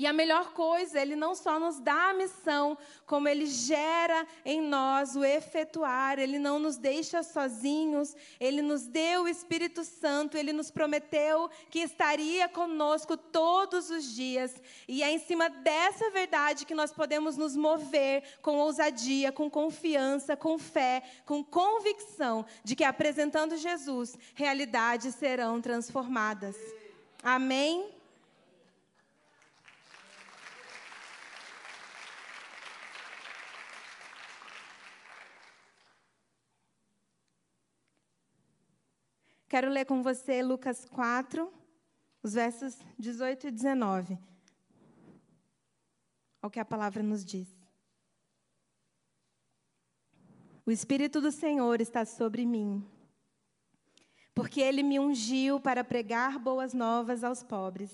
E 0.00 0.06
a 0.06 0.14
melhor 0.14 0.54
coisa, 0.54 0.98
Ele 0.98 1.14
não 1.14 1.34
só 1.34 1.60
nos 1.60 1.78
dá 1.78 2.08
a 2.08 2.14
missão, 2.14 2.78
como 3.04 3.28
Ele 3.28 3.44
gera 3.44 4.26
em 4.46 4.58
nós 4.58 5.14
o 5.14 5.22
efetuar, 5.22 6.18
Ele 6.18 6.38
não 6.38 6.58
nos 6.58 6.78
deixa 6.78 7.22
sozinhos, 7.22 8.16
Ele 8.40 8.62
nos 8.62 8.86
deu 8.86 9.24
o 9.24 9.28
Espírito 9.28 9.84
Santo, 9.84 10.38
Ele 10.38 10.54
nos 10.54 10.70
prometeu 10.70 11.50
que 11.68 11.80
estaria 11.80 12.48
conosco 12.48 13.14
todos 13.14 13.90
os 13.90 14.14
dias. 14.14 14.54
E 14.88 15.02
é 15.02 15.10
em 15.12 15.18
cima 15.18 15.50
dessa 15.50 16.08
verdade 16.08 16.64
que 16.64 16.74
nós 16.74 16.94
podemos 16.94 17.36
nos 17.36 17.54
mover 17.54 18.22
com 18.40 18.56
ousadia, 18.56 19.30
com 19.30 19.50
confiança, 19.50 20.34
com 20.34 20.58
fé, 20.58 21.02
com 21.26 21.44
convicção 21.44 22.46
de 22.64 22.74
que 22.74 22.84
apresentando 22.84 23.54
Jesus, 23.54 24.16
realidades 24.34 25.14
serão 25.14 25.60
transformadas. 25.60 26.56
Amém? 27.22 27.99
Quero 39.50 39.68
ler 39.68 39.84
com 39.84 40.00
você 40.00 40.44
Lucas 40.44 40.84
4, 40.84 41.52
os 42.22 42.34
versos 42.34 42.78
18 42.96 43.48
e 43.48 43.50
19. 43.50 44.14
Olha 44.14 44.20
o 46.44 46.48
que 46.48 46.60
a 46.60 46.64
palavra 46.64 47.02
nos 47.02 47.24
diz. 47.24 47.48
O 50.64 50.70
Espírito 50.70 51.20
do 51.20 51.32
Senhor 51.32 51.80
está 51.80 52.04
sobre 52.04 52.46
mim, 52.46 52.88
porque 54.32 54.60
ele 54.60 54.84
me 54.84 55.00
ungiu 55.00 55.58
para 55.58 55.82
pregar 55.82 56.38
boas 56.38 56.72
novas 56.72 57.24
aos 57.24 57.42
pobres 57.42 57.90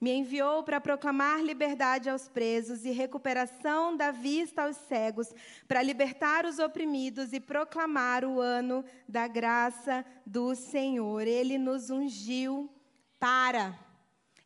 me 0.00 0.12
enviou 0.12 0.62
para 0.62 0.80
proclamar 0.80 1.42
liberdade 1.42 2.10
aos 2.10 2.28
presos 2.28 2.84
e 2.84 2.90
recuperação 2.90 3.96
da 3.96 4.10
vista 4.10 4.64
aos 4.64 4.76
cegos, 4.76 5.32
para 5.66 5.82
libertar 5.82 6.44
os 6.44 6.58
oprimidos 6.58 7.32
e 7.32 7.40
proclamar 7.40 8.24
o 8.24 8.40
ano 8.40 8.84
da 9.08 9.26
graça 9.26 10.04
do 10.26 10.54
Senhor. 10.54 11.26
Ele 11.26 11.56
nos 11.56 11.90
ungiu 11.90 12.70
para. 13.18 13.78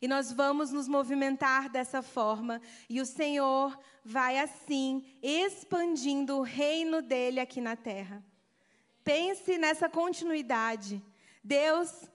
E 0.01 0.07
nós 0.07 0.31
vamos 0.31 0.71
nos 0.71 0.87
movimentar 0.87 1.69
dessa 1.69 2.01
forma, 2.01 2.61
e 2.89 3.01
o 3.01 3.05
Senhor 3.05 3.77
vai 4.05 4.39
assim 4.39 5.03
expandindo 5.21 6.37
o 6.37 6.41
reino 6.41 7.01
dele 7.01 7.39
aqui 7.39 7.59
na 7.59 7.75
terra. 7.75 8.23
Pense 9.03 9.57
nessa 9.57 9.89
continuidade. 9.89 11.03
Deus 11.43 12.09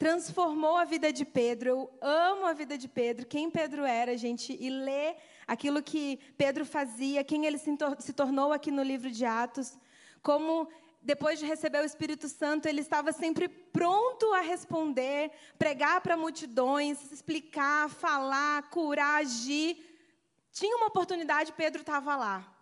transformou 0.00 0.78
a 0.78 0.86
vida 0.86 1.12
de 1.12 1.26
Pedro. 1.26 1.68
Eu 1.68 1.90
amo 2.00 2.46
a 2.46 2.54
vida 2.54 2.78
de 2.78 2.88
Pedro, 2.88 3.26
quem 3.26 3.50
Pedro 3.50 3.84
era, 3.84 4.16
gente, 4.16 4.56
e 4.58 4.70
ler 4.70 5.14
aquilo 5.46 5.82
que 5.82 6.18
Pedro 6.38 6.64
fazia, 6.64 7.22
quem 7.22 7.44
ele 7.44 7.58
se, 7.58 7.76
tornou 8.14 8.50
aqui 8.50 8.70
no 8.70 8.82
livro 8.82 9.10
de 9.10 9.26
Atos, 9.26 9.78
como 10.22 10.70
depois 11.02 11.38
de 11.38 11.44
receber 11.44 11.82
o 11.82 11.84
Espírito 11.84 12.30
Santo, 12.30 12.66
ele 12.66 12.80
estava 12.80 13.12
sempre 13.12 13.46
pronto 13.46 14.32
a 14.32 14.40
responder, 14.40 15.32
pregar 15.58 16.00
para 16.00 16.16
multidões, 16.16 17.12
explicar, 17.12 17.90
falar, 17.90 18.70
curar, 18.70 19.20
agir. 19.20 19.84
Tinha 20.50 20.76
uma 20.78 20.86
oportunidade, 20.86 21.52
Pedro 21.52 21.82
estava 21.82 22.16
lá. 22.16 22.59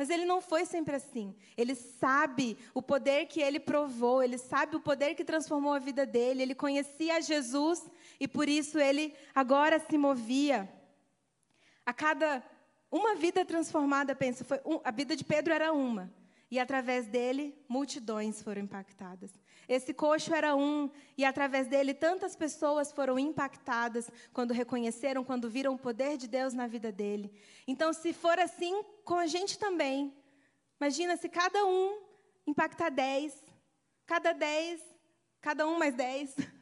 Mas 0.00 0.08
ele 0.08 0.24
não 0.24 0.40
foi 0.40 0.64
sempre 0.64 0.96
assim. 0.96 1.36
Ele 1.58 1.74
sabe 1.74 2.56
o 2.72 2.80
poder 2.80 3.26
que 3.26 3.38
ele 3.38 3.60
provou, 3.60 4.22
ele 4.22 4.38
sabe 4.38 4.74
o 4.74 4.80
poder 4.80 5.14
que 5.14 5.22
transformou 5.22 5.74
a 5.74 5.78
vida 5.78 6.06
dele, 6.06 6.40
ele 6.40 6.54
conhecia 6.54 7.20
Jesus 7.20 7.86
e 8.18 8.26
por 8.26 8.48
isso 8.48 8.78
ele 8.78 9.14
agora 9.34 9.78
se 9.78 9.98
movia. 9.98 10.66
A 11.84 11.92
cada 11.92 12.42
uma 12.90 13.14
vida 13.14 13.44
transformada, 13.44 14.16
pensa, 14.16 14.42
foi 14.42 14.58
um, 14.64 14.80
a 14.82 14.90
vida 14.90 15.14
de 15.14 15.22
Pedro 15.22 15.52
era 15.52 15.70
uma. 15.70 16.10
E 16.50 16.58
através 16.58 17.06
dele, 17.06 17.54
multidões 17.68 18.40
foram 18.40 18.62
impactadas. 18.62 19.30
Esse 19.70 19.94
coxo 19.94 20.34
era 20.34 20.56
um, 20.56 20.90
e 21.16 21.24
através 21.24 21.68
dele, 21.68 21.94
tantas 21.94 22.34
pessoas 22.34 22.90
foram 22.90 23.16
impactadas 23.16 24.10
quando 24.32 24.52
reconheceram, 24.52 25.22
quando 25.22 25.48
viram 25.48 25.74
o 25.74 25.78
poder 25.78 26.16
de 26.16 26.26
Deus 26.26 26.52
na 26.52 26.66
vida 26.66 26.90
dele. 26.90 27.32
Então, 27.68 27.92
se 27.92 28.12
for 28.12 28.36
assim 28.40 28.82
com 29.04 29.14
a 29.14 29.28
gente 29.28 29.56
também, 29.60 30.12
imagina 30.80 31.16
se 31.16 31.28
cada 31.28 31.64
um 31.64 32.02
impactar 32.44 32.90
dez, 32.90 33.32
cada 34.06 34.32
dez, 34.32 34.80
cada 35.40 35.68
um 35.68 35.78
mais 35.78 35.94
dez. 35.94 36.34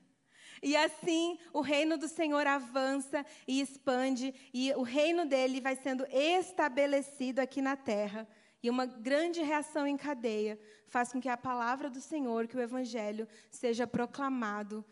E 0.61 0.77
assim 0.77 1.39
o 1.53 1.61
reino 1.61 1.97
do 1.97 2.09
Senhor 2.09 2.45
avança 2.45 3.25
e 3.47 3.61
expande, 3.61 4.35
e 4.53 4.73
o 4.73 4.83
reino 4.83 5.25
dele 5.25 5.61
vai 5.61 5.77
sendo 5.77 6.05
estabelecido 6.11 7.39
aqui 7.39 7.63
na 7.63 7.77
terra. 7.77 8.27
E 8.63 8.69
uma 8.69 8.87
grande 8.87 9.41
reação 9.41 9.87
em 9.87 9.97
cadeia 9.97 10.59
faz 10.87 11.13
com 11.13 11.21
que 11.21 11.29
a 11.29 11.37
palavra 11.37 11.89
do 11.89 12.01
Senhor, 12.01 12.49
que 12.49 12.57
o 12.57 12.61
Evangelho, 12.61 13.29
seja 13.51 13.87
proclamado 13.87 14.85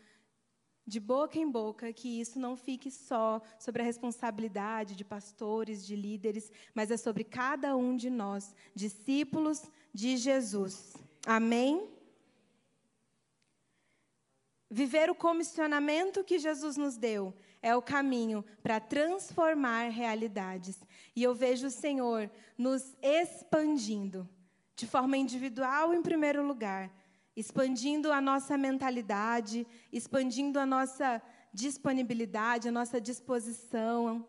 de 0.85 1.01
boca 1.01 1.37
em 1.37 1.49
boca, 1.49 1.91
que 1.91 2.21
isso 2.21 2.39
não 2.39 2.55
fique 2.55 2.89
só 2.89 3.41
sobre 3.59 3.81
a 3.81 3.85
responsabilidade 3.85 4.95
de 4.95 5.03
pastores, 5.03 5.85
de 5.85 5.97
líderes, 5.97 6.49
mas 6.73 6.89
é 6.89 6.95
sobre 6.95 7.25
cada 7.25 7.75
um 7.75 7.97
de 7.97 8.09
nós, 8.09 8.55
discípulos 8.73 9.69
de 9.93 10.15
Jesus. 10.15 10.95
Amém? 11.25 11.89
Viver 14.69 15.09
o 15.09 15.15
comissionamento 15.15 16.23
que 16.23 16.39
Jesus 16.39 16.77
nos 16.77 16.95
deu 16.95 17.33
é 17.61 17.75
o 17.75 17.81
caminho 17.81 18.43
para 18.61 18.79
transformar 18.79 19.89
realidades. 19.89 20.79
E 21.15 21.23
eu 21.23 21.33
vejo 21.33 21.67
o 21.67 21.71
Senhor 21.71 22.29
nos 22.57 22.95
expandindo, 23.01 24.27
de 24.75 24.85
forma 24.85 25.17
individual, 25.17 25.93
em 25.93 26.01
primeiro 26.01 26.45
lugar, 26.45 26.91
expandindo 27.35 28.11
a 28.11 28.19
nossa 28.19 28.57
mentalidade, 28.57 29.65
expandindo 29.91 30.59
a 30.59 30.65
nossa 30.65 31.21
disponibilidade, 31.53 32.67
a 32.67 32.71
nossa 32.71 32.99
disposição. 32.99 34.27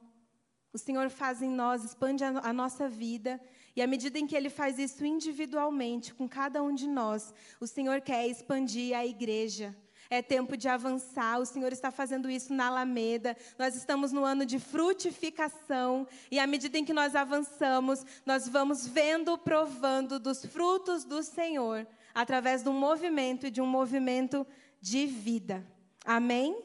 O 0.72 0.78
Senhor 0.78 1.08
faz 1.10 1.42
em 1.42 1.50
nós, 1.50 1.84
expande 1.84 2.22
a, 2.24 2.28
a, 2.28 2.52
nossa 2.52 2.88
vida, 2.88 3.40
e 3.74 3.82
à 3.82 3.86
medida 3.86 4.18
em 4.18 4.26
que 4.26 4.36
Ele 4.36 4.50
faz 4.50 4.78
isso 4.78 5.04
individualmente, 5.04 6.12
com 6.14 6.28
cada 6.28 6.62
um 6.62 6.74
de 6.74 6.86
nós, 6.86 7.32
o 7.60 7.66
Senhor 7.66 8.00
quer 8.00 8.26
expandir 8.26 8.96
a 8.96 9.06
igreja 9.06 9.76
É 10.10 10.22
tempo 10.22 10.56
de 10.56 10.68
avançar. 10.68 11.38
O 11.38 11.44
Senhor 11.44 11.70
está 11.72 11.90
fazendo 11.90 12.30
isso 12.30 12.52
na 12.54 12.68
Alameda. 12.68 13.36
Nós 13.58 13.76
estamos 13.76 14.10
no 14.10 14.24
ano 14.24 14.46
de 14.46 14.58
frutificação. 14.58 16.06
E 16.30 16.38
à 16.38 16.46
medida 16.46 16.78
em 16.78 16.84
que 16.84 16.94
nós 16.94 17.14
avançamos, 17.14 18.04
nós 18.24 18.48
vamos 18.48 18.86
vendo, 18.86 19.36
provando 19.36 20.18
dos 20.18 20.44
frutos 20.46 21.04
do 21.04 21.22
Senhor, 21.22 21.86
através 22.14 22.62
de 22.62 22.70
um 22.70 22.72
movimento 22.72 23.46
e 23.46 23.50
de 23.50 23.60
um 23.60 23.66
movimento 23.66 24.46
de 24.80 25.06
vida. 25.06 25.66
Amém? 26.04 26.58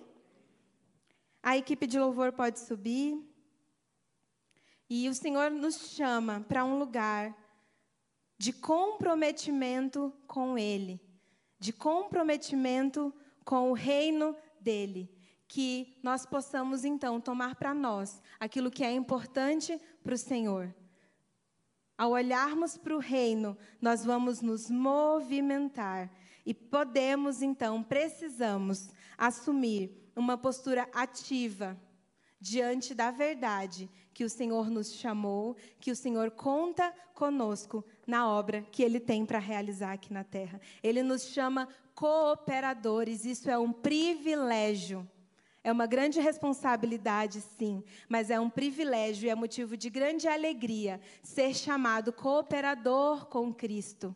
A 1.41 1.57
equipe 1.57 1.85
de 1.85 1.99
louvor 1.99 2.31
pode 2.31 2.61
subir. 2.61 3.21
E 4.89 5.09
o 5.09 5.13
Senhor 5.13 5.51
nos 5.51 5.89
chama 5.89 6.45
para 6.47 6.63
um 6.63 6.79
lugar 6.79 7.35
de 8.37 8.53
comprometimento 8.53 10.13
com 10.27 10.57
Ele, 10.57 11.01
de 11.59 11.73
comprometimento 11.73 13.13
com 13.43 13.69
o 13.69 13.73
reino 13.73 14.35
dele. 14.59 15.09
Que 15.47 15.99
nós 16.01 16.25
possamos, 16.25 16.83
então, 16.83 17.21
tomar 17.21 17.55
para 17.55 17.73
nós 17.73 18.21
aquilo 18.39 18.71
que 18.71 18.83
é 18.83 18.91
importante 18.91 19.79
para 20.03 20.15
o 20.15 20.17
Senhor. 20.17 20.73
Ao 21.97 22.11
olharmos 22.11 22.77
para 22.77 22.95
o 22.95 22.99
reino, 22.99 23.55
nós 23.79 24.03
vamos 24.03 24.41
nos 24.41 24.69
movimentar 24.69 26.11
e 26.45 26.53
podemos, 26.53 27.41
então, 27.41 27.83
precisamos 27.83 28.89
assumir 29.17 30.11
uma 30.15 30.37
postura 30.37 30.89
ativa 30.93 31.79
diante 32.39 32.93
da 32.93 33.11
verdade 33.11 33.89
que 34.13 34.23
o 34.23 34.29
Senhor 34.29 34.69
nos 34.69 34.93
chamou, 34.93 35.55
que 35.79 35.91
o 35.91 35.95
Senhor 35.95 36.31
conta 36.31 36.93
conosco 37.13 37.83
na 38.05 38.29
obra 38.29 38.61
que 38.71 38.83
Ele 38.83 38.99
tem 38.99 39.25
para 39.25 39.39
realizar 39.39 39.93
aqui 39.93 40.13
na 40.13 40.23
terra. 40.23 40.61
Ele 40.81 41.01
nos 41.01 41.23
chama 41.23 41.67
cooperadores, 41.95 43.25
isso 43.25 43.49
é 43.49 43.57
um 43.57 43.71
privilégio. 43.71 45.07
É 45.63 45.71
uma 45.71 45.85
grande 45.85 46.19
responsabilidade, 46.19 47.39
sim, 47.39 47.81
mas 48.09 48.29
é 48.29 48.37
um 48.37 48.49
privilégio 48.49 49.27
e 49.27 49.29
é 49.29 49.35
motivo 49.35 49.77
de 49.77 49.89
grande 49.89 50.27
alegria 50.27 50.99
ser 51.21 51.55
chamado 51.55 52.11
cooperador 52.11 53.27
com 53.27 53.53
Cristo. 53.53 54.13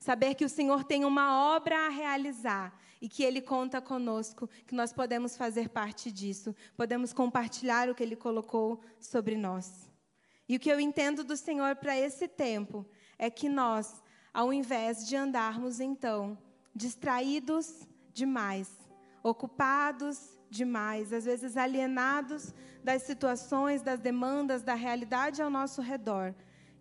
Saber 0.00 0.34
que 0.34 0.44
o 0.44 0.48
Senhor 0.48 0.82
tem 0.82 1.04
uma 1.04 1.54
obra 1.54 1.86
a 1.86 1.88
realizar 1.88 2.76
e 3.04 3.08
que 3.08 3.22
Ele 3.22 3.42
conta 3.42 3.82
conosco, 3.82 4.48
que 4.66 4.74
nós 4.74 4.90
podemos 4.90 5.36
fazer 5.36 5.68
parte 5.68 6.10
disso, 6.10 6.56
podemos 6.74 7.12
compartilhar 7.12 7.90
o 7.90 7.94
que 7.94 8.02
Ele 8.02 8.16
colocou 8.16 8.80
sobre 8.98 9.36
nós. 9.36 9.90
E 10.48 10.56
o 10.56 10.58
que 10.58 10.70
eu 10.70 10.80
entendo 10.80 11.22
do 11.22 11.36
Senhor 11.36 11.76
para 11.76 11.94
esse 11.94 12.26
tempo 12.26 12.86
é 13.18 13.28
que 13.28 13.46
nós, 13.46 14.02
ao 14.32 14.54
invés 14.54 15.06
de 15.06 15.16
andarmos 15.16 15.80
então 15.80 16.38
distraídos 16.74 17.86
demais, 18.14 18.70
ocupados 19.22 20.38
demais, 20.48 21.12
às 21.12 21.26
vezes 21.26 21.58
alienados 21.58 22.54
das 22.82 23.02
situações, 23.02 23.82
das 23.82 24.00
demandas, 24.00 24.62
da 24.62 24.74
realidade 24.74 25.42
ao 25.42 25.50
nosso 25.50 25.82
redor, 25.82 26.34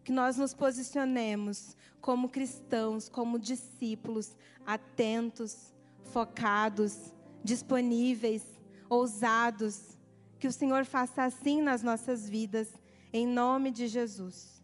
que 0.06 0.12
nós 0.14 0.38
nos 0.38 0.54
posicionemos 0.54 1.76
como 2.00 2.30
cristãos, 2.30 3.10
como 3.10 3.38
discípulos, 3.38 4.38
atentos, 4.66 5.73
focados, 6.14 7.12
disponíveis, 7.44 8.44
ousados. 8.88 9.98
Que 10.40 10.48
o 10.48 10.52
Senhor 10.52 10.86
faça 10.86 11.24
assim 11.24 11.62
nas 11.62 11.82
nossas 11.82 12.30
vidas, 12.30 12.72
em 13.12 13.26
nome 13.26 13.72
de 13.72 13.88
Jesus. 13.88 14.62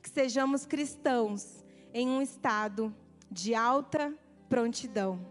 Que 0.00 0.08
sejamos 0.08 0.64
cristãos 0.64 1.64
em 1.92 2.08
um 2.08 2.22
estado 2.22 2.94
de 3.30 3.54
alta 3.54 4.14
prontidão. 4.48 5.26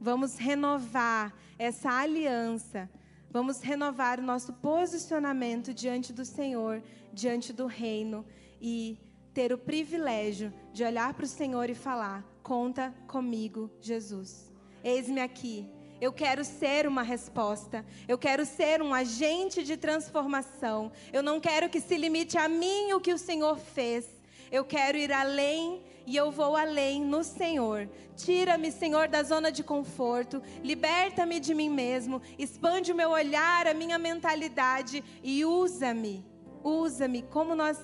Vamos 0.00 0.36
renovar 0.36 1.34
essa 1.58 1.90
aliança. 1.90 2.88
Vamos 3.30 3.60
renovar 3.60 4.20
o 4.20 4.22
nosso 4.22 4.52
posicionamento 4.54 5.74
diante 5.74 6.12
do 6.12 6.24
Senhor, 6.24 6.82
diante 7.12 7.52
do 7.52 7.66
reino 7.66 8.24
e 8.60 8.98
ter 9.34 9.52
o 9.52 9.58
privilégio 9.58 10.52
de 10.72 10.84
olhar 10.84 11.12
para 11.14 11.24
o 11.24 11.28
Senhor 11.28 11.68
e 11.68 11.74
falar: 11.74 12.24
Conta 12.46 12.94
comigo, 13.08 13.68
Jesus. 13.80 14.52
Eis-me 14.84 15.20
aqui. 15.20 15.68
Eu 16.00 16.12
quero 16.12 16.44
ser 16.44 16.86
uma 16.86 17.02
resposta. 17.02 17.84
Eu 18.06 18.16
quero 18.16 18.46
ser 18.46 18.80
um 18.80 18.94
agente 18.94 19.64
de 19.64 19.76
transformação. 19.76 20.92
Eu 21.12 21.24
não 21.24 21.40
quero 21.40 21.68
que 21.68 21.80
se 21.80 21.96
limite 21.96 22.38
a 22.38 22.48
mim 22.48 22.92
o 22.92 23.00
que 23.00 23.12
o 23.12 23.18
Senhor 23.18 23.58
fez. 23.58 24.06
Eu 24.52 24.64
quero 24.64 24.96
ir 24.96 25.10
além 25.12 25.82
e 26.06 26.14
eu 26.14 26.30
vou 26.30 26.54
além 26.56 27.04
no 27.04 27.24
Senhor. 27.24 27.88
Tira-me, 28.14 28.70
Senhor, 28.70 29.08
da 29.08 29.24
zona 29.24 29.50
de 29.50 29.64
conforto, 29.64 30.40
liberta-me 30.62 31.40
de 31.40 31.52
mim 31.52 31.68
mesmo, 31.68 32.22
expande 32.38 32.92
o 32.92 32.94
meu 32.94 33.10
olhar, 33.10 33.66
a 33.66 33.74
minha 33.74 33.98
mentalidade 33.98 35.02
e 35.20 35.44
usa-me. 35.44 36.24
Usa-me 36.62 37.22
como 37.22 37.56
nós 37.56 37.76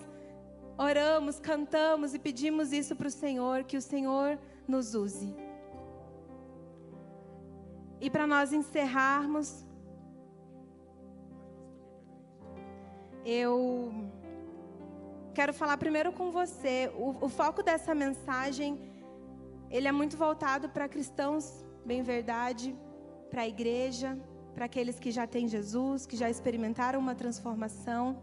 oramos, 0.78 1.38
cantamos 1.38 2.14
e 2.14 2.18
pedimos 2.18 2.72
isso 2.72 2.96
para 2.96 3.08
o 3.08 3.10
Senhor, 3.10 3.64
que 3.64 3.76
o 3.76 3.82
Senhor 3.82 4.38
nos 4.66 4.94
use. 4.94 5.34
E 8.00 8.10
para 8.10 8.26
nós 8.26 8.52
encerrarmos, 8.52 9.64
eu 13.24 13.92
quero 15.32 15.54
falar 15.54 15.76
primeiro 15.76 16.12
com 16.12 16.30
você. 16.32 16.90
O, 16.96 17.26
o 17.26 17.28
foco 17.28 17.62
dessa 17.62 17.94
mensagem, 17.94 18.78
ele 19.70 19.86
é 19.86 19.92
muito 19.92 20.16
voltado 20.16 20.68
para 20.68 20.88
cristãos, 20.88 21.64
bem 21.84 22.02
verdade, 22.02 22.76
para 23.30 23.42
a 23.42 23.48
igreja, 23.48 24.18
para 24.54 24.64
aqueles 24.64 24.98
que 24.98 25.10
já 25.10 25.26
têm 25.26 25.46
Jesus, 25.46 26.04
que 26.04 26.16
já 26.16 26.28
experimentaram 26.28 26.98
uma 26.98 27.14
transformação. 27.14 28.20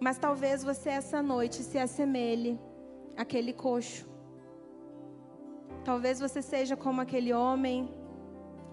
Mas 0.00 0.18
talvez 0.18 0.62
você 0.62 0.90
essa 0.90 1.22
noite 1.22 1.62
se 1.62 1.78
assemelhe 1.78 2.58
àquele 3.16 3.52
coxo. 3.52 4.08
Talvez 5.84 6.20
você 6.20 6.40
seja 6.42 6.76
como 6.76 7.00
aquele 7.00 7.32
homem 7.32 7.92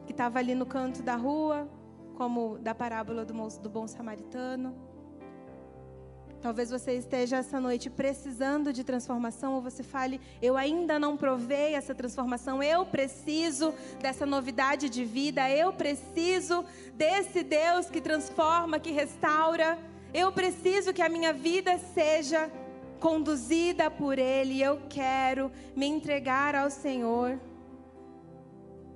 que 0.06 0.12
estava 0.12 0.40
ali 0.40 0.54
no 0.54 0.66
canto 0.66 1.02
da 1.02 1.16
rua, 1.16 1.68
como 2.16 2.58
da 2.60 2.76
parábola 2.76 3.26
do, 3.26 3.34
do 3.60 3.70
bom 3.70 3.88
samaritano. 3.88 4.76
Talvez 6.42 6.70
você 6.70 6.94
esteja 6.94 7.38
essa 7.38 7.60
noite 7.60 7.90
precisando 7.90 8.72
de 8.72 8.84
transformação, 8.84 9.56
ou 9.56 9.62
você 9.62 9.82
fale: 9.82 10.22
Eu 10.40 10.56
ainda 10.56 11.00
não 11.00 11.18
provei 11.18 11.74
essa 11.74 11.96
transformação, 11.96 12.62
eu 12.62 12.86
preciso 12.86 13.74
dessa 14.00 14.28
novidade 14.28 14.88
de 14.88 15.04
vida, 15.04 15.50
eu 15.50 15.74
preciso 15.74 16.64
desse 16.94 17.42
Deus 17.42 17.90
que 17.90 18.00
transforma, 18.00 18.78
que 18.78 18.92
restaura. 18.92 19.95
Eu 20.18 20.32
preciso 20.32 20.94
que 20.94 21.02
a 21.02 21.10
minha 21.10 21.34
vida 21.34 21.78
seja 21.94 22.50
conduzida 23.02 23.92
por 23.92 24.18
Ele. 24.18 24.62
Eu 24.62 24.80
quero 24.88 25.52
me 25.76 25.86
entregar 25.86 26.56
ao 26.56 26.70
Senhor. 26.70 27.38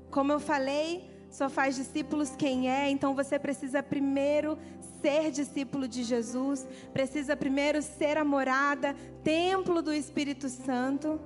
Como 0.09 0.31
eu 0.31 0.39
falei, 0.39 1.09
só 1.29 1.49
faz 1.49 1.75
discípulos 1.75 2.29
quem 2.37 2.71
é, 2.71 2.89
então 2.89 3.13
você 3.13 3.37
precisa 3.37 3.83
primeiro 3.83 4.57
ser 5.01 5.29
discípulo 5.29 5.89
de 5.89 6.03
Jesus, 6.03 6.65
precisa 6.93 7.35
primeiro 7.35 7.81
ser 7.81 8.17
a 8.17 8.23
morada, 8.23 8.95
templo 9.21 9.81
do 9.81 9.93
Espírito 9.93 10.47
Santo. 10.47 11.19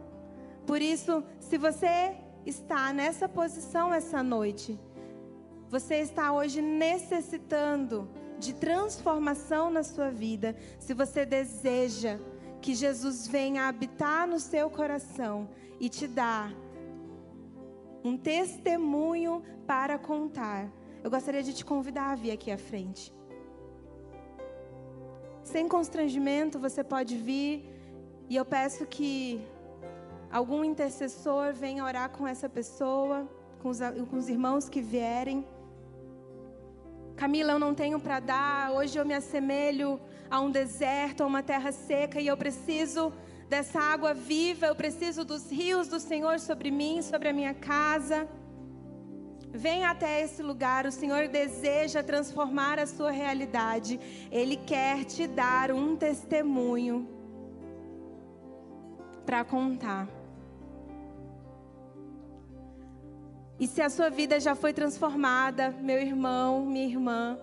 Por 0.65 0.81
isso, 0.81 1.23
se 1.39 1.55
você 1.55 2.15
está 2.47 2.91
nessa 2.91 3.29
posição 3.29 3.93
essa 3.93 4.23
noite, 4.23 4.79
você 5.69 5.97
está 5.97 6.33
hoje 6.33 6.63
necessitando 6.63 8.22
de 8.43 8.53
transformação 8.53 9.69
na 9.69 9.83
sua 9.83 10.09
vida, 10.09 10.55
se 10.79 10.93
você 10.93 11.25
deseja 11.25 12.19
que 12.61 12.73
Jesus 12.73 13.27
venha 13.27 13.67
habitar 13.67 14.27
no 14.27 14.39
seu 14.39 14.69
coração 14.69 15.49
e 15.79 15.89
te 15.89 16.07
dar 16.07 16.51
um 18.03 18.17
testemunho 18.17 19.41
para 19.65 19.97
contar, 19.97 20.69
eu 21.03 21.09
gostaria 21.09 21.43
de 21.43 21.53
te 21.53 21.65
convidar 21.65 22.11
a 22.11 22.15
vir 22.15 22.31
aqui 22.31 22.51
à 22.51 22.57
frente. 22.57 23.13
Sem 25.43 25.67
constrangimento, 25.67 26.57
você 26.59 26.83
pode 26.83 27.17
vir 27.17 27.69
e 28.29 28.35
eu 28.35 28.45
peço 28.45 28.85
que 28.85 29.45
algum 30.31 30.63
intercessor 30.63 31.53
venha 31.53 31.83
orar 31.83 32.09
com 32.09 32.25
essa 32.25 32.49
pessoa, 32.49 33.27
com 33.61 33.69
os, 33.69 33.79
com 34.09 34.17
os 34.17 34.29
irmãos 34.29 34.69
que 34.69 34.81
vierem. 34.81 35.45
Camila, 37.23 37.53
eu 37.53 37.59
não 37.59 37.73
tenho 37.73 38.01
para 38.01 38.19
dar, 38.19 38.71
hoje 38.73 38.99
eu 38.99 39.05
me 39.05 39.13
assemelho 39.13 39.97
a 40.29 40.41
um 40.41 40.51
deserto, 40.51 41.23
a 41.23 41.25
uma 41.25 41.41
terra 41.41 41.71
seca 41.71 42.19
e 42.19 42.27
eu 42.27 42.35
preciso 42.35 43.13
dessa 43.47 43.79
água 43.79 44.13
viva, 44.13 44.65
eu 44.65 44.75
preciso 44.75 45.23
dos 45.23 45.49
rios 45.49 45.87
do 45.87 46.01
Senhor 46.01 46.37
sobre 46.37 46.69
mim, 46.69 47.01
sobre 47.01 47.29
a 47.29 47.33
minha 47.33 47.53
casa. 47.53 48.27
Venha 49.53 49.89
até 49.89 50.21
esse 50.21 50.43
lugar, 50.43 50.85
o 50.85 50.91
Senhor 50.91 51.29
deseja 51.29 52.03
transformar 52.03 52.77
a 52.77 52.85
sua 52.85 53.11
realidade, 53.11 53.97
Ele 54.29 54.57
quer 54.57 55.05
te 55.05 55.25
dar 55.25 55.71
um 55.71 55.95
testemunho 55.95 57.07
para 59.25 59.45
contar. 59.45 60.22
E 63.63 63.67
se 63.67 63.81
a 63.81 63.89
sua 63.89 64.09
vida 64.09 64.41
já 64.41 64.55
foi 64.55 64.73
transformada, 64.73 65.73
meu 65.79 65.97
irmão, 65.97 66.65
minha 66.65 66.85
irmã, 66.85 67.39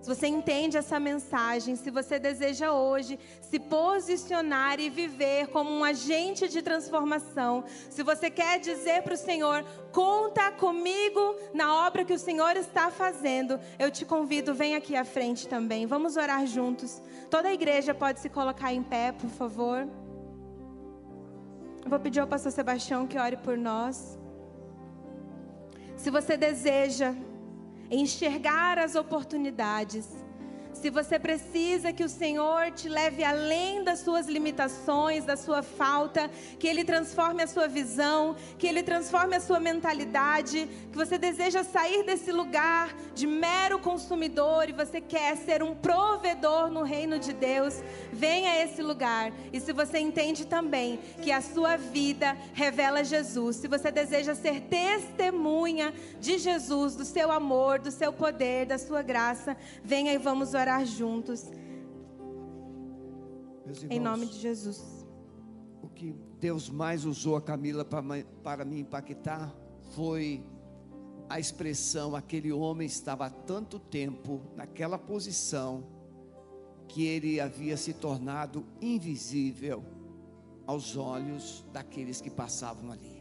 se 0.00 0.08
você 0.08 0.26
entende 0.26 0.78
essa 0.78 0.98
mensagem, 0.98 1.76
se 1.76 1.90
você 1.90 2.18
deseja 2.18 2.72
hoje 2.72 3.18
se 3.42 3.58
posicionar 3.58 4.80
e 4.80 4.88
viver 4.88 5.48
como 5.48 5.70
um 5.70 5.84
agente 5.84 6.48
de 6.48 6.62
transformação, 6.62 7.62
se 7.90 8.02
você 8.02 8.30
quer 8.30 8.58
dizer 8.58 9.02
para 9.02 9.12
o 9.12 9.18
Senhor, 9.18 9.62
conta 9.92 10.50
comigo 10.50 11.36
na 11.52 11.86
obra 11.86 12.06
que 12.06 12.14
o 12.14 12.18
Senhor 12.18 12.56
está 12.56 12.90
fazendo, 12.90 13.60
eu 13.78 13.90
te 13.90 14.06
convido, 14.06 14.54
vem 14.54 14.74
aqui 14.74 14.96
à 14.96 15.04
frente 15.04 15.46
também. 15.46 15.84
Vamos 15.84 16.16
orar 16.16 16.46
juntos. 16.46 17.02
Toda 17.28 17.50
a 17.50 17.52
igreja 17.52 17.92
pode 17.92 18.20
se 18.20 18.30
colocar 18.30 18.72
em 18.72 18.82
pé, 18.82 19.12
por 19.12 19.28
favor. 19.28 19.86
Eu 21.84 21.90
vou 21.90 22.00
pedir 22.00 22.20
ao 22.20 22.26
pastor 22.26 22.50
Sebastião 22.50 23.06
que 23.06 23.18
ore 23.18 23.36
por 23.36 23.58
nós. 23.58 24.18
Se 26.02 26.10
você 26.10 26.34
deseja 26.34 27.14
enxergar 27.90 28.78
as 28.78 28.94
oportunidades, 28.94 30.19
se 30.72 30.88
você 30.88 31.18
precisa 31.18 31.92
que 31.92 32.04
o 32.04 32.08
Senhor 32.08 32.70
te 32.70 32.88
leve 32.88 33.22
além 33.22 33.84
das 33.84 34.00
suas 34.00 34.26
limitações, 34.26 35.24
da 35.24 35.36
sua 35.36 35.62
falta, 35.62 36.30
que 36.58 36.66
Ele 36.66 36.84
transforme 36.84 37.42
a 37.42 37.46
sua 37.46 37.68
visão, 37.68 38.34
que 38.58 38.66
Ele 38.66 38.82
transforme 38.82 39.36
a 39.36 39.40
sua 39.40 39.60
mentalidade, 39.60 40.68
que 40.90 40.96
você 40.96 41.18
deseja 41.18 41.62
sair 41.64 42.04
desse 42.04 42.32
lugar 42.32 42.94
de 43.14 43.26
mero 43.26 43.78
consumidor 43.78 44.68
e 44.68 44.72
você 44.72 45.00
quer 45.00 45.36
ser 45.36 45.62
um 45.62 45.74
provedor 45.74 46.70
no 46.70 46.82
reino 46.82 47.18
de 47.18 47.32
Deus, 47.32 47.82
venha 48.12 48.52
a 48.52 48.64
esse 48.64 48.82
lugar. 48.82 49.32
E 49.52 49.60
se 49.60 49.72
você 49.72 49.98
entende 49.98 50.46
também 50.46 50.98
que 51.20 51.30
a 51.30 51.42
sua 51.42 51.76
vida 51.76 52.36
revela 52.54 53.04
Jesus, 53.04 53.56
se 53.56 53.68
você 53.68 53.90
deseja 53.90 54.34
ser 54.34 54.62
testemunha 54.62 55.92
de 56.18 56.38
Jesus, 56.38 56.96
do 56.96 57.04
seu 57.04 57.30
amor, 57.30 57.78
do 57.78 57.90
seu 57.90 58.12
poder, 58.12 58.66
da 58.66 58.78
sua 58.78 59.02
graça, 59.02 59.56
venha 59.84 60.12
e 60.12 60.18
vamos 60.18 60.54
orar 60.54 60.59
orar 60.60 60.84
juntos. 60.84 61.50
Irmãos, 63.66 63.86
em 63.90 64.00
nome 64.00 64.26
de 64.26 64.38
Jesus. 64.38 65.06
O 65.82 65.88
que 65.88 66.14
Deus 66.38 66.68
mais 66.68 67.04
usou 67.04 67.36
a 67.36 67.42
Camila 67.42 67.84
para, 67.84 68.24
para 68.42 68.64
me 68.64 68.80
impactar 68.80 69.54
foi 69.94 70.44
a 71.28 71.38
expressão: 71.38 72.14
aquele 72.14 72.52
homem 72.52 72.86
estava 72.86 73.26
há 73.26 73.30
tanto 73.30 73.78
tempo 73.78 74.40
naquela 74.56 74.98
posição 74.98 75.84
que 76.88 77.04
ele 77.06 77.40
havia 77.40 77.76
se 77.76 77.92
tornado 77.92 78.66
invisível 78.80 79.84
aos 80.66 80.96
olhos 80.96 81.64
daqueles 81.72 82.20
que 82.20 82.30
passavam 82.30 82.90
ali. 82.90 83.20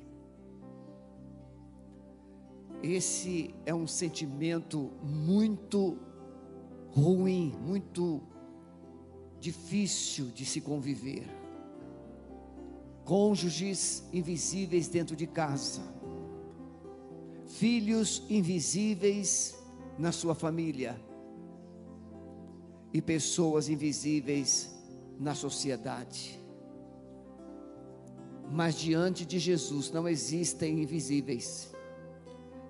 Esse 2.82 3.54
é 3.66 3.76
um 3.76 3.86
sentimento 3.86 4.92
muito 5.04 5.98
ruim, 6.92 7.56
muito 7.62 8.22
difícil 9.40 10.26
de 10.28 10.46
se 10.46 10.62
conviver. 10.62 11.28
Cônjuges 13.06 14.04
invisíveis 14.14 14.88
dentro 14.88 15.16
de 15.16 15.26
casa, 15.26 15.82
filhos 17.48 18.24
invisíveis 18.30 19.58
na 19.98 20.12
sua 20.12 20.36
família 20.36 21.00
e 22.94 23.02
pessoas 23.02 23.68
invisíveis 23.68 24.70
na 25.20 25.34
sociedade. 25.34 26.40
Mas 28.52 28.76
diante 28.76 29.26
de 29.26 29.40
Jesus 29.40 29.92
não 29.92 30.08
existem 30.08 30.82
invisíveis. 30.82 31.72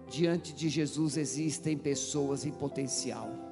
Diante 0.10 0.54
de 0.54 0.68
Jesus 0.70 1.18
existem 1.18 1.78
pessoas 1.78 2.46
em 2.46 2.52
potencial 2.52 3.49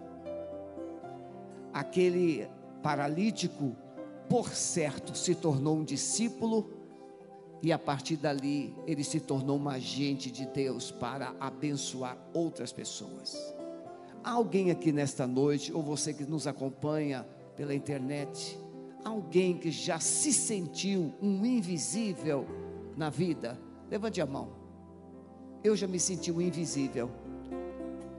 aquele 1.80 2.48
paralítico, 2.82 3.76
por 4.30 4.50
certo, 4.50 5.16
se 5.16 5.36
tornou 5.36 5.78
um 5.78 5.84
discípulo 5.84 6.70
e 7.62 7.72
a 7.72 7.80
partir 7.80 8.18
dali 8.18 8.76
ele 8.86 9.04
se 9.04 9.20
tornou 9.20 9.58
um 9.58 9.70
agente 9.70 10.32
de 10.32 10.46
Deus 10.46 10.92
para 10.92 11.36
abençoar 11.40 12.18
outras 12.34 12.72
pessoas. 12.72 13.38
Alguém 14.24 14.72
aqui 14.72 14.92
nesta 14.92 15.26
noite, 15.26 15.72
ou 15.72 15.82
você 15.82 16.14
que 16.14 16.26
nos 16.26 16.48
acompanha 16.48 17.26
pela 17.56 17.74
internet, 17.74 18.60
alguém 19.04 19.58
que 19.58 19.72
já 19.72 20.00
se 20.00 20.34
sentiu 20.34 21.14
um 21.22 21.46
invisível 21.46 22.46
na 22.96 23.10
vida? 23.10 23.58
Levante 23.90 24.20
a 24.20 24.26
mão. 24.26 24.50
Eu 25.64 25.76
já 25.76 25.88
me 25.88 26.00
senti 26.00 26.32
um 26.32 26.42
invisível. 26.42 27.10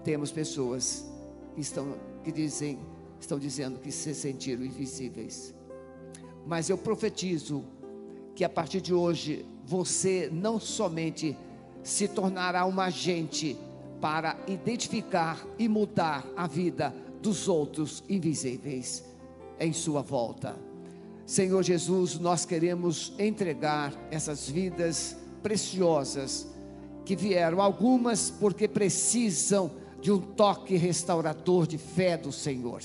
Temos 0.02 0.30
pessoas 0.32 1.08
que 1.54 1.60
estão 1.60 1.94
que 2.24 2.32
dizem 2.32 2.78
estão 3.20 3.38
dizendo 3.38 3.78
que 3.78 3.90
se 3.90 4.14
sentiram 4.14 4.64
invisíveis. 4.64 5.54
Mas 6.46 6.70
eu 6.70 6.78
profetizo 6.78 7.64
que 8.34 8.44
a 8.44 8.48
partir 8.48 8.80
de 8.80 8.94
hoje 8.94 9.44
você 9.64 10.30
não 10.32 10.58
somente 10.58 11.36
se 11.82 12.08
tornará 12.08 12.64
um 12.64 12.80
agente 12.80 13.56
para 14.00 14.36
identificar 14.46 15.44
e 15.58 15.68
mudar 15.68 16.24
a 16.36 16.46
vida 16.46 16.94
dos 17.20 17.48
outros 17.48 18.02
invisíveis 18.08 19.04
em 19.58 19.72
sua 19.72 20.02
volta. 20.02 20.56
Senhor 21.26 21.62
Jesus, 21.62 22.18
nós 22.18 22.44
queremos 22.44 23.12
entregar 23.18 23.92
essas 24.10 24.48
vidas 24.48 25.16
preciosas 25.42 26.46
que 27.04 27.16
vieram, 27.16 27.60
algumas 27.60 28.30
porque 28.30 28.68
precisam 28.68 29.70
de 30.00 30.12
um 30.12 30.18
toque 30.20 30.76
restaurador 30.76 31.66
de 31.66 31.76
fé 31.76 32.16
do 32.16 32.30
Senhor 32.30 32.82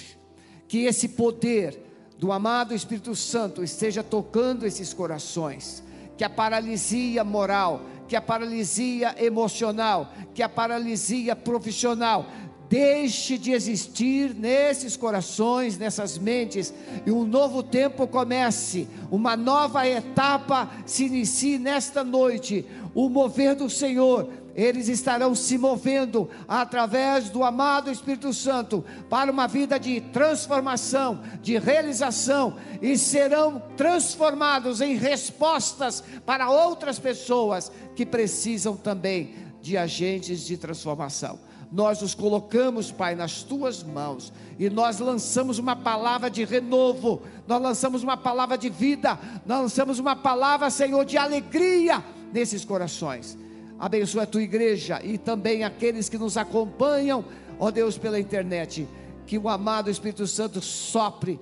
que 0.74 0.86
esse 0.86 1.08
poder 1.08 1.80
do 2.18 2.32
amado 2.32 2.74
Espírito 2.74 3.14
Santo 3.16 3.64
esteja 3.64 4.02
tocando 4.02 4.66
esses 4.66 4.92
corações, 4.92 5.84
que 6.18 6.24
a 6.24 6.30
paralisia 6.32 7.24
moral, 7.24 7.82
que 8.08 8.16
a 8.16 8.22
paralisia 8.22 9.14
emocional, 9.24 10.12
que 10.34 10.42
a 10.42 10.50
paralisia 10.50 11.36
profissional 11.36 12.26
deixe 12.68 13.38
de 13.38 13.52
existir 13.52 14.34
nesses 14.34 14.98
corações, 14.98 15.78
nessas 15.78 16.18
mentes, 16.18 16.74
e 17.06 17.12
um 17.12 17.24
novo 17.24 17.62
tempo 17.62 18.08
comece, 18.08 18.88
uma 19.12 19.38
nova 19.38 19.88
etapa 19.88 20.72
se 20.88 21.06
inicie 21.06 21.60
nesta 21.60 22.04
noite, 22.04 22.66
o 22.96 23.10
mover 23.10 23.54
do 23.54 23.70
Senhor 23.70 24.28
eles 24.56 24.88
estarão 24.88 25.34
se 25.34 25.58
movendo 25.58 26.30
através 26.47 27.30
do 27.30 27.43
amado 27.43 27.89
Espírito 27.89 28.32
Santo 28.34 28.86
para 29.10 29.32
uma 29.32 29.47
vida 29.47 29.80
de 29.80 29.99
transformação, 29.99 31.22
de 31.41 31.58
realização 31.58 32.56
e 32.82 32.97
serão 32.97 33.62
transformados 33.76 34.80
em 34.80 34.95
respostas 34.95 36.04
para 36.26 36.49
outras 36.49 36.99
pessoas 36.99 37.72
que 37.95 38.06
precisam 38.06 38.76
também 38.76 39.34
de 39.62 39.78
agentes 39.78 40.45
de 40.45 40.58
transformação. 40.58 41.39
Nós 41.72 42.04
os 42.04 42.14
colocamos, 42.14 42.91
Pai, 42.91 43.16
nas 43.16 43.41
tuas 43.41 43.82
mãos 43.82 44.32
e 44.60 44.70
nós 44.70 44.99
lançamos 44.99 45.58
uma 45.58 45.76
palavra 45.76 46.30
de 46.30 46.45
renovo, 46.45 47.24
nós 47.47 47.60
lançamos 47.60 48.04
uma 48.04 48.16
palavra 48.16 48.56
de 48.56 48.70
vida, 48.70 49.18
nós 49.43 49.62
lançamos 49.62 49.97
uma 49.97 50.16
palavra, 50.16 50.70
Senhor, 50.70 51.04
de 51.04 51.18
alegria 51.18 52.04
nesses 52.32 52.64
corações 52.64 53.36
Abençoa 53.80 54.24
a 54.24 54.28
tua 54.28 54.42
igreja 54.42 55.02
e 55.04 55.18
também 55.18 55.64
aqueles 55.64 56.08
que 56.10 56.18
nos 56.18 56.38
acompanham, 56.38 57.26
ó 57.60 57.72
Deus, 57.72 57.98
pela 57.98 58.20
internet. 58.20 58.88
Que 59.26 59.38
o 59.38 59.50
amado 59.50 59.90
Espírito 59.90 60.28
Santo 60.28 60.62
sopre, 60.62 61.40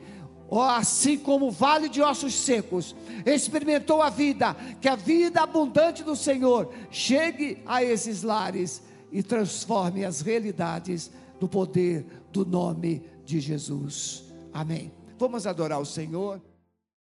ó, 0.50 0.70
assim 0.70 1.18
como 1.18 1.48
o 1.48 1.52
vale 1.52 1.90
de 1.90 2.02
ossos 2.02 2.34
secos 2.34 2.96
experimentou 3.26 4.02
a 4.02 4.10
vida, 4.10 4.56
que 4.80 4.88
a 4.88 4.96
vida 4.96 5.42
abundante 5.42 6.04
do 6.04 6.16
Senhor 6.16 6.72
chegue 6.90 7.62
a 7.66 7.84
esses 7.84 8.24
lares 8.24 8.82
e 9.12 9.22
transforme 9.22 10.06
as 10.06 10.22
realidades 10.22 11.12
do 11.40 11.48
poder 11.48 12.06
do 12.32 12.46
nome 12.46 13.04
de 13.26 13.40
Jesus. 13.40 14.24
Amém. 14.54 14.92
Vamos 15.18 15.46
adorar 15.46 15.80
o 15.80 15.86
Senhor. 15.86 16.42